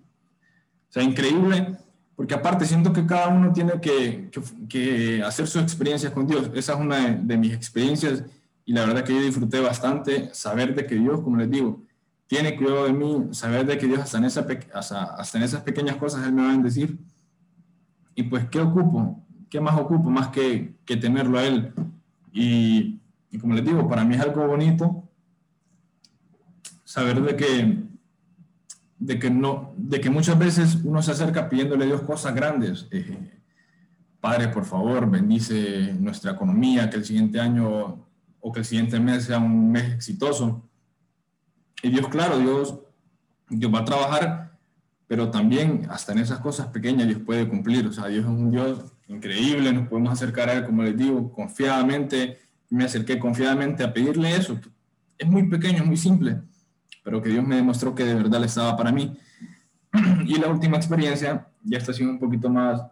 o 0.88 0.92
sea, 0.92 1.02
increíble 1.02 1.76
porque 2.20 2.34
aparte 2.34 2.66
siento 2.66 2.92
que 2.92 3.06
cada 3.06 3.28
uno 3.28 3.50
tiene 3.50 3.80
que, 3.80 4.30
que, 4.68 5.22
hacer 5.22 5.46
su 5.46 5.58
experiencia 5.58 6.12
con 6.12 6.26
Dios. 6.26 6.50
Esa 6.52 6.74
es 6.74 6.78
una 6.78 7.12
de, 7.12 7.38
mis 7.38 7.54
experiencias 7.54 8.22
y 8.66 8.74
la 8.74 8.84
verdad 8.84 9.04
que 9.04 9.14
yo 9.14 9.22
disfruté 9.22 9.58
bastante 9.58 10.28
saber 10.34 10.74
de 10.74 10.84
que 10.84 10.96
Dios, 10.96 11.22
como 11.22 11.38
les 11.38 11.50
digo, 11.50 11.82
tiene 12.26 12.58
cuidado 12.58 12.84
de 12.84 12.92
mí, 12.92 13.28
saber 13.30 13.64
de 13.64 13.78
que 13.78 13.86
Dios 13.86 14.00
hasta 14.00 14.18
en, 14.18 14.24
esa, 14.24 14.46
hasta, 14.74 15.04
hasta 15.14 15.38
en 15.38 15.44
esas 15.44 15.62
pequeñas 15.62 15.96
cosas 15.96 16.26
Él 16.26 16.34
me 16.34 16.42
va 16.42 16.50
a 16.50 16.52
bendecir. 16.52 16.98
Y 18.14 18.24
pues, 18.24 18.46
¿qué 18.50 18.60
ocupo? 18.60 19.24
¿Qué 19.48 19.58
más 19.58 19.80
ocupo 19.80 20.10
más 20.10 20.28
que, 20.28 20.74
que 20.84 20.98
tenerlo 20.98 21.38
a 21.38 21.44
Él? 21.44 21.72
Y, 22.34 23.00
y 23.30 23.38
como 23.38 23.54
les 23.54 23.64
digo, 23.64 23.88
para 23.88 24.04
mí 24.04 24.14
es 24.14 24.20
algo 24.20 24.46
bonito 24.46 25.08
saber 26.84 27.22
de 27.22 27.34
que 27.34 27.78
de 29.00 29.18
que, 29.18 29.30
no, 29.30 29.72
de 29.78 29.98
que 29.98 30.10
muchas 30.10 30.38
veces 30.38 30.78
uno 30.84 31.02
se 31.02 31.12
acerca 31.12 31.48
pidiéndole 31.48 31.84
a 31.84 31.86
Dios 31.88 32.02
cosas 32.02 32.34
grandes. 32.34 32.86
Eh, 32.90 33.40
Padre, 34.20 34.48
por 34.48 34.66
favor, 34.66 35.10
bendice 35.10 35.94
nuestra 35.98 36.32
economía, 36.32 36.90
que 36.90 36.98
el 36.98 37.04
siguiente 37.06 37.40
año 37.40 38.06
o 38.38 38.52
que 38.52 38.60
el 38.60 38.66
siguiente 38.66 39.00
mes 39.00 39.24
sea 39.24 39.38
un 39.38 39.72
mes 39.72 39.94
exitoso. 39.94 40.68
Y 41.82 41.88
Dios, 41.88 42.08
claro, 42.08 42.38
Dios, 42.38 42.78
Dios 43.48 43.74
va 43.74 43.80
a 43.80 43.84
trabajar, 43.86 44.58
pero 45.08 45.30
también 45.30 45.86
hasta 45.88 46.12
en 46.12 46.18
esas 46.18 46.40
cosas 46.40 46.66
pequeñas 46.68 47.08
Dios 47.08 47.20
puede 47.24 47.48
cumplir. 47.48 47.86
O 47.86 47.92
sea, 47.92 48.06
Dios 48.06 48.24
es 48.26 48.30
un 48.30 48.50
Dios 48.50 48.92
increíble, 49.08 49.72
nos 49.72 49.88
podemos 49.88 50.12
acercar 50.12 50.50
a 50.50 50.52
Él, 50.52 50.66
como 50.66 50.82
les 50.82 50.96
digo, 50.96 51.32
confiadamente. 51.32 52.38
Me 52.68 52.84
acerqué 52.84 53.18
confiadamente 53.18 53.82
a 53.82 53.94
pedirle 53.94 54.36
eso. 54.36 54.60
Es 55.16 55.26
muy 55.26 55.48
pequeño, 55.48 55.78
es 55.78 55.86
muy 55.86 55.96
simple 55.96 56.42
pero 57.02 57.22
que 57.22 57.30
Dios 57.30 57.46
me 57.46 57.56
demostró 57.56 57.94
que 57.94 58.04
de 58.04 58.14
verdad 58.14 58.40
le 58.40 58.46
estaba 58.46 58.76
para 58.76 58.92
mí. 58.92 59.16
Y 60.26 60.38
la 60.38 60.48
última 60.48 60.76
experiencia, 60.76 61.48
ya 61.62 61.78
está 61.78 61.92
siendo 61.92 62.12
un 62.12 62.20
poquito 62.20 62.48
más, 62.48 62.82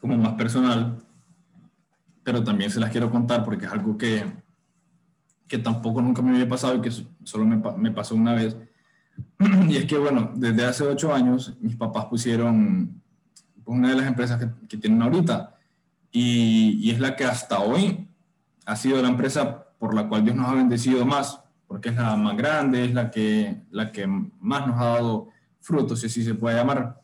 como 0.00 0.16
más 0.16 0.34
personal, 0.34 1.02
pero 2.22 2.44
también 2.44 2.70
se 2.70 2.80
las 2.80 2.90
quiero 2.90 3.10
contar 3.10 3.44
porque 3.44 3.66
es 3.66 3.72
algo 3.72 3.98
que, 3.98 4.24
que 5.48 5.58
tampoco 5.58 6.00
nunca 6.00 6.22
me 6.22 6.30
había 6.30 6.48
pasado 6.48 6.76
y 6.76 6.80
que 6.80 6.90
solo 7.24 7.44
me, 7.44 7.56
me 7.76 7.90
pasó 7.90 8.14
una 8.14 8.34
vez. 8.34 8.56
Y 9.68 9.76
es 9.76 9.86
que, 9.86 9.98
bueno, 9.98 10.32
desde 10.34 10.64
hace 10.64 10.84
ocho 10.84 11.12
años 11.12 11.56
mis 11.60 11.76
papás 11.76 12.06
pusieron 12.06 13.02
una 13.64 13.90
de 13.90 13.96
las 13.96 14.06
empresas 14.06 14.38
que, 14.38 14.66
que 14.68 14.76
tienen 14.76 15.00
ahorita 15.02 15.56
y, 16.10 16.80
y, 16.82 16.90
es 16.90 16.98
la 16.98 17.14
que 17.14 17.24
hasta 17.24 17.60
hoy 17.60 18.08
ha 18.66 18.74
sido 18.74 19.00
la 19.00 19.08
empresa 19.08 19.66
por 19.78 19.94
la 19.94 20.08
cual 20.08 20.24
Dios 20.24 20.34
nos 20.36 20.48
ha 20.48 20.54
bendecido 20.54 21.06
más 21.06 21.40
porque 21.70 21.90
es 21.90 21.94
la 21.94 22.16
más 22.16 22.36
grande, 22.36 22.84
es 22.84 22.92
la 22.92 23.12
que, 23.12 23.62
la 23.70 23.92
que 23.92 24.04
más 24.04 24.66
nos 24.66 24.80
ha 24.80 24.86
dado 24.86 25.28
frutos, 25.60 26.00
si 26.00 26.06
así 26.06 26.24
se 26.24 26.34
puede 26.34 26.56
llamar. 26.56 27.00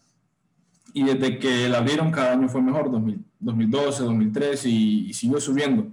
Y 0.92 1.04
desde 1.04 1.38
que 1.38 1.68
la 1.68 1.78
abrieron, 1.78 2.10
cada 2.10 2.32
año 2.32 2.48
fue 2.48 2.60
mejor, 2.60 2.90
2012, 2.90 4.02
2013, 4.02 4.68
y, 4.68 5.10
y, 5.10 5.14
siguió 5.14 5.40
subiendo. 5.40 5.88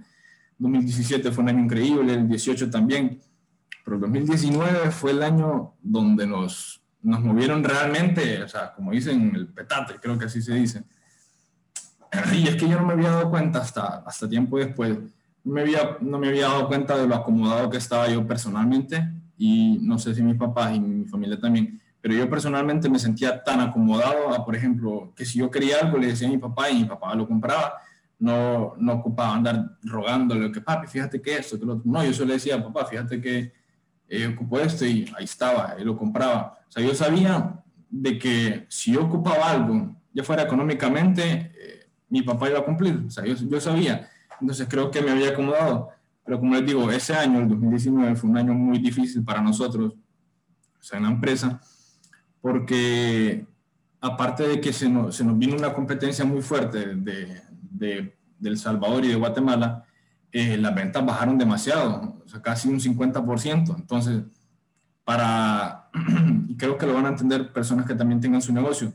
2017 0.58 1.30
fue 1.30 1.44
un 1.44 1.50
año 1.50 1.60
increíble, 1.60 2.14
el 2.14 2.28
18 2.28 2.68
también, 2.68 3.20
pero 3.84 3.94
el 3.94 4.00
2019 4.00 4.90
fue 4.90 5.12
el 5.12 5.22
año 5.22 5.74
donde 5.80 6.26
nos, 6.26 6.82
nos 7.00 7.20
movieron 7.20 7.62
realmente, 7.62 8.42
o 8.42 8.48
sea, 8.48 8.74
como 8.74 8.90
dicen, 8.90 9.36
el 9.36 9.46
petate, 9.46 10.00
creo 10.02 10.18
que 10.18 10.24
así 10.24 10.42
se 10.42 10.52
dice. 10.52 10.82
Y 12.32 12.48
es 12.48 12.56
que 12.56 12.68
yo 12.68 12.80
no 12.80 12.86
me 12.86 12.94
había 12.94 13.10
dado 13.10 13.30
cuenta 13.30 13.60
hasta, 13.60 14.02
hasta 14.04 14.28
tiempo 14.28 14.58
después 14.58 14.98
me 15.44 15.60
había, 15.60 15.98
no 16.00 16.18
me 16.18 16.28
había 16.28 16.48
dado 16.48 16.66
cuenta 16.66 16.96
de 16.96 17.06
lo 17.06 17.14
acomodado 17.14 17.70
que 17.70 17.76
estaba 17.76 18.08
yo 18.08 18.26
personalmente 18.26 19.06
y 19.36 19.78
no 19.82 19.98
sé 19.98 20.14
si 20.14 20.22
mis 20.22 20.36
papás 20.36 20.74
y 20.74 20.80
mi 20.80 21.04
familia 21.04 21.38
también, 21.38 21.80
pero 22.00 22.14
yo 22.14 22.28
personalmente 22.28 22.88
me 22.88 22.98
sentía 22.98 23.42
tan 23.42 23.60
acomodado 23.60 24.30
a, 24.34 24.44
por 24.44 24.56
ejemplo, 24.56 25.12
que 25.14 25.24
si 25.24 25.38
yo 25.38 25.50
quería 25.50 25.78
algo 25.82 25.98
le 25.98 26.08
decía 26.08 26.28
a 26.28 26.30
mi 26.30 26.38
papá 26.38 26.70
y 26.70 26.80
mi 26.80 26.84
papá 26.84 27.14
lo 27.14 27.26
compraba, 27.26 27.74
no, 28.18 28.74
no 28.78 28.92
ocupaba 28.94 29.34
andar 29.34 29.76
rogándole 29.82 30.50
que 30.50 30.60
papi, 30.60 30.86
fíjate 30.86 31.20
que 31.20 31.36
esto, 31.36 31.58
que 31.58 31.66
lo 31.66 31.74
otro. 31.74 31.90
No, 31.90 32.04
yo 32.04 32.12
solo 32.12 32.28
le 32.28 32.34
decía, 32.34 32.62
papá, 32.62 32.86
fíjate 32.86 33.20
que 33.20 33.52
eh, 34.08 34.26
ocupo 34.26 34.60
esto 34.60 34.86
y 34.86 35.10
ahí 35.16 35.24
estaba, 35.24 35.74
él 35.78 35.86
lo 35.86 35.96
compraba. 35.96 36.58
O 36.68 36.72
sea, 36.72 36.82
yo 36.82 36.94
sabía 36.94 37.62
de 37.90 38.18
que 38.18 38.66
si 38.68 38.92
yo 38.92 39.04
ocupaba 39.04 39.50
algo, 39.50 39.94
ya 40.12 40.22
fuera 40.22 40.42
económicamente, 40.42 41.52
eh, 41.54 41.88
mi 42.08 42.22
papá 42.22 42.48
iba 42.48 42.60
a 42.60 42.64
cumplir. 42.64 43.02
O 43.06 43.10
sea, 43.10 43.24
yo, 43.24 43.34
yo 43.34 43.60
sabía. 43.60 44.08
Entonces 44.40 44.66
creo 44.68 44.90
que 44.90 45.02
me 45.02 45.10
había 45.10 45.30
acomodado. 45.30 45.90
Pero 46.24 46.40
como 46.40 46.54
les 46.54 46.66
digo, 46.66 46.90
ese 46.90 47.14
año, 47.14 47.40
el 47.40 47.48
2019, 47.48 48.16
fue 48.16 48.30
un 48.30 48.38
año 48.38 48.54
muy 48.54 48.78
difícil 48.78 49.22
para 49.24 49.42
nosotros, 49.42 49.92
o 49.92 50.82
sea, 50.82 50.98
en 50.98 51.04
la 51.04 51.10
empresa, 51.10 51.60
porque 52.40 53.46
aparte 54.00 54.48
de 54.48 54.60
que 54.60 54.72
se 54.72 54.88
nos, 54.88 55.16
se 55.16 55.24
nos 55.24 55.38
vino 55.38 55.56
una 55.56 55.72
competencia 55.72 56.24
muy 56.24 56.42
fuerte 56.42 56.94
de, 56.96 57.42
de, 57.70 58.16
El 58.42 58.58
Salvador 58.58 59.04
y 59.04 59.08
de 59.08 59.14
Guatemala, 59.14 59.84
eh, 60.32 60.56
las 60.56 60.74
ventas 60.74 61.04
bajaron 61.04 61.38
demasiado, 61.38 62.22
o 62.24 62.28
sea, 62.28 62.42
casi 62.42 62.68
un 62.68 62.80
50%. 62.80 63.76
Entonces, 63.76 64.22
para, 65.04 65.90
y 66.48 66.56
creo 66.56 66.76
que 66.76 66.86
lo 66.86 66.94
van 66.94 67.06
a 67.06 67.10
entender 67.10 67.52
personas 67.52 67.86
que 67.86 67.94
también 67.94 68.20
tengan 68.20 68.42
su 68.42 68.52
negocio, 68.52 68.92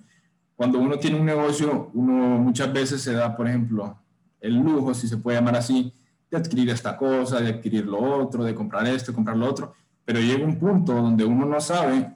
cuando 0.55 0.77
uno 0.77 0.99
tiene 0.99 1.19
un 1.19 1.25
negocio, 1.25 1.89
uno 1.93 2.37
muchas 2.37 2.73
veces 2.73 3.01
se 3.01 3.13
da, 3.13 3.35
por 3.35 3.47
ejemplo, 3.47 3.97
el 4.39 4.55
lujo, 4.55 4.93
si 4.93 5.07
se 5.07 5.17
puede 5.17 5.37
llamar 5.37 5.55
así, 5.55 5.93
de 6.29 6.37
adquirir 6.37 6.69
esta 6.69 6.95
cosa, 6.95 7.39
de 7.39 7.49
adquirir 7.49 7.85
lo 7.85 7.99
otro, 7.99 8.43
de 8.43 8.53
comprar 8.53 8.85
esto, 8.87 9.13
comprar 9.13 9.37
lo 9.37 9.47
otro, 9.47 9.73
pero 10.05 10.19
llega 10.19 10.45
un 10.45 10.57
punto 10.57 10.93
donde 10.93 11.25
uno 11.25 11.45
no 11.45 11.59
sabe, 11.59 12.15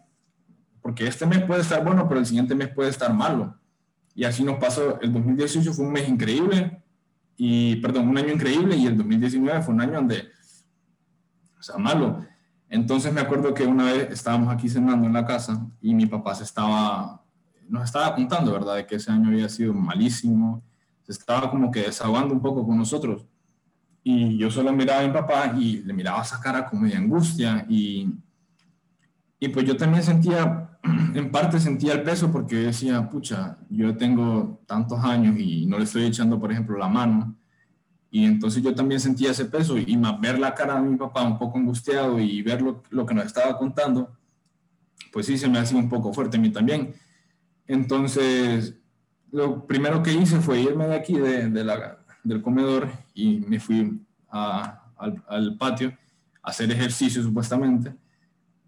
porque 0.81 1.07
este 1.07 1.25
mes 1.25 1.43
puede 1.43 1.61
estar 1.61 1.83
bueno, 1.83 2.07
pero 2.07 2.19
el 2.19 2.25
siguiente 2.25 2.55
mes 2.55 2.69
puede 2.69 2.89
estar 2.89 3.13
malo. 3.13 3.57
Y 4.15 4.25
así 4.25 4.43
nos 4.43 4.57
pasó. 4.57 4.99
El 5.01 5.11
2018 5.13 5.73
fue 5.73 5.85
un 5.85 5.91
mes 5.91 6.07
increíble, 6.07 6.83
y, 7.35 7.77
perdón, 7.77 8.09
un 8.09 8.17
año 8.17 8.33
increíble, 8.33 8.75
y 8.75 8.85
el 8.85 8.97
2019 8.97 9.61
fue 9.61 9.73
un 9.73 9.81
año 9.81 9.93
donde, 9.93 10.27
o 11.57 11.63
sea, 11.63 11.77
malo. 11.77 12.23
Entonces 12.69 13.13
me 13.13 13.21
acuerdo 13.21 13.53
que 13.53 13.65
una 13.65 13.85
vez 13.85 14.11
estábamos 14.11 14.53
aquí 14.53 14.67
cenando 14.67 15.05
en 15.05 15.13
la 15.13 15.25
casa 15.25 15.63
y 15.79 15.93
mi 15.93 16.07
papá 16.07 16.33
se 16.33 16.43
estaba, 16.43 17.23
nos 17.69 17.83
estaba 17.83 18.15
contando, 18.15 18.51
¿verdad?, 18.51 18.77
de 18.77 18.87
que 18.87 18.95
ese 18.95 19.11
año 19.11 19.29
había 19.29 19.47
sido 19.47 19.73
malísimo, 19.73 20.63
se 21.05 21.11
estaba 21.11 21.49
como 21.49 21.71
que 21.71 21.81
desahogando 21.81 22.33
un 22.33 22.41
poco 22.41 22.65
con 22.65 22.77
nosotros. 22.77 23.25
Y 24.03 24.37
yo 24.37 24.51
solo 24.51 24.73
miraba 24.73 25.01
a 25.01 25.07
mi 25.07 25.13
papá 25.13 25.53
y 25.57 25.81
le 25.83 25.93
miraba 25.93 26.21
esa 26.21 26.39
cara 26.39 26.65
como 26.65 26.85
de 26.85 26.95
angustia 26.95 27.65
y, 27.69 28.09
y 29.39 29.47
pues 29.49 29.65
yo 29.65 29.77
también 29.77 30.03
sentía, 30.03 30.77
en 31.13 31.31
parte 31.31 31.59
sentía 31.59 31.93
el 31.93 32.03
peso 32.03 32.31
porque 32.31 32.55
decía, 32.57 33.09
pucha, 33.09 33.57
yo 33.69 33.95
tengo 33.95 34.61
tantos 34.65 34.99
años 35.03 35.37
y 35.39 35.65
no 35.65 35.77
le 35.77 35.85
estoy 35.85 36.05
echando, 36.05 36.39
por 36.39 36.51
ejemplo, 36.51 36.77
la 36.77 36.87
mano. 36.87 37.35
Y 38.11 38.25
entonces 38.25 38.61
yo 38.61 38.75
también 38.75 38.99
sentía 38.99 39.31
ese 39.31 39.45
peso 39.45 39.77
y 39.77 39.97
más 39.97 40.19
ver 40.19 40.37
la 40.37 40.53
cara 40.53 40.75
de 40.75 40.87
mi 40.87 40.97
papá 40.97 41.23
un 41.23 41.37
poco 41.39 41.57
angustiado 41.57 42.19
y 42.19 42.41
ver 42.41 42.61
lo, 42.61 42.83
lo 42.89 43.05
que 43.05 43.13
nos 43.13 43.25
estaba 43.25 43.57
contando, 43.57 44.15
pues 45.11 45.25
sí 45.25 45.37
se 45.37 45.47
me 45.47 45.59
hacía 45.59 45.79
un 45.79 45.89
poco 45.89 46.13
fuerte 46.13 46.37
a 46.37 46.39
mí 46.39 46.51
también. 46.51 46.93
Entonces, 47.67 48.75
lo 49.33 49.65
primero 49.65 50.03
que 50.03 50.13
hice 50.13 50.39
fue 50.39 50.61
irme 50.61 50.87
de 50.87 50.95
aquí, 50.95 51.17
de, 51.17 51.49
del 52.23 52.41
comedor 52.43 52.87
y 53.15 53.39
me 53.39 53.59
fui 53.59 53.99
al, 54.29 55.57
patio 55.57 55.91
a 56.43 56.51
hacer 56.51 56.71
ejercicio 56.71 57.21
supuestamente, 57.23 57.95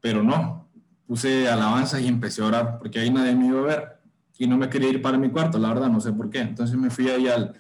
pero 0.02 0.24
no, 0.24 0.68
puse 1.06 1.48
alabanza 1.48 2.02
y 2.02 2.08
empecé 2.08 2.42
a 2.42 2.46
orar 2.46 2.80
porque 2.80 3.00
ahí 3.00 3.12
nadie 3.12 3.36
me 3.36 3.46
iba 3.46 3.60
a 3.60 3.64
ver 3.64 4.00
y 4.40 4.48
no 4.48 4.58
me 4.58 4.68
quería 4.68 4.90
ir 4.90 5.04
para 5.04 5.20
mi 5.20 5.30
cuarto, 5.30 5.60
la 5.60 5.70
verdad, 5.70 5.88
no 5.88 6.02
sé 6.02 6.12
por 6.12 6.32
qué. 6.32 6.40
Entonces 6.40 6.76
me 6.76 6.90
fui 6.90 7.10
ahí 7.10 7.28
al, 7.28 7.54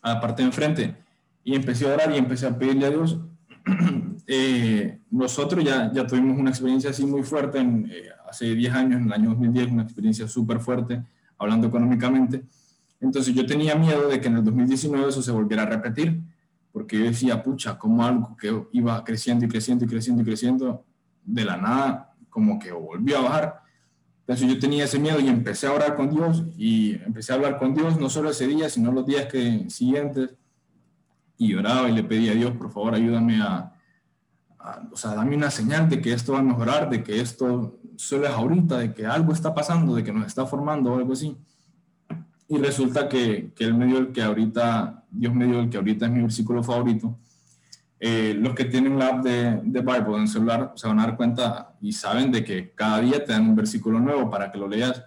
a 0.00 0.14
la 0.14 0.20
parte 0.20 0.42
de 0.42 0.48
enfrente 0.48 0.96
y 1.44 1.54
empecé 1.54 1.88
a 1.88 1.94
orar 1.94 2.10
y 2.10 2.16
empecé 2.16 2.46
a 2.46 2.58
pedirle 2.58 2.86
a 2.86 2.90
Dios. 2.90 3.20
Eh, 4.34 5.00
nosotros 5.10 5.64
ya, 5.64 5.92
ya 5.92 6.06
tuvimos 6.06 6.38
una 6.38 6.50
experiencia 6.50 6.90
así 6.90 7.04
muy 7.04 7.24
fuerte 7.24 7.58
eh, 7.58 8.08
hace 8.30 8.54
10 8.54 8.72
años, 8.72 9.00
en 9.00 9.06
el 9.06 9.12
año 9.12 9.30
2010, 9.30 9.72
una 9.72 9.82
experiencia 9.82 10.28
súper 10.28 10.60
fuerte, 10.60 11.02
hablando 11.42 11.66
económicamente 11.68 12.44
entonces 13.02 13.34
yo 13.34 13.44
tenía 13.44 13.74
miedo 13.74 14.08
de 14.08 14.20
que 14.20 14.28
en 14.28 14.36
el 14.36 14.44
2019 14.44 15.08
eso 15.08 15.22
se 15.22 15.32
volviera 15.32 15.64
a 15.64 15.66
repetir, 15.66 16.22
porque 16.70 16.96
yo 16.96 17.04
decía, 17.04 17.42
pucha, 17.42 17.76
como 17.76 18.04
algo 18.04 18.36
que 18.36 18.64
iba 18.72 19.02
creciendo 19.02 19.44
y 19.44 19.48
creciendo 19.48 19.84
y 19.84 19.88
creciendo 19.88 20.22
y 20.22 20.24
creciendo, 20.24 20.84
de 21.24 21.44
la 21.44 21.56
nada, 21.56 22.14
como 22.30 22.60
que 22.60 22.70
volvió 22.70 23.18
a 23.18 23.22
bajar. 23.22 23.62
Entonces 24.20 24.46
yo 24.46 24.58
tenía 24.58 24.84
ese 24.84 25.00
miedo 25.00 25.18
y 25.18 25.26
empecé 25.26 25.66
a 25.66 25.72
orar 25.72 25.96
con 25.96 26.10
Dios 26.10 26.44
y 26.56 26.92
empecé 27.04 27.32
a 27.32 27.34
hablar 27.34 27.58
con 27.58 27.74
Dios 27.74 27.98
no 27.98 28.08
solo 28.08 28.30
ese 28.30 28.46
día, 28.46 28.70
sino 28.70 28.92
los 28.92 29.04
días 29.04 29.26
que, 29.26 29.68
siguientes. 29.68 30.30
Y 31.36 31.54
oraba 31.54 31.90
y 31.90 31.92
le 31.94 32.04
pedía 32.04 32.30
a 32.30 32.36
Dios, 32.36 32.52
por 32.56 32.70
favor, 32.70 32.94
ayúdame 32.94 33.42
a, 33.42 33.71
o 34.92 34.96
sea, 34.96 35.14
dame 35.14 35.36
una 35.36 35.50
señal 35.50 35.88
de 35.88 36.00
que 36.00 36.12
esto 36.12 36.32
va 36.32 36.38
a 36.38 36.42
mejorar, 36.42 36.88
de 36.88 37.02
que 37.02 37.20
esto 37.20 37.78
solo 37.96 38.26
es 38.26 38.32
ahorita, 38.32 38.78
de 38.78 38.94
que 38.94 39.06
algo 39.06 39.32
está 39.32 39.54
pasando, 39.54 39.94
de 39.94 40.04
que 40.04 40.12
nos 40.12 40.26
está 40.26 40.46
formando 40.46 40.92
o 40.92 40.96
algo 40.96 41.12
así 41.12 41.36
y 42.52 42.58
resulta 42.58 43.08
que, 43.08 43.50
que 43.56 43.64
él 43.64 43.72
me 43.72 43.86
dio 43.86 43.96
el 43.96 44.12
que 44.12 44.22
ahorita, 44.22 45.04
Dios 45.10 45.34
me 45.34 45.46
dio 45.46 45.60
el 45.60 45.70
que 45.70 45.78
ahorita 45.78 46.04
es 46.04 46.12
mi 46.12 46.20
versículo 46.20 46.62
favorito. 46.62 47.18
Eh, 47.98 48.34
los 48.38 48.54
que 48.54 48.66
tienen 48.66 48.98
la 48.98 49.06
app 49.06 49.24
de, 49.24 49.58
de 49.62 49.80
Bible 49.80 50.16
en 50.16 50.22
el 50.22 50.28
celular 50.28 50.72
se 50.74 50.86
van 50.86 51.00
a 51.00 51.06
dar 51.06 51.16
cuenta 51.16 51.72
y 51.80 51.94
saben 51.94 52.30
de 52.30 52.44
que 52.44 52.74
cada 52.74 53.00
día 53.00 53.24
te 53.24 53.32
dan 53.32 53.48
un 53.48 53.56
versículo 53.56 53.98
nuevo 54.00 54.28
para 54.28 54.52
que 54.52 54.58
lo 54.58 54.68
leas. 54.68 55.02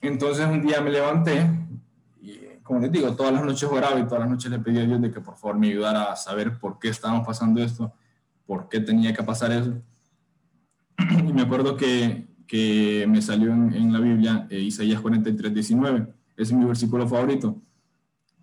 Entonces 0.00 0.46
un 0.46 0.64
día 0.64 0.80
me 0.80 0.90
levanté 0.90 1.50
y, 2.20 2.38
como 2.62 2.78
les 2.78 2.92
digo, 2.92 3.12
todas 3.16 3.32
las 3.32 3.44
noches 3.44 3.68
oraba 3.68 3.98
y 3.98 4.04
todas 4.04 4.20
las 4.20 4.30
noches 4.30 4.48
le 4.48 4.60
pedí 4.60 4.78
a 4.78 4.84
Dios 4.84 5.02
de 5.02 5.10
que 5.10 5.20
por 5.20 5.36
favor 5.36 5.58
me 5.58 5.66
ayudara 5.66 6.12
a 6.12 6.14
saber 6.14 6.60
por 6.60 6.78
qué 6.78 6.90
estábamos 6.90 7.26
pasando 7.26 7.60
esto, 7.60 7.92
por 8.46 8.68
qué 8.68 8.80
tenía 8.80 9.12
que 9.12 9.22
pasar 9.22 9.52
eso. 9.52 9.74
Y 11.28 11.32
me 11.32 11.42
acuerdo 11.42 11.76
que, 11.76 12.26
que 12.46 13.06
me 13.08 13.22
salió 13.22 13.52
en, 13.52 13.72
en 13.74 13.92
la 13.92 14.00
Biblia 14.00 14.46
eh, 14.50 14.60
Isaías 14.60 15.00
43, 15.00 15.54
19 15.54 16.06
es 16.36 16.52
mi 16.52 16.64
versículo 16.64 17.08
favorito. 17.08 17.56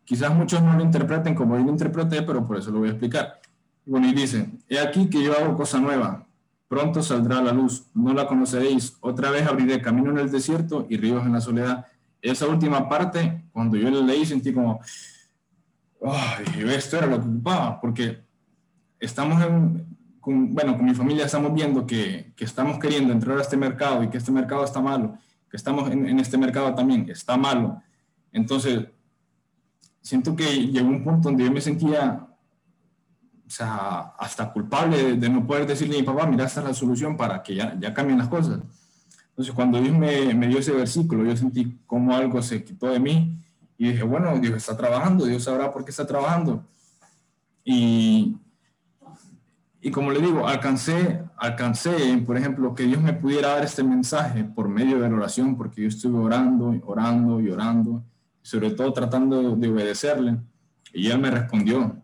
Quizás 0.05 0.33
muchos 0.33 0.61
no 0.61 0.75
lo 0.75 0.83
interpreten 0.83 1.35
como 1.35 1.57
yo 1.57 1.63
lo 1.63 1.71
interpreté, 1.71 2.23
pero 2.23 2.45
por 2.47 2.57
eso 2.57 2.71
lo 2.71 2.79
voy 2.79 2.89
a 2.89 2.91
explicar. 2.91 3.39
Bueno, 3.85 4.07
y 4.07 4.13
dice, 4.13 4.49
he 4.67 4.79
aquí 4.79 5.09
que 5.09 5.21
yo 5.21 5.37
hago 5.37 5.55
cosa 5.55 5.79
nueva, 5.79 6.25
pronto 6.67 7.01
saldrá 7.01 7.41
la 7.41 7.51
luz, 7.51 7.85
no 7.93 8.13
la 8.13 8.27
conoceréis, 8.27 8.97
otra 9.01 9.31
vez 9.31 9.47
abriré 9.47 9.81
camino 9.81 10.11
en 10.11 10.19
el 10.19 10.31
desierto 10.31 10.85
y 10.89 10.97
ríos 10.97 11.25
en 11.25 11.33
la 11.33 11.41
soledad. 11.41 11.85
Esa 12.21 12.47
última 12.47 12.89
parte, 12.89 13.43
cuando 13.51 13.77
yo 13.77 13.89
la 13.89 14.01
leí, 14.01 14.25
sentí 14.25 14.53
como, 14.53 14.79
esto 16.67 16.97
era 16.97 17.07
lo 17.07 17.21
que 17.21 17.27
ocupaba, 17.27 17.79
porque 17.79 18.23
estamos 18.99 19.41
en, 19.43 19.88
bueno, 20.23 20.75
con 20.77 20.85
mi 20.85 20.93
familia 20.93 21.25
estamos 21.25 21.53
viendo 21.53 21.85
que, 21.85 22.33
que, 22.35 22.45
estamos 22.45 22.79
queriendo 22.79 23.13
entrar 23.13 23.37
a 23.37 23.41
este 23.41 23.57
mercado 23.57 24.03
y 24.03 24.09
que 24.09 24.17
este 24.17 24.31
mercado 24.31 24.63
está 24.63 24.81
malo 24.81 25.17
que 25.49 25.57
estamos 25.57 25.89
en, 25.89 26.19
este 26.19 26.37
mercado 26.37 26.73
también 26.75 27.09
está 27.09 27.35
malo. 27.35 27.81
Entonces, 28.31 28.85
siento 30.01 30.35
que 30.35 30.67
llegó 30.67 30.87
un 30.87 31.03
punto 31.03 31.29
donde 31.29 31.43
yo 31.43 31.51
me 31.51 31.61
sentía, 31.61 32.27
o 33.45 33.49
sea, 33.49 34.13
hasta 34.19 34.53
culpable 34.53 35.17
de, 35.17 35.29
no 35.29 35.45
poder 35.45 35.65
decirle 35.65 35.97
a 35.97 35.99
mi 35.99 36.05
papá, 36.05 36.27
mira, 36.27 36.45
esta 36.45 36.61
es 36.61 36.67
la 36.67 36.73
solución 36.73 37.17
para 37.17 37.41
que 37.41 37.55
ya, 37.55 37.75
ya 37.79 37.93
cambien 37.93 38.19
las 38.19 38.27
cosas. 38.27 38.59
Entonces, 39.29 39.53
cuando 39.55 39.81
Dios 39.81 39.97
me, 39.97 40.33
me 40.33 40.47
dio 40.47 40.59
ese 40.59 40.71
versículo, 40.71 41.25
yo 41.25 41.35
sentí 41.35 41.79
como 41.87 42.13
algo 42.13 42.41
se 42.41 42.63
quitó 42.63 42.87
de 42.87 42.99
mí 42.99 43.35
y 43.77 43.91
dije, 43.91 44.03
bueno, 44.03 44.37
Dios 44.37 44.55
está 44.55 44.77
trabajando, 44.77 45.25
Dios 45.25 45.43
sabrá 45.43 45.73
por 45.73 45.83
qué 45.83 45.91
está 45.91 46.05
trabajando. 46.05 46.63
Y, 47.63 48.37
y 49.81 49.91
como 49.91 50.11
le 50.11 50.19
digo, 50.19 50.45
alcancé, 50.45 51.23
alcancé, 51.37 52.21
por 52.25 52.37
ejemplo, 52.37 52.75
que 52.75 52.83
Dios 52.83 53.01
me 53.01 53.13
pudiera 53.13 53.49
dar 53.49 53.63
este 53.63 53.81
mensaje 53.81 54.43
por 54.43 54.67
medio 54.67 54.99
de 54.99 55.09
la 55.09 55.15
oración, 55.15 55.55
porque 55.55 55.83
yo 55.83 55.87
estuve 55.87 56.17
orando, 56.17 56.75
orando 56.85 57.39
y 57.39 57.49
orando, 57.49 58.03
sobre 58.41 58.71
todo 58.71 58.91
tratando 58.91 59.55
de 59.55 59.69
obedecerle, 59.69 60.37
y 60.93 61.07
Él 61.07 61.19
me 61.19 61.31
respondió. 61.31 61.95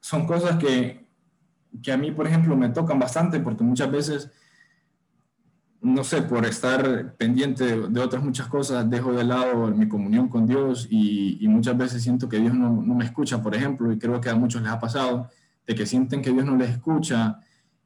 Son 0.00 0.26
cosas 0.26 0.56
que, 0.56 1.06
que 1.82 1.92
a 1.92 1.96
mí, 1.96 2.10
por 2.10 2.26
ejemplo, 2.26 2.56
me 2.56 2.70
tocan 2.70 2.98
bastante, 2.98 3.38
porque 3.38 3.62
muchas 3.62 3.92
veces, 3.92 4.32
no 5.80 6.02
sé, 6.02 6.22
por 6.22 6.44
estar 6.46 7.14
pendiente 7.14 7.80
de, 7.88 8.00
otras 8.00 8.24
muchas 8.24 8.48
cosas, 8.48 8.90
dejo 8.90 9.12
de 9.12 9.22
lado 9.22 9.68
mi 9.68 9.86
comunión 9.86 10.28
con 10.28 10.48
Dios 10.48 10.88
y, 10.90 11.38
y 11.40 11.46
muchas 11.46 11.76
veces 11.78 12.02
siento 12.02 12.28
que 12.28 12.38
Dios 12.38 12.54
no, 12.54 12.82
no 12.82 12.94
me 12.96 13.04
escucha, 13.04 13.40
por 13.40 13.54
ejemplo, 13.54 13.92
y 13.92 13.98
creo 14.00 14.20
que 14.20 14.30
a 14.30 14.34
muchos 14.34 14.62
les 14.62 14.72
ha 14.72 14.80
pasado 14.80 15.30
de 15.68 15.74
que 15.74 15.84
sienten 15.84 16.22
que 16.22 16.32
Dios 16.32 16.46
no 16.46 16.56
les 16.56 16.70
escucha 16.70 17.40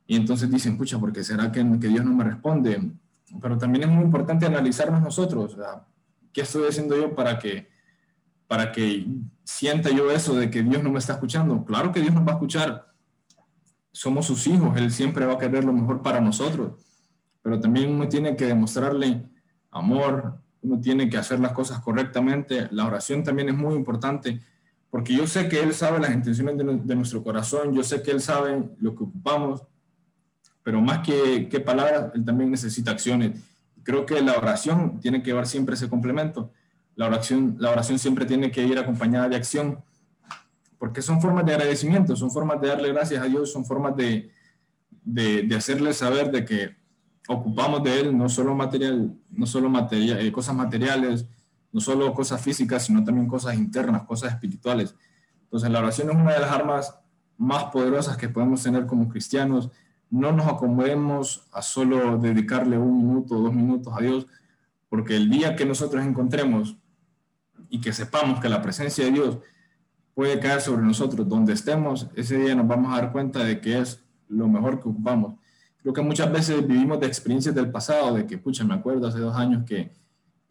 y 0.06 0.14
entonces 0.14 0.48
dicen, 0.48 0.74
escucha, 0.74 1.00
¿por 1.00 1.12
qué 1.12 1.24
será 1.24 1.50
que, 1.50 1.66
que 1.80 1.88
Dios 1.88 2.04
no 2.04 2.14
me 2.14 2.22
responde? 2.22 2.92
Pero 3.40 3.58
también 3.58 3.82
es 3.82 3.90
muy 3.90 4.04
importante 4.04 4.46
analizarnos 4.46 5.02
nosotros, 5.02 5.56
¿qué 6.32 6.42
estoy 6.42 6.68
haciendo 6.68 6.96
yo 6.96 7.12
para 7.12 7.40
que, 7.40 7.68
para 8.46 8.70
que 8.70 9.04
sienta 9.42 9.90
yo 9.90 10.12
eso 10.12 10.36
de 10.36 10.48
que 10.48 10.62
Dios 10.62 10.80
no 10.80 10.92
me 10.92 11.00
está 11.00 11.14
escuchando? 11.14 11.64
Claro 11.64 11.90
que 11.90 12.00
Dios 12.00 12.14
nos 12.14 12.24
va 12.24 12.30
a 12.30 12.34
escuchar, 12.34 12.94
somos 13.90 14.26
sus 14.26 14.46
hijos, 14.46 14.76
Él 14.76 14.92
siempre 14.92 15.26
va 15.26 15.32
a 15.32 15.38
querer 15.38 15.64
lo 15.64 15.72
mejor 15.72 16.02
para 16.02 16.20
nosotros, 16.20 16.80
pero 17.42 17.58
también 17.58 17.90
uno 17.90 18.08
tiene 18.08 18.36
que 18.36 18.46
demostrarle 18.46 19.28
amor, 19.72 20.38
uno 20.62 20.80
tiene 20.80 21.10
que 21.10 21.16
hacer 21.16 21.40
las 21.40 21.50
cosas 21.50 21.80
correctamente, 21.80 22.68
la 22.70 22.86
oración 22.86 23.24
también 23.24 23.48
es 23.48 23.56
muy 23.56 23.74
importante, 23.74 24.40
porque 24.92 25.14
yo 25.14 25.26
sé 25.26 25.48
que 25.48 25.58
Él 25.58 25.72
sabe 25.72 25.98
las 26.00 26.12
intenciones 26.12 26.54
de, 26.58 26.94
nuestro 26.94 27.24
corazón, 27.24 27.72
yo 27.72 27.82
sé 27.82 28.02
que 28.02 28.10
Él 28.10 28.20
sabe 28.20 28.62
lo 28.78 28.94
que 28.94 29.04
ocupamos, 29.04 29.62
pero 30.62 30.82
más 30.82 30.98
que, 30.98 31.48
que 31.48 31.60
palabras, 31.60 32.10
Él 32.14 32.22
también 32.26 32.50
necesita 32.50 32.90
acciones. 32.90 33.40
Creo 33.82 34.04
que 34.04 34.20
la 34.20 34.34
oración 34.34 35.00
tiene 35.00 35.22
que 35.22 35.30
llevar 35.30 35.46
siempre 35.46 35.76
ese 35.76 35.88
complemento. 35.88 36.52
La 36.94 37.06
oración, 37.06 37.56
la 37.58 37.70
oración 37.70 37.98
siempre 37.98 38.26
tiene 38.26 38.50
que 38.50 38.66
ir 38.66 38.78
acompañada 38.78 39.30
de 39.30 39.36
acción, 39.36 39.82
porque 40.76 41.00
son 41.00 41.22
formas 41.22 41.46
de 41.46 41.54
agradecimiento, 41.54 42.14
son 42.14 42.30
formas 42.30 42.60
de 42.60 42.68
darle 42.68 42.92
gracias 42.92 43.24
a 43.24 43.26
Dios, 43.26 43.50
son 43.50 43.64
formas 43.64 43.96
de, 43.96 44.30
de, 45.04 45.56
hacerle 45.56 45.94
saber 45.94 46.30
de 46.30 46.44
que 46.44 46.76
ocupamos 47.28 47.82
de 47.82 47.98
Él 47.98 48.18
no 48.18 48.28
solo 48.28 48.54
material, 48.54 49.16
no 49.30 49.46
solo 49.46 49.70
material, 49.70 50.20
eh, 50.20 50.30
cosas 50.30 50.54
materiales, 50.54 51.24
no 51.72 51.80
solo 51.80 52.12
cosas 52.12 52.40
físicas, 52.40 52.84
sino 52.84 53.02
también 53.02 53.26
cosas 53.26 53.54
internas, 53.54 54.04
cosas 54.04 54.32
espirituales. 54.32 54.94
Entonces 55.44 55.70
la 55.70 55.80
oración 55.80 56.10
es 56.10 56.16
una 56.16 56.34
de 56.34 56.40
las 56.40 56.50
armas 56.50 56.98
más 57.38 57.64
poderosas 57.64 58.16
que 58.16 58.28
podemos 58.28 58.62
tener 58.62 58.86
como 58.86 59.08
cristianos. 59.08 59.70
No 60.10 60.32
nos 60.32 60.46
acomodemos 60.46 61.48
a 61.52 61.62
solo 61.62 62.18
dedicarle 62.18 62.78
un 62.78 63.08
minuto 63.08 63.36
dos 63.36 63.54
minutos 63.54 63.92
a 63.96 64.00
Dios, 64.00 64.26
porque 64.88 65.16
el 65.16 65.30
día 65.30 65.56
que 65.56 65.64
nosotros 65.64 66.04
encontremos 66.04 66.76
y 67.70 67.80
que 67.80 67.92
sepamos 67.92 68.40
que 68.40 68.50
la 68.50 68.60
presencia 68.60 69.04
de 69.06 69.12
Dios 69.12 69.38
puede 70.14 70.38
caer 70.38 70.60
sobre 70.60 70.82
nosotros 70.82 71.26
donde 71.26 71.54
estemos, 71.54 72.08
ese 72.14 72.36
día 72.36 72.54
nos 72.54 72.68
vamos 72.68 72.92
a 72.92 73.00
dar 73.00 73.12
cuenta 73.12 73.42
de 73.42 73.60
que 73.60 73.78
es 73.78 74.04
lo 74.28 74.46
mejor 74.48 74.80
que 74.80 74.90
ocupamos. 74.90 75.34
Creo 75.80 75.94
que 75.94 76.02
muchas 76.02 76.30
veces 76.30 76.66
vivimos 76.66 77.00
de 77.00 77.06
experiencias 77.06 77.54
del 77.54 77.70
pasado, 77.70 78.14
de 78.14 78.26
que, 78.26 78.38
pucha, 78.38 78.62
me 78.64 78.74
acuerdo 78.74 79.08
hace 79.08 79.18
dos 79.18 79.34
años 79.34 79.64
que 79.64 79.90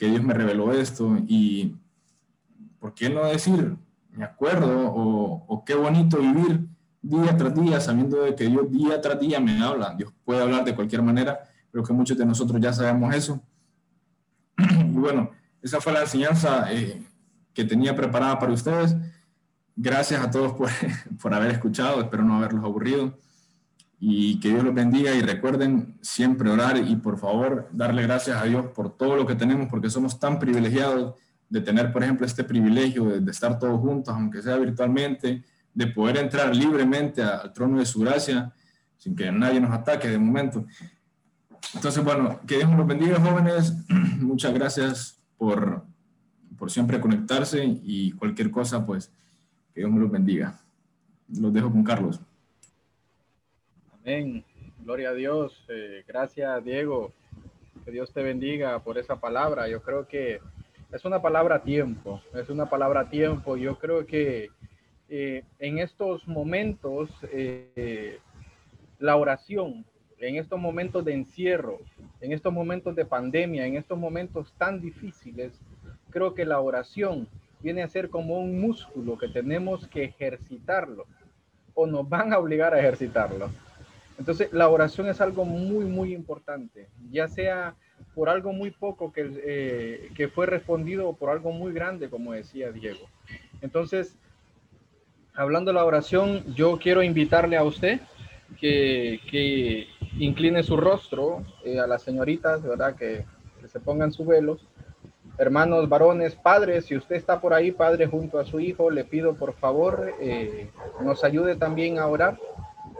que 0.01 0.07
Dios 0.07 0.23
me 0.23 0.33
reveló 0.33 0.71
esto 0.73 1.15
y, 1.27 1.75
¿por 2.79 2.95
qué 2.95 3.07
no 3.07 3.23
decir, 3.25 3.77
me 4.09 4.25
acuerdo 4.25 4.91
o, 4.95 5.63
qué 5.63 5.75
bonito 5.75 6.17
vivir 6.17 6.67
día 7.03 7.37
tras 7.37 7.53
día 7.53 7.79
sabiendo 7.79 8.23
de 8.23 8.33
que 8.33 8.45
Dios 8.45 8.71
día 8.71 8.99
tras 8.99 9.19
día 9.19 9.39
me 9.39 9.61
habla? 9.61 9.93
Dios 9.95 10.11
puede 10.25 10.41
hablar 10.41 10.65
de 10.65 10.73
cualquier 10.73 11.03
manera, 11.03 11.41
pero 11.69 11.83
que 11.83 11.93
muchos 11.93 12.17
de 12.17 12.25
nosotros 12.25 12.59
ya 12.59 12.73
sabemos 12.73 13.13
eso. 13.13 13.39
Y 14.57 14.97
bueno, 14.97 15.29
esa 15.61 15.79
fue 15.79 15.93
la 15.93 16.01
enseñanza 16.01 16.73
eh, 16.73 17.05
que 17.53 17.63
tenía 17.63 17.95
preparada 17.95 18.39
para 18.39 18.53
ustedes. 18.53 18.95
Gracias 19.75 20.19
a 20.19 20.31
todos 20.31 20.53
por, 20.53 20.69
por 21.21 21.31
haber 21.31 21.51
escuchado, 21.51 22.01
espero 22.01 22.23
no 22.23 22.37
haberlos 22.37 22.63
aburrido 22.63 23.19
y 24.03 24.39
que 24.39 24.49
Dios 24.49 24.63
los 24.63 24.73
bendiga 24.73 25.13
y 25.13 25.21
recuerden 25.21 25.95
siempre 26.01 26.49
orar 26.49 26.75
y 26.75 26.95
por 26.95 27.19
favor 27.19 27.69
darle 27.71 28.01
gracias 28.01 28.41
a 28.41 28.45
Dios 28.45 28.65
por 28.73 28.97
todo 28.97 29.15
lo 29.15 29.27
que 29.27 29.35
tenemos 29.35 29.67
porque 29.69 29.91
somos 29.91 30.19
tan 30.19 30.39
privilegiados 30.39 31.13
de 31.47 31.61
tener, 31.61 31.93
por 31.93 32.01
ejemplo, 32.01 32.25
este 32.25 32.43
privilegio 32.43 33.05
de, 33.05 33.29
estar 33.29 33.59
todos 33.59 33.79
juntos, 33.79 34.11
aunque 34.11 34.41
sea 34.41 34.57
virtualmente, 34.57 35.43
de 35.75 35.87
poder 35.87 36.17
entrar 36.17 36.55
libremente 36.55 37.21
al 37.21 37.53
trono 37.53 37.77
de 37.77 37.85
su 37.85 37.99
gracia 37.99 38.51
sin 38.97 39.15
que 39.15 39.31
nadie 39.31 39.61
nos 39.61 39.71
ataque 39.71 40.07
de 40.07 40.17
momento. 40.17 40.65
Entonces, 41.75 42.03
bueno, 42.03 42.39
que 42.47 42.57
Dios 42.57 42.71
los 42.75 42.87
bendiga, 42.87 43.19
jóvenes. 43.19 43.75
Muchas 44.19 44.51
gracias 44.51 45.21
por, 45.37 45.85
por 46.57 46.71
siempre 46.71 46.99
conectarse 46.99 47.63
y 47.83 48.13
cualquier 48.13 48.49
cosa, 48.49 48.83
pues, 48.83 49.11
que 49.75 49.81
Dios 49.81 49.91
me 49.91 49.99
los 49.99 50.09
bendiga. 50.09 50.59
Los 51.27 51.53
dejo 51.53 51.71
con 51.71 51.83
Carlos. 51.83 52.19
Amén. 54.03 54.43
Gloria 54.79 55.09
a 55.09 55.13
Dios. 55.13 55.63
Eh, 55.69 56.03
gracias, 56.07 56.63
Diego. 56.63 57.13
Que 57.85 57.91
Dios 57.91 58.11
te 58.11 58.23
bendiga 58.23 58.79
por 58.79 58.97
esa 58.97 59.19
palabra. 59.19 59.67
Yo 59.67 59.83
creo 59.83 60.07
que 60.07 60.39
es 60.91 61.05
una 61.05 61.21
palabra 61.21 61.61
tiempo. 61.61 62.19
Es 62.33 62.49
una 62.49 62.67
palabra 62.67 63.11
tiempo. 63.11 63.57
Yo 63.57 63.77
creo 63.77 64.07
que 64.07 64.49
eh, 65.07 65.43
en 65.59 65.77
estos 65.77 66.27
momentos, 66.27 67.11
eh, 67.31 68.17
la 68.97 69.17
oración, 69.17 69.85
en 70.17 70.37
estos 70.37 70.59
momentos 70.59 71.05
de 71.05 71.13
encierro, 71.13 71.77
en 72.21 72.31
estos 72.31 72.51
momentos 72.51 72.95
de 72.95 73.05
pandemia, 73.05 73.67
en 73.67 73.75
estos 73.75 73.99
momentos 73.99 74.51
tan 74.57 74.81
difíciles, 74.81 75.61
creo 76.09 76.33
que 76.33 76.45
la 76.45 76.59
oración 76.59 77.27
viene 77.59 77.83
a 77.83 77.87
ser 77.87 78.09
como 78.09 78.39
un 78.39 78.59
músculo 78.59 79.15
que 79.19 79.27
tenemos 79.27 79.87
que 79.87 80.05
ejercitarlo 80.05 81.05
o 81.75 81.85
nos 81.85 82.09
van 82.09 82.33
a 82.33 82.39
obligar 82.39 82.73
a 82.73 82.79
ejercitarlo. 82.79 83.51
Entonces, 84.21 84.53
la 84.53 84.69
oración 84.69 85.07
es 85.07 85.19
algo 85.19 85.45
muy, 85.45 85.83
muy 85.83 86.13
importante, 86.13 86.89
ya 87.09 87.27
sea 87.27 87.73
por 88.13 88.29
algo 88.29 88.53
muy 88.53 88.69
poco 88.69 89.11
que, 89.11 89.31
eh, 89.43 90.09
que 90.13 90.27
fue 90.27 90.45
respondido 90.45 91.09
o 91.09 91.15
por 91.15 91.31
algo 91.31 91.51
muy 91.51 91.73
grande, 91.73 92.07
como 92.07 92.33
decía 92.33 92.71
Diego. 92.71 93.09
Entonces, 93.63 94.15
hablando 95.33 95.71
de 95.71 95.75
la 95.75 95.85
oración, 95.85 96.53
yo 96.53 96.77
quiero 96.77 97.01
invitarle 97.01 97.57
a 97.57 97.63
usted 97.63 97.99
que, 98.59 99.87
incline 100.19 100.61
su 100.61 100.77
rostro 100.77 101.43
eh, 101.65 101.79
a 101.79 101.87
las 101.87 102.03
señoritas, 102.03 102.61
¿verdad? 102.61 102.95
Que, 102.95 103.25
se 103.65 103.79
pongan 103.79 104.11
su 104.11 104.23
velos. 104.23 104.67
Hermanos 105.39 105.89
varones, 105.89 106.35
padres, 106.35 106.85
si 106.85 106.95
usted 106.95 107.15
está 107.15 107.41
por 107.41 107.55
ahí, 107.55 107.71
padre, 107.71 108.05
junto 108.05 108.37
a 108.37 108.45
su 108.45 108.59
hijo, 108.59 108.91
le 108.91 109.03
pido 109.03 109.33
por 109.33 109.53
favor, 109.53 110.13
eh, 110.19 110.69
nos 111.03 111.23
ayude 111.23 111.55
también 111.55 111.97
a 111.97 112.05
orar 112.05 112.37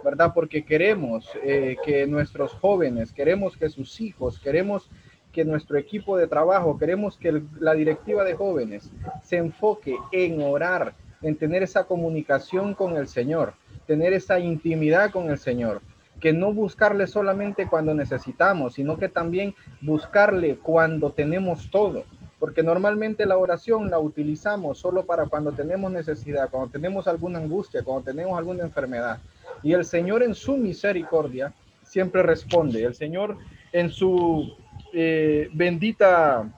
¿verdad? 0.04 0.32
Porque 0.34 0.64
queremos 0.64 1.30
eh, 1.44 1.78
que 1.86 2.08
nuestros 2.08 2.54
jóvenes, 2.54 3.12
queremos 3.12 3.58
que 3.58 3.70
sus 3.70 4.02
hijos, 4.02 4.40
queremos 4.40 4.90
que 5.32 5.46
nuestro 5.46 5.78
equipo 5.78 6.18
de 6.18 6.28
trabajo, 6.28 6.78
queremos 6.78 7.18
que 7.18 7.42
la 7.60 7.74
directiva 7.74 8.24
de 8.24 8.34
jóvenes 8.34 8.92
se 9.24 9.38
enfoque 9.38 9.96
en 10.12 10.42
orar, 10.42 10.94
en 11.22 11.36
tener 11.36 11.64
esa 11.64 11.86
comunicación 11.86 12.74
con 12.74 12.98
el 12.98 13.08
Señor, 13.08 13.54
tener 13.88 14.14
esa 14.14 14.40
intimidad 14.40 15.12
con 15.12 15.30
el 15.30 15.38
Señor, 15.38 15.82
que 16.20 16.34
no 16.34 16.54
buscarle 16.54 17.08
solamente 17.08 17.68
cuando 17.68 17.94
necesitamos, 17.94 18.74
sino 18.74 18.98
que 18.98 19.08
también 19.08 19.56
buscarle 19.82 20.58
cuando 20.58 21.12
tenemos 21.12 21.70
todo 21.72 22.04
porque 22.42 22.64
normalmente 22.64 23.28
la 23.28 23.38
oración 23.38 23.92
la 23.92 24.00
utilizamos 24.00 24.80
solo 24.80 25.06
para 25.06 25.28
cuando 25.28 25.52
tenemos 25.52 25.92
necesidad, 25.92 26.50
cuando 26.50 26.72
tenemos 26.72 27.08
alguna 27.08 27.38
angustia, 27.38 27.84
cuando 27.84 28.02
tenemos 28.02 28.36
alguna 28.36 28.64
enfermedad. 28.64 29.20
Y 29.64 29.74
el 29.74 29.86
Señor 29.86 30.24
en 30.24 30.36
su 30.36 30.58
misericordia 30.58 31.54
siempre 31.84 32.24
responde. 32.24 32.84
El 32.84 32.96
Señor 32.96 33.38
en 33.72 33.90
su 33.90 34.56
eh, 34.94 35.50
bendita 35.54 36.52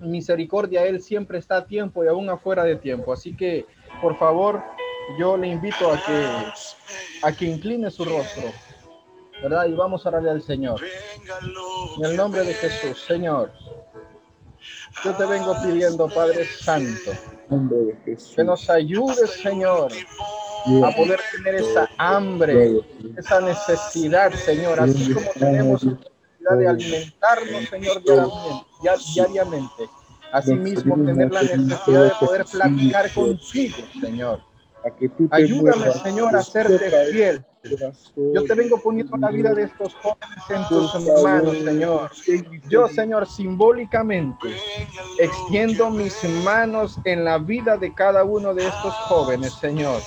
misericordia, 0.00 0.84
Él 0.84 1.02
siempre 1.02 1.38
está 1.38 1.58
a 1.58 1.66
tiempo 1.66 2.04
y 2.04 2.08
aún 2.08 2.28
afuera 2.28 2.64
de 2.64 2.76
tiempo. 2.76 3.12
Así 3.12 3.34
que, 3.34 3.66
por 4.00 4.18
favor, 4.18 4.62
yo 5.18 5.36
le 5.36 5.48
invito 5.48 5.90
a 5.90 5.96
que, 6.04 6.26
a 7.22 7.32
que 7.32 7.44
incline 7.46 7.90
su 7.90 8.04
rostro, 8.04 8.50
¿verdad? 9.42 9.66
Y 9.66 9.74
vamos 9.74 10.04
a 10.04 10.10
orarle 10.10 10.30
al 10.30 10.42
Señor. 10.42 10.80
En 11.98 12.04
el 12.04 12.16
nombre 12.16 12.44
de 12.44 12.54
Jesús, 12.54 13.00
Señor. 13.06 13.52
Yo 15.04 15.14
te 15.14 15.26
vengo 15.26 15.54
pidiendo, 15.62 16.08
Padre 16.08 16.44
Santo, 16.44 17.12
que 18.34 18.44
nos 18.44 18.68
ayudes, 18.68 19.30
Señor, 19.30 19.92
a 20.84 20.90
poder 20.90 21.20
tener 21.32 21.54
esa 21.56 21.88
hambre, 21.98 22.80
esa 23.16 23.40
necesidad, 23.40 24.32
Señor, 24.32 24.80
así 24.80 25.12
como 25.12 25.30
tenemos 25.32 25.84
necesidad 25.84 26.58
de 26.58 26.68
alimentarnos, 26.68 27.68
Señor, 27.70 28.02
diariamente. 29.14 29.88
Asimismo, 30.32 30.96
tener 30.96 31.30
la 31.30 31.42
necesidad 31.42 32.04
de 32.04 32.12
poder 32.20 32.44
platicar 32.44 33.12
contigo, 33.14 33.76
Señor. 34.00 34.40
Ayúdame, 35.30 35.92
Señor, 35.92 36.36
a 36.36 36.42
serte 36.42 36.90
fiel. 37.12 37.44
Yo 38.34 38.44
te 38.44 38.54
vengo 38.54 38.80
poniendo 38.80 39.16
la 39.16 39.30
vida 39.30 39.52
de 39.52 39.64
estos 39.64 39.94
jóvenes 39.94 40.44
en 40.50 40.68
tus 40.68 41.22
manos, 41.22 41.58
Señor. 41.58 42.10
Yo, 42.68 42.88
Señor, 42.88 43.26
simbólicamente 43.26 44.56
extiendo 45.18 45.90
mis 45.90 46.22
manos 46.44 46.98
en 47.04 47.24
la 47.24 47.38
vida 47.38 47.76
de 47.76 47.92
cada 47.92 48.22
uno 48.24 48.54
de 48.54 48.66
estos 48.68 48.94
jóvenes, 48.94 49.54
Señor. 49.54 50.00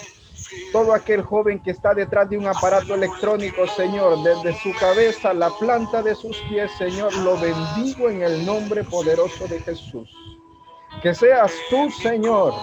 Todo 0.72 0.93
aquel 0.93 1.22
joven 1.22 1.62
que 1.62 1.72
está 1.72 1.93
detrás 1.93 2.30
de 2.30 2.38
un 2.38 2.47
aparato 2.47 2.95
electrónico, 2.95 3.68
Señor, 3.68 4.24
desde 4.24 4.58
su 4.60 4.74
cabeza, 4.80 5.34
la 5.34 5.50
planta 5.60 6.02
de 6.02 6.16
sus 6.16 6.38
pies, 6.50 6.72
Señor, 6.78 7.14
lo 7.18 7.38
bendigo 7.38 8.10
en 8.10 8.24
el 8.24 8.45
nombre 8.45 8.84
poderoso 8.84 9.47
de 9.47 9.60
Jesús. 9.60 10.10
Que 11.02 11.14
seas 11.14 11.52
tú, 11.70 11.89
Señor, 11.91 12.54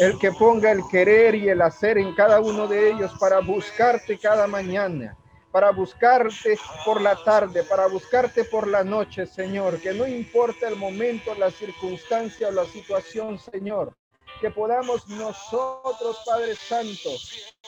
el 0.00 0.18
que 0.18 0.32
ponga 0.32 0.72
el 0.72 0.82
querer 0.90 1.34
y 1.34 1.48
el 1.48 1.62
hacer 1.62 1.98
en 1.98 2.14
cada 2.14 2.40
uno 2.40 2.66
de 2.66 2.90
ellos 2.90 3.12
para 3.20 3.40
buscarte 3.40 4.18
cada 4.18 4.46
mañana, 4.46 5.16
para 5.50 5.70
buscarte 5.70 6.58
por 6.84 7.00
la 7.00 7.16
tarde, 7.24 7.62
para 7.62 7.86
buscarte 7.86 8.44
por 8.44 8.66
la 8.66 8.82
noche, 8.82 9.26
Señor, 9.26 9.80
que 9.80 9.92
no 9.92 10.06
importa 10.06 10.68
el 10.68 10.76
momento, 10.76 11.34
la 11.34 11.50
circunstancia 11.50 12.48
o 12.48 12.52
la 12.52 12.64
situación, 12.64 13.38
Señor, 13.38 13.94
que 14.42 14.50
podamos 14.50 15.06
nosotros, 15.06 16.20
Padre 16.26 16.56
Santo, 16.56 17.10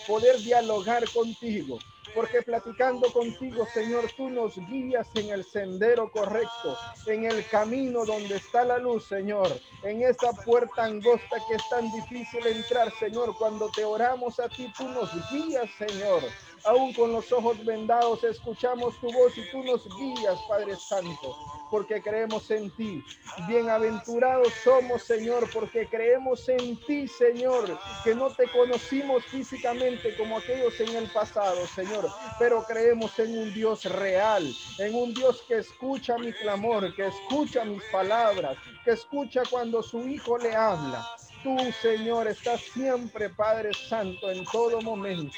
poder 0.08 0.36
dialogar 0.38 1.08
contigo, 1.12 1.78
porque 2.16 2.42
platicando 2.42 3.12
contigo, 3.12 3.64
Señor, 3.72 4.10
tú 4.16 4.28
nos 4.28 4.56
guías 4.66 5.06
en 5.14 5.30
el 5.30 5.44
sendero 5.44 6.10
correcto, 6.10 6.76
en 7.06 7.26
el 7.26 7.46
camino 7.46 8.04
donde 8.04 8.34
está 8.34 8.64
la 8.64 8.78
luz, 8.78 9.04
Señor, 9.04 9.56
en 9.84 10.02
esa 10.02 10.32
puerta 10.32 10.82
angosta 10.82 11.36
que 11.48 11.54
es 11.54 11.68
tan 11.70 11.92
difícil 11.92 12.44
entrar, 12.44 12.92
Señor, 12.98 13.36
cuando 13.38 13.70
te 13.70 13.84
oramos 13.84 14.40
a 14.40 14.48
ti, 14.48 14.66
tú 14.76 14.88
nos 14.88 15.10
guías, 15.30 15.70
Señor. 15.78 16.24
Aún 16.64 16.92
con 16.94 17.12
los 17.12 17.30
ojos 17.30 17.64
vendados, 17.64 18.24
escuchamos 18.24 18.98
tu 19.00 19.12
voz 19.12 19.38
y 19.38 19.48
tú 19.52 19.62
nos 19.62 19.86
guías, 19.96 20.40
Padre 20.48 20.74
Santo, 20.74 21.36
porque 21.74 22.00
creemos 22.00 22.48
en 22.52 22.70
ti. 22.70 23.04
Bienaventurados 23.48 24.52
somos, 24.62 25.02
Señor, 25.02 25.50
porque 25.52 25.88
creemos 25.88 26.48
en 26.48 26.76
ti, 26.86 27.08
Señor, 27.08 27.76
que 28.04 28.14
no 28.14 28.30
te 28.30 28.48
conocimos 28.52 29.24
físicamente 29.24 30.16
como 30.16 30.38
aquellos 30.38 30.78
en 30.78 30.94
el 30.94 31.10
pasado, 31.10 31.66
Señor, 31.66 32.08
pero 32.38 32.62
creemos 32.62 33.18
en 33.18 33.36
un 33.36 33.52
Dios 33.52 33.86
real, 33.86 34.48
en 34.78 34.94
un 34.94 35.12
Dios 35.14 35.42
que 35.48 35.58
escucha 35.58 36.16
mi 36.16 36.32
clamor, 36.32 36.94
que 36.94 37.08
escucha 37.08 37.64
mis 37.64 37.82
palabras, 37.90 38.56
que 38.84 38.92
escucha 38.92 39.42
cuando 39.50 39.82
su 39.82 40.06
Hijo 40.06 40.38
le 40.38 40.54
habla 40.54 41.04
tú, 41.45 41.57
Señor, 41.82 42.26
estás 42.26 42.61
siempre, 42.62 43.28
Padre 43.28 43.72
Santo, 43.74 44.30
en 44.30 44.45
todo 44.47 44.80
momento. 44.80 45.36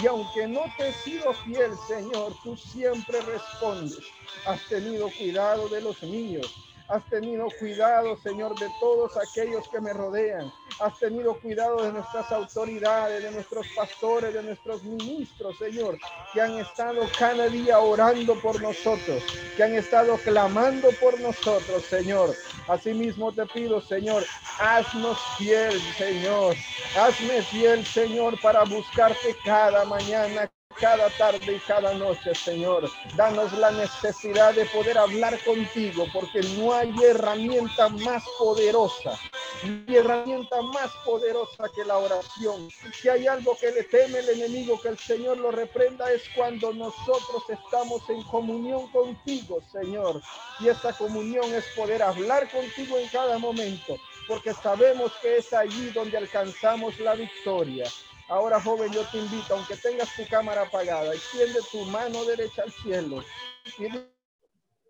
Y 0.00 0.06
aunque 0.06 0.46
no 0.46 0.60
te 0.76 0.90
he 0.90 0.92
sido 0.92 1.32
fiel, 1.32 1.72
Señor, 1.88 2.34
tú 2.44 2.56
siempre 2.56 3.20
respondes. 3.22 3.98
Has 4.46 4.60
tenido 4.68 5.10
cuidado 5.18 5.68
de 5.68 5.80
los 5.80 6.00
niños. 6.02 6.65
Has 6.88 7.04
tenido 7.06 7.48
cuidado, 7.58 8.16
Señor, 8.22 8.56
de 8.58 8.68
todos 8.78 9.12
aquellos 9.16 9.68
que 9.68 9.80
me 9.80 9.92
rodean. 9.92 10.52
Has 10.78 10.96
tenido 11.00 11.34
cuidado 11.40 11.82
de 11.82 11.92
nuestras 11.92 12.30
autoridades, 12.30 13.24
de 13.24 13.32
nuestros 13.32 13.66
pastores, 13.74 14.32
de 14.32 14.42
nuestros 14.42 14.84
ministros, 14.84 15.58
Señor, 15.58 15.98
que 16.32 16.40
han 16.40 16.58
estado 16.58 17.02
cada 17.18 17.48
día 17.48 17.80
orando 17.80 18.34
por 18.40 18.62
nosotros, 18.62 19.24
que 19.56 19.64
han 19.64 19.74
estado 19.74 20.16
clamando 20.18 20.90
por 21.00 21.18
nosotros, 21.20 21.84
Señor. 21.86 22.34
Asimismo 22.68 23.32
te 23.32 23.46
pido, 23.46 23.80
Señor, 23.80 24.24
haznos 24.60 25.18
fiel, 25.38 25.80
Señor. 25.98 26.54
Hazme 26.96 27.42
fiel, 27.42 27.84
Señor, 27.84 28.40
para 28.40 28.62
buscarte 28.64 29.36
cada 29.44 29.84
mañana, 29.86 30.48
cada 30.80 31.08
tarde 31.10 31.56
y 31.56 31.58
cada 31.60 31.94
noche, 31.94 32.34
Señor. 32.34 32.90
Danos 33.16 33.52
la 33.52 33.70
necesidad 33.70 34.54
de 34.54 34.66
poder 34.66 34.98
hablar 34.98 35.38
contigo, 35.44 36.06
porque 36.12 36.40
no 36.58 36.74
hay 36.74 36.92
herramienta 37.02 37.88
más 37.88 38.22
poderosa, 38.38 39.18
ni 39.64 39.96
herramienta 39.96 40.60
más 40.62 40.90
poderosa 41.04 41.64
que 41.74 41.84
la 41.84 41.98
oración. 41.98 42.68
Si 43.00 43.08
hay 43.08 43.26
algo 43.26 43.56
que 43.58 43.72
le 43.72 43.84
teme 43.84 44.18
el 44.18 44.28
enemigo, 44.28 44.80
que 44.80 44.88
el 44.88 44.98
Señor 44.98 45.38
lo 45.38 45.50
reprenda, 45.50 46.10
es 46.12 46.22
cuando 46.34 46.72
nosotros 46.72 47.42
estamos 47.48 48.08
en 48.08 48.22
comunión 48.24 48.90
contigo, 48.92 49.62
Señor. 49.72 50.20
Y 50.60 50.68
esa 50.68 50.92
comunión 50.92 51.52
es 51.54 51.64
poder 51.76 52.02
hablar 52.02 52.50
contigo 52.50 52.98
en 52.98 53.08
cada 53.08 53.38
momento, 53.38 53.96
porque 54.28 54.52
sabemos 54.52 55.12
que 55.22 55.38
es 55.38 55.52
allí 55.52 55.90
donde 55.90 56.16
alcanzamos 56.16 56.98
la 57.00 57.14
victoria. 57.14 57.84
Ahora, 58.28 58.60
joven, 58.60 58.92
yo 58.92 59.02
te 59.12 59.18
invito, 59.18 59.54
aunque 59.54 59.76
tengas 59.76 60.14
tu 60.16 60.26
cámara 60.28 60.62
apagada, 60.62 61.14
extiende 61.14 61.60
tu 61.70 61.84
mano 61.90 62.24
derecha 62.24 62.62
al 62.62 62.72
cielo. 62.72 63.22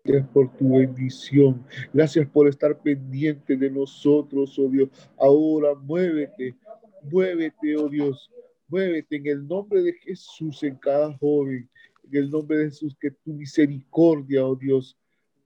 Gracias 0.03 0.29
por 0.29 0.51
tu 0.57 0.77
bendición. 0.77 1.63
Gracias 1.93 2.27
por 2.29 2.47
estar 2.47 2.79
pendiente 2.79 3.55
de 3.55 3.69
nosotros, 3.69 4.57
oh 4.57 4.69
Dios. 4.69 4.89
Ahora 5.19 5.75
muévete, 5.75 6.55
muévete, 7.03 7.77
oh 7.77 7.87
Dios. 7.87 8.31
Muévete 8.67 9.17
en 9.17 9.27
el 9.27 9.47
nombre 9.47 9.83
de 9.83 9.93
Jesús 9.93 10.63
en 10.63 10.75
cada 10.75 11.15
joven. 11.17 11.69
En 12.09 12.23
el 12.23 12.31
nombre 12.31 12.57
de 12.57 12.65
Jesús, 12.65 12.95
que 12.99 13.11
tu 13.11 13.33
misericordia, 13.33 14.45
oh 14.45 14.55
Dios, 14.55 14.97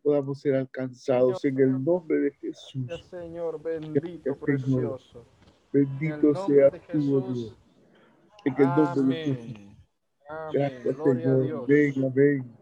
podamos 0.01 0.39
ser 0.39 0.55
alcanzados. 0.55 1.43
En 1.43 1.59
el 1.59 1.83
nombre 1.83 2.19
de 2.19 2.31
Jesús. 2.31 2.85
Señor, 3.09 3.61
bendito, 3.61 4.35
precioso. 4.37 5.25
Bendito 5.73 6.47
sea 6.47 6.71
tu, 6.71 7.15
oh 7.15 7.21
Dios. 7.21 7.57
En 8.45 8.55
el 8.57 8.75
nombre 8.75 9.05
de 9.05 9.17
Jesús. 9.17 9.55
Amén. 10.27 10.53
Gracias, 10.53 10.95
Gloria 10.95 11.33
a 11.33 11.39
Señor. 11.39 11.43
Dios. 11.43 11.67
Ven, 11.67 12.05
amén. 12.05 12.60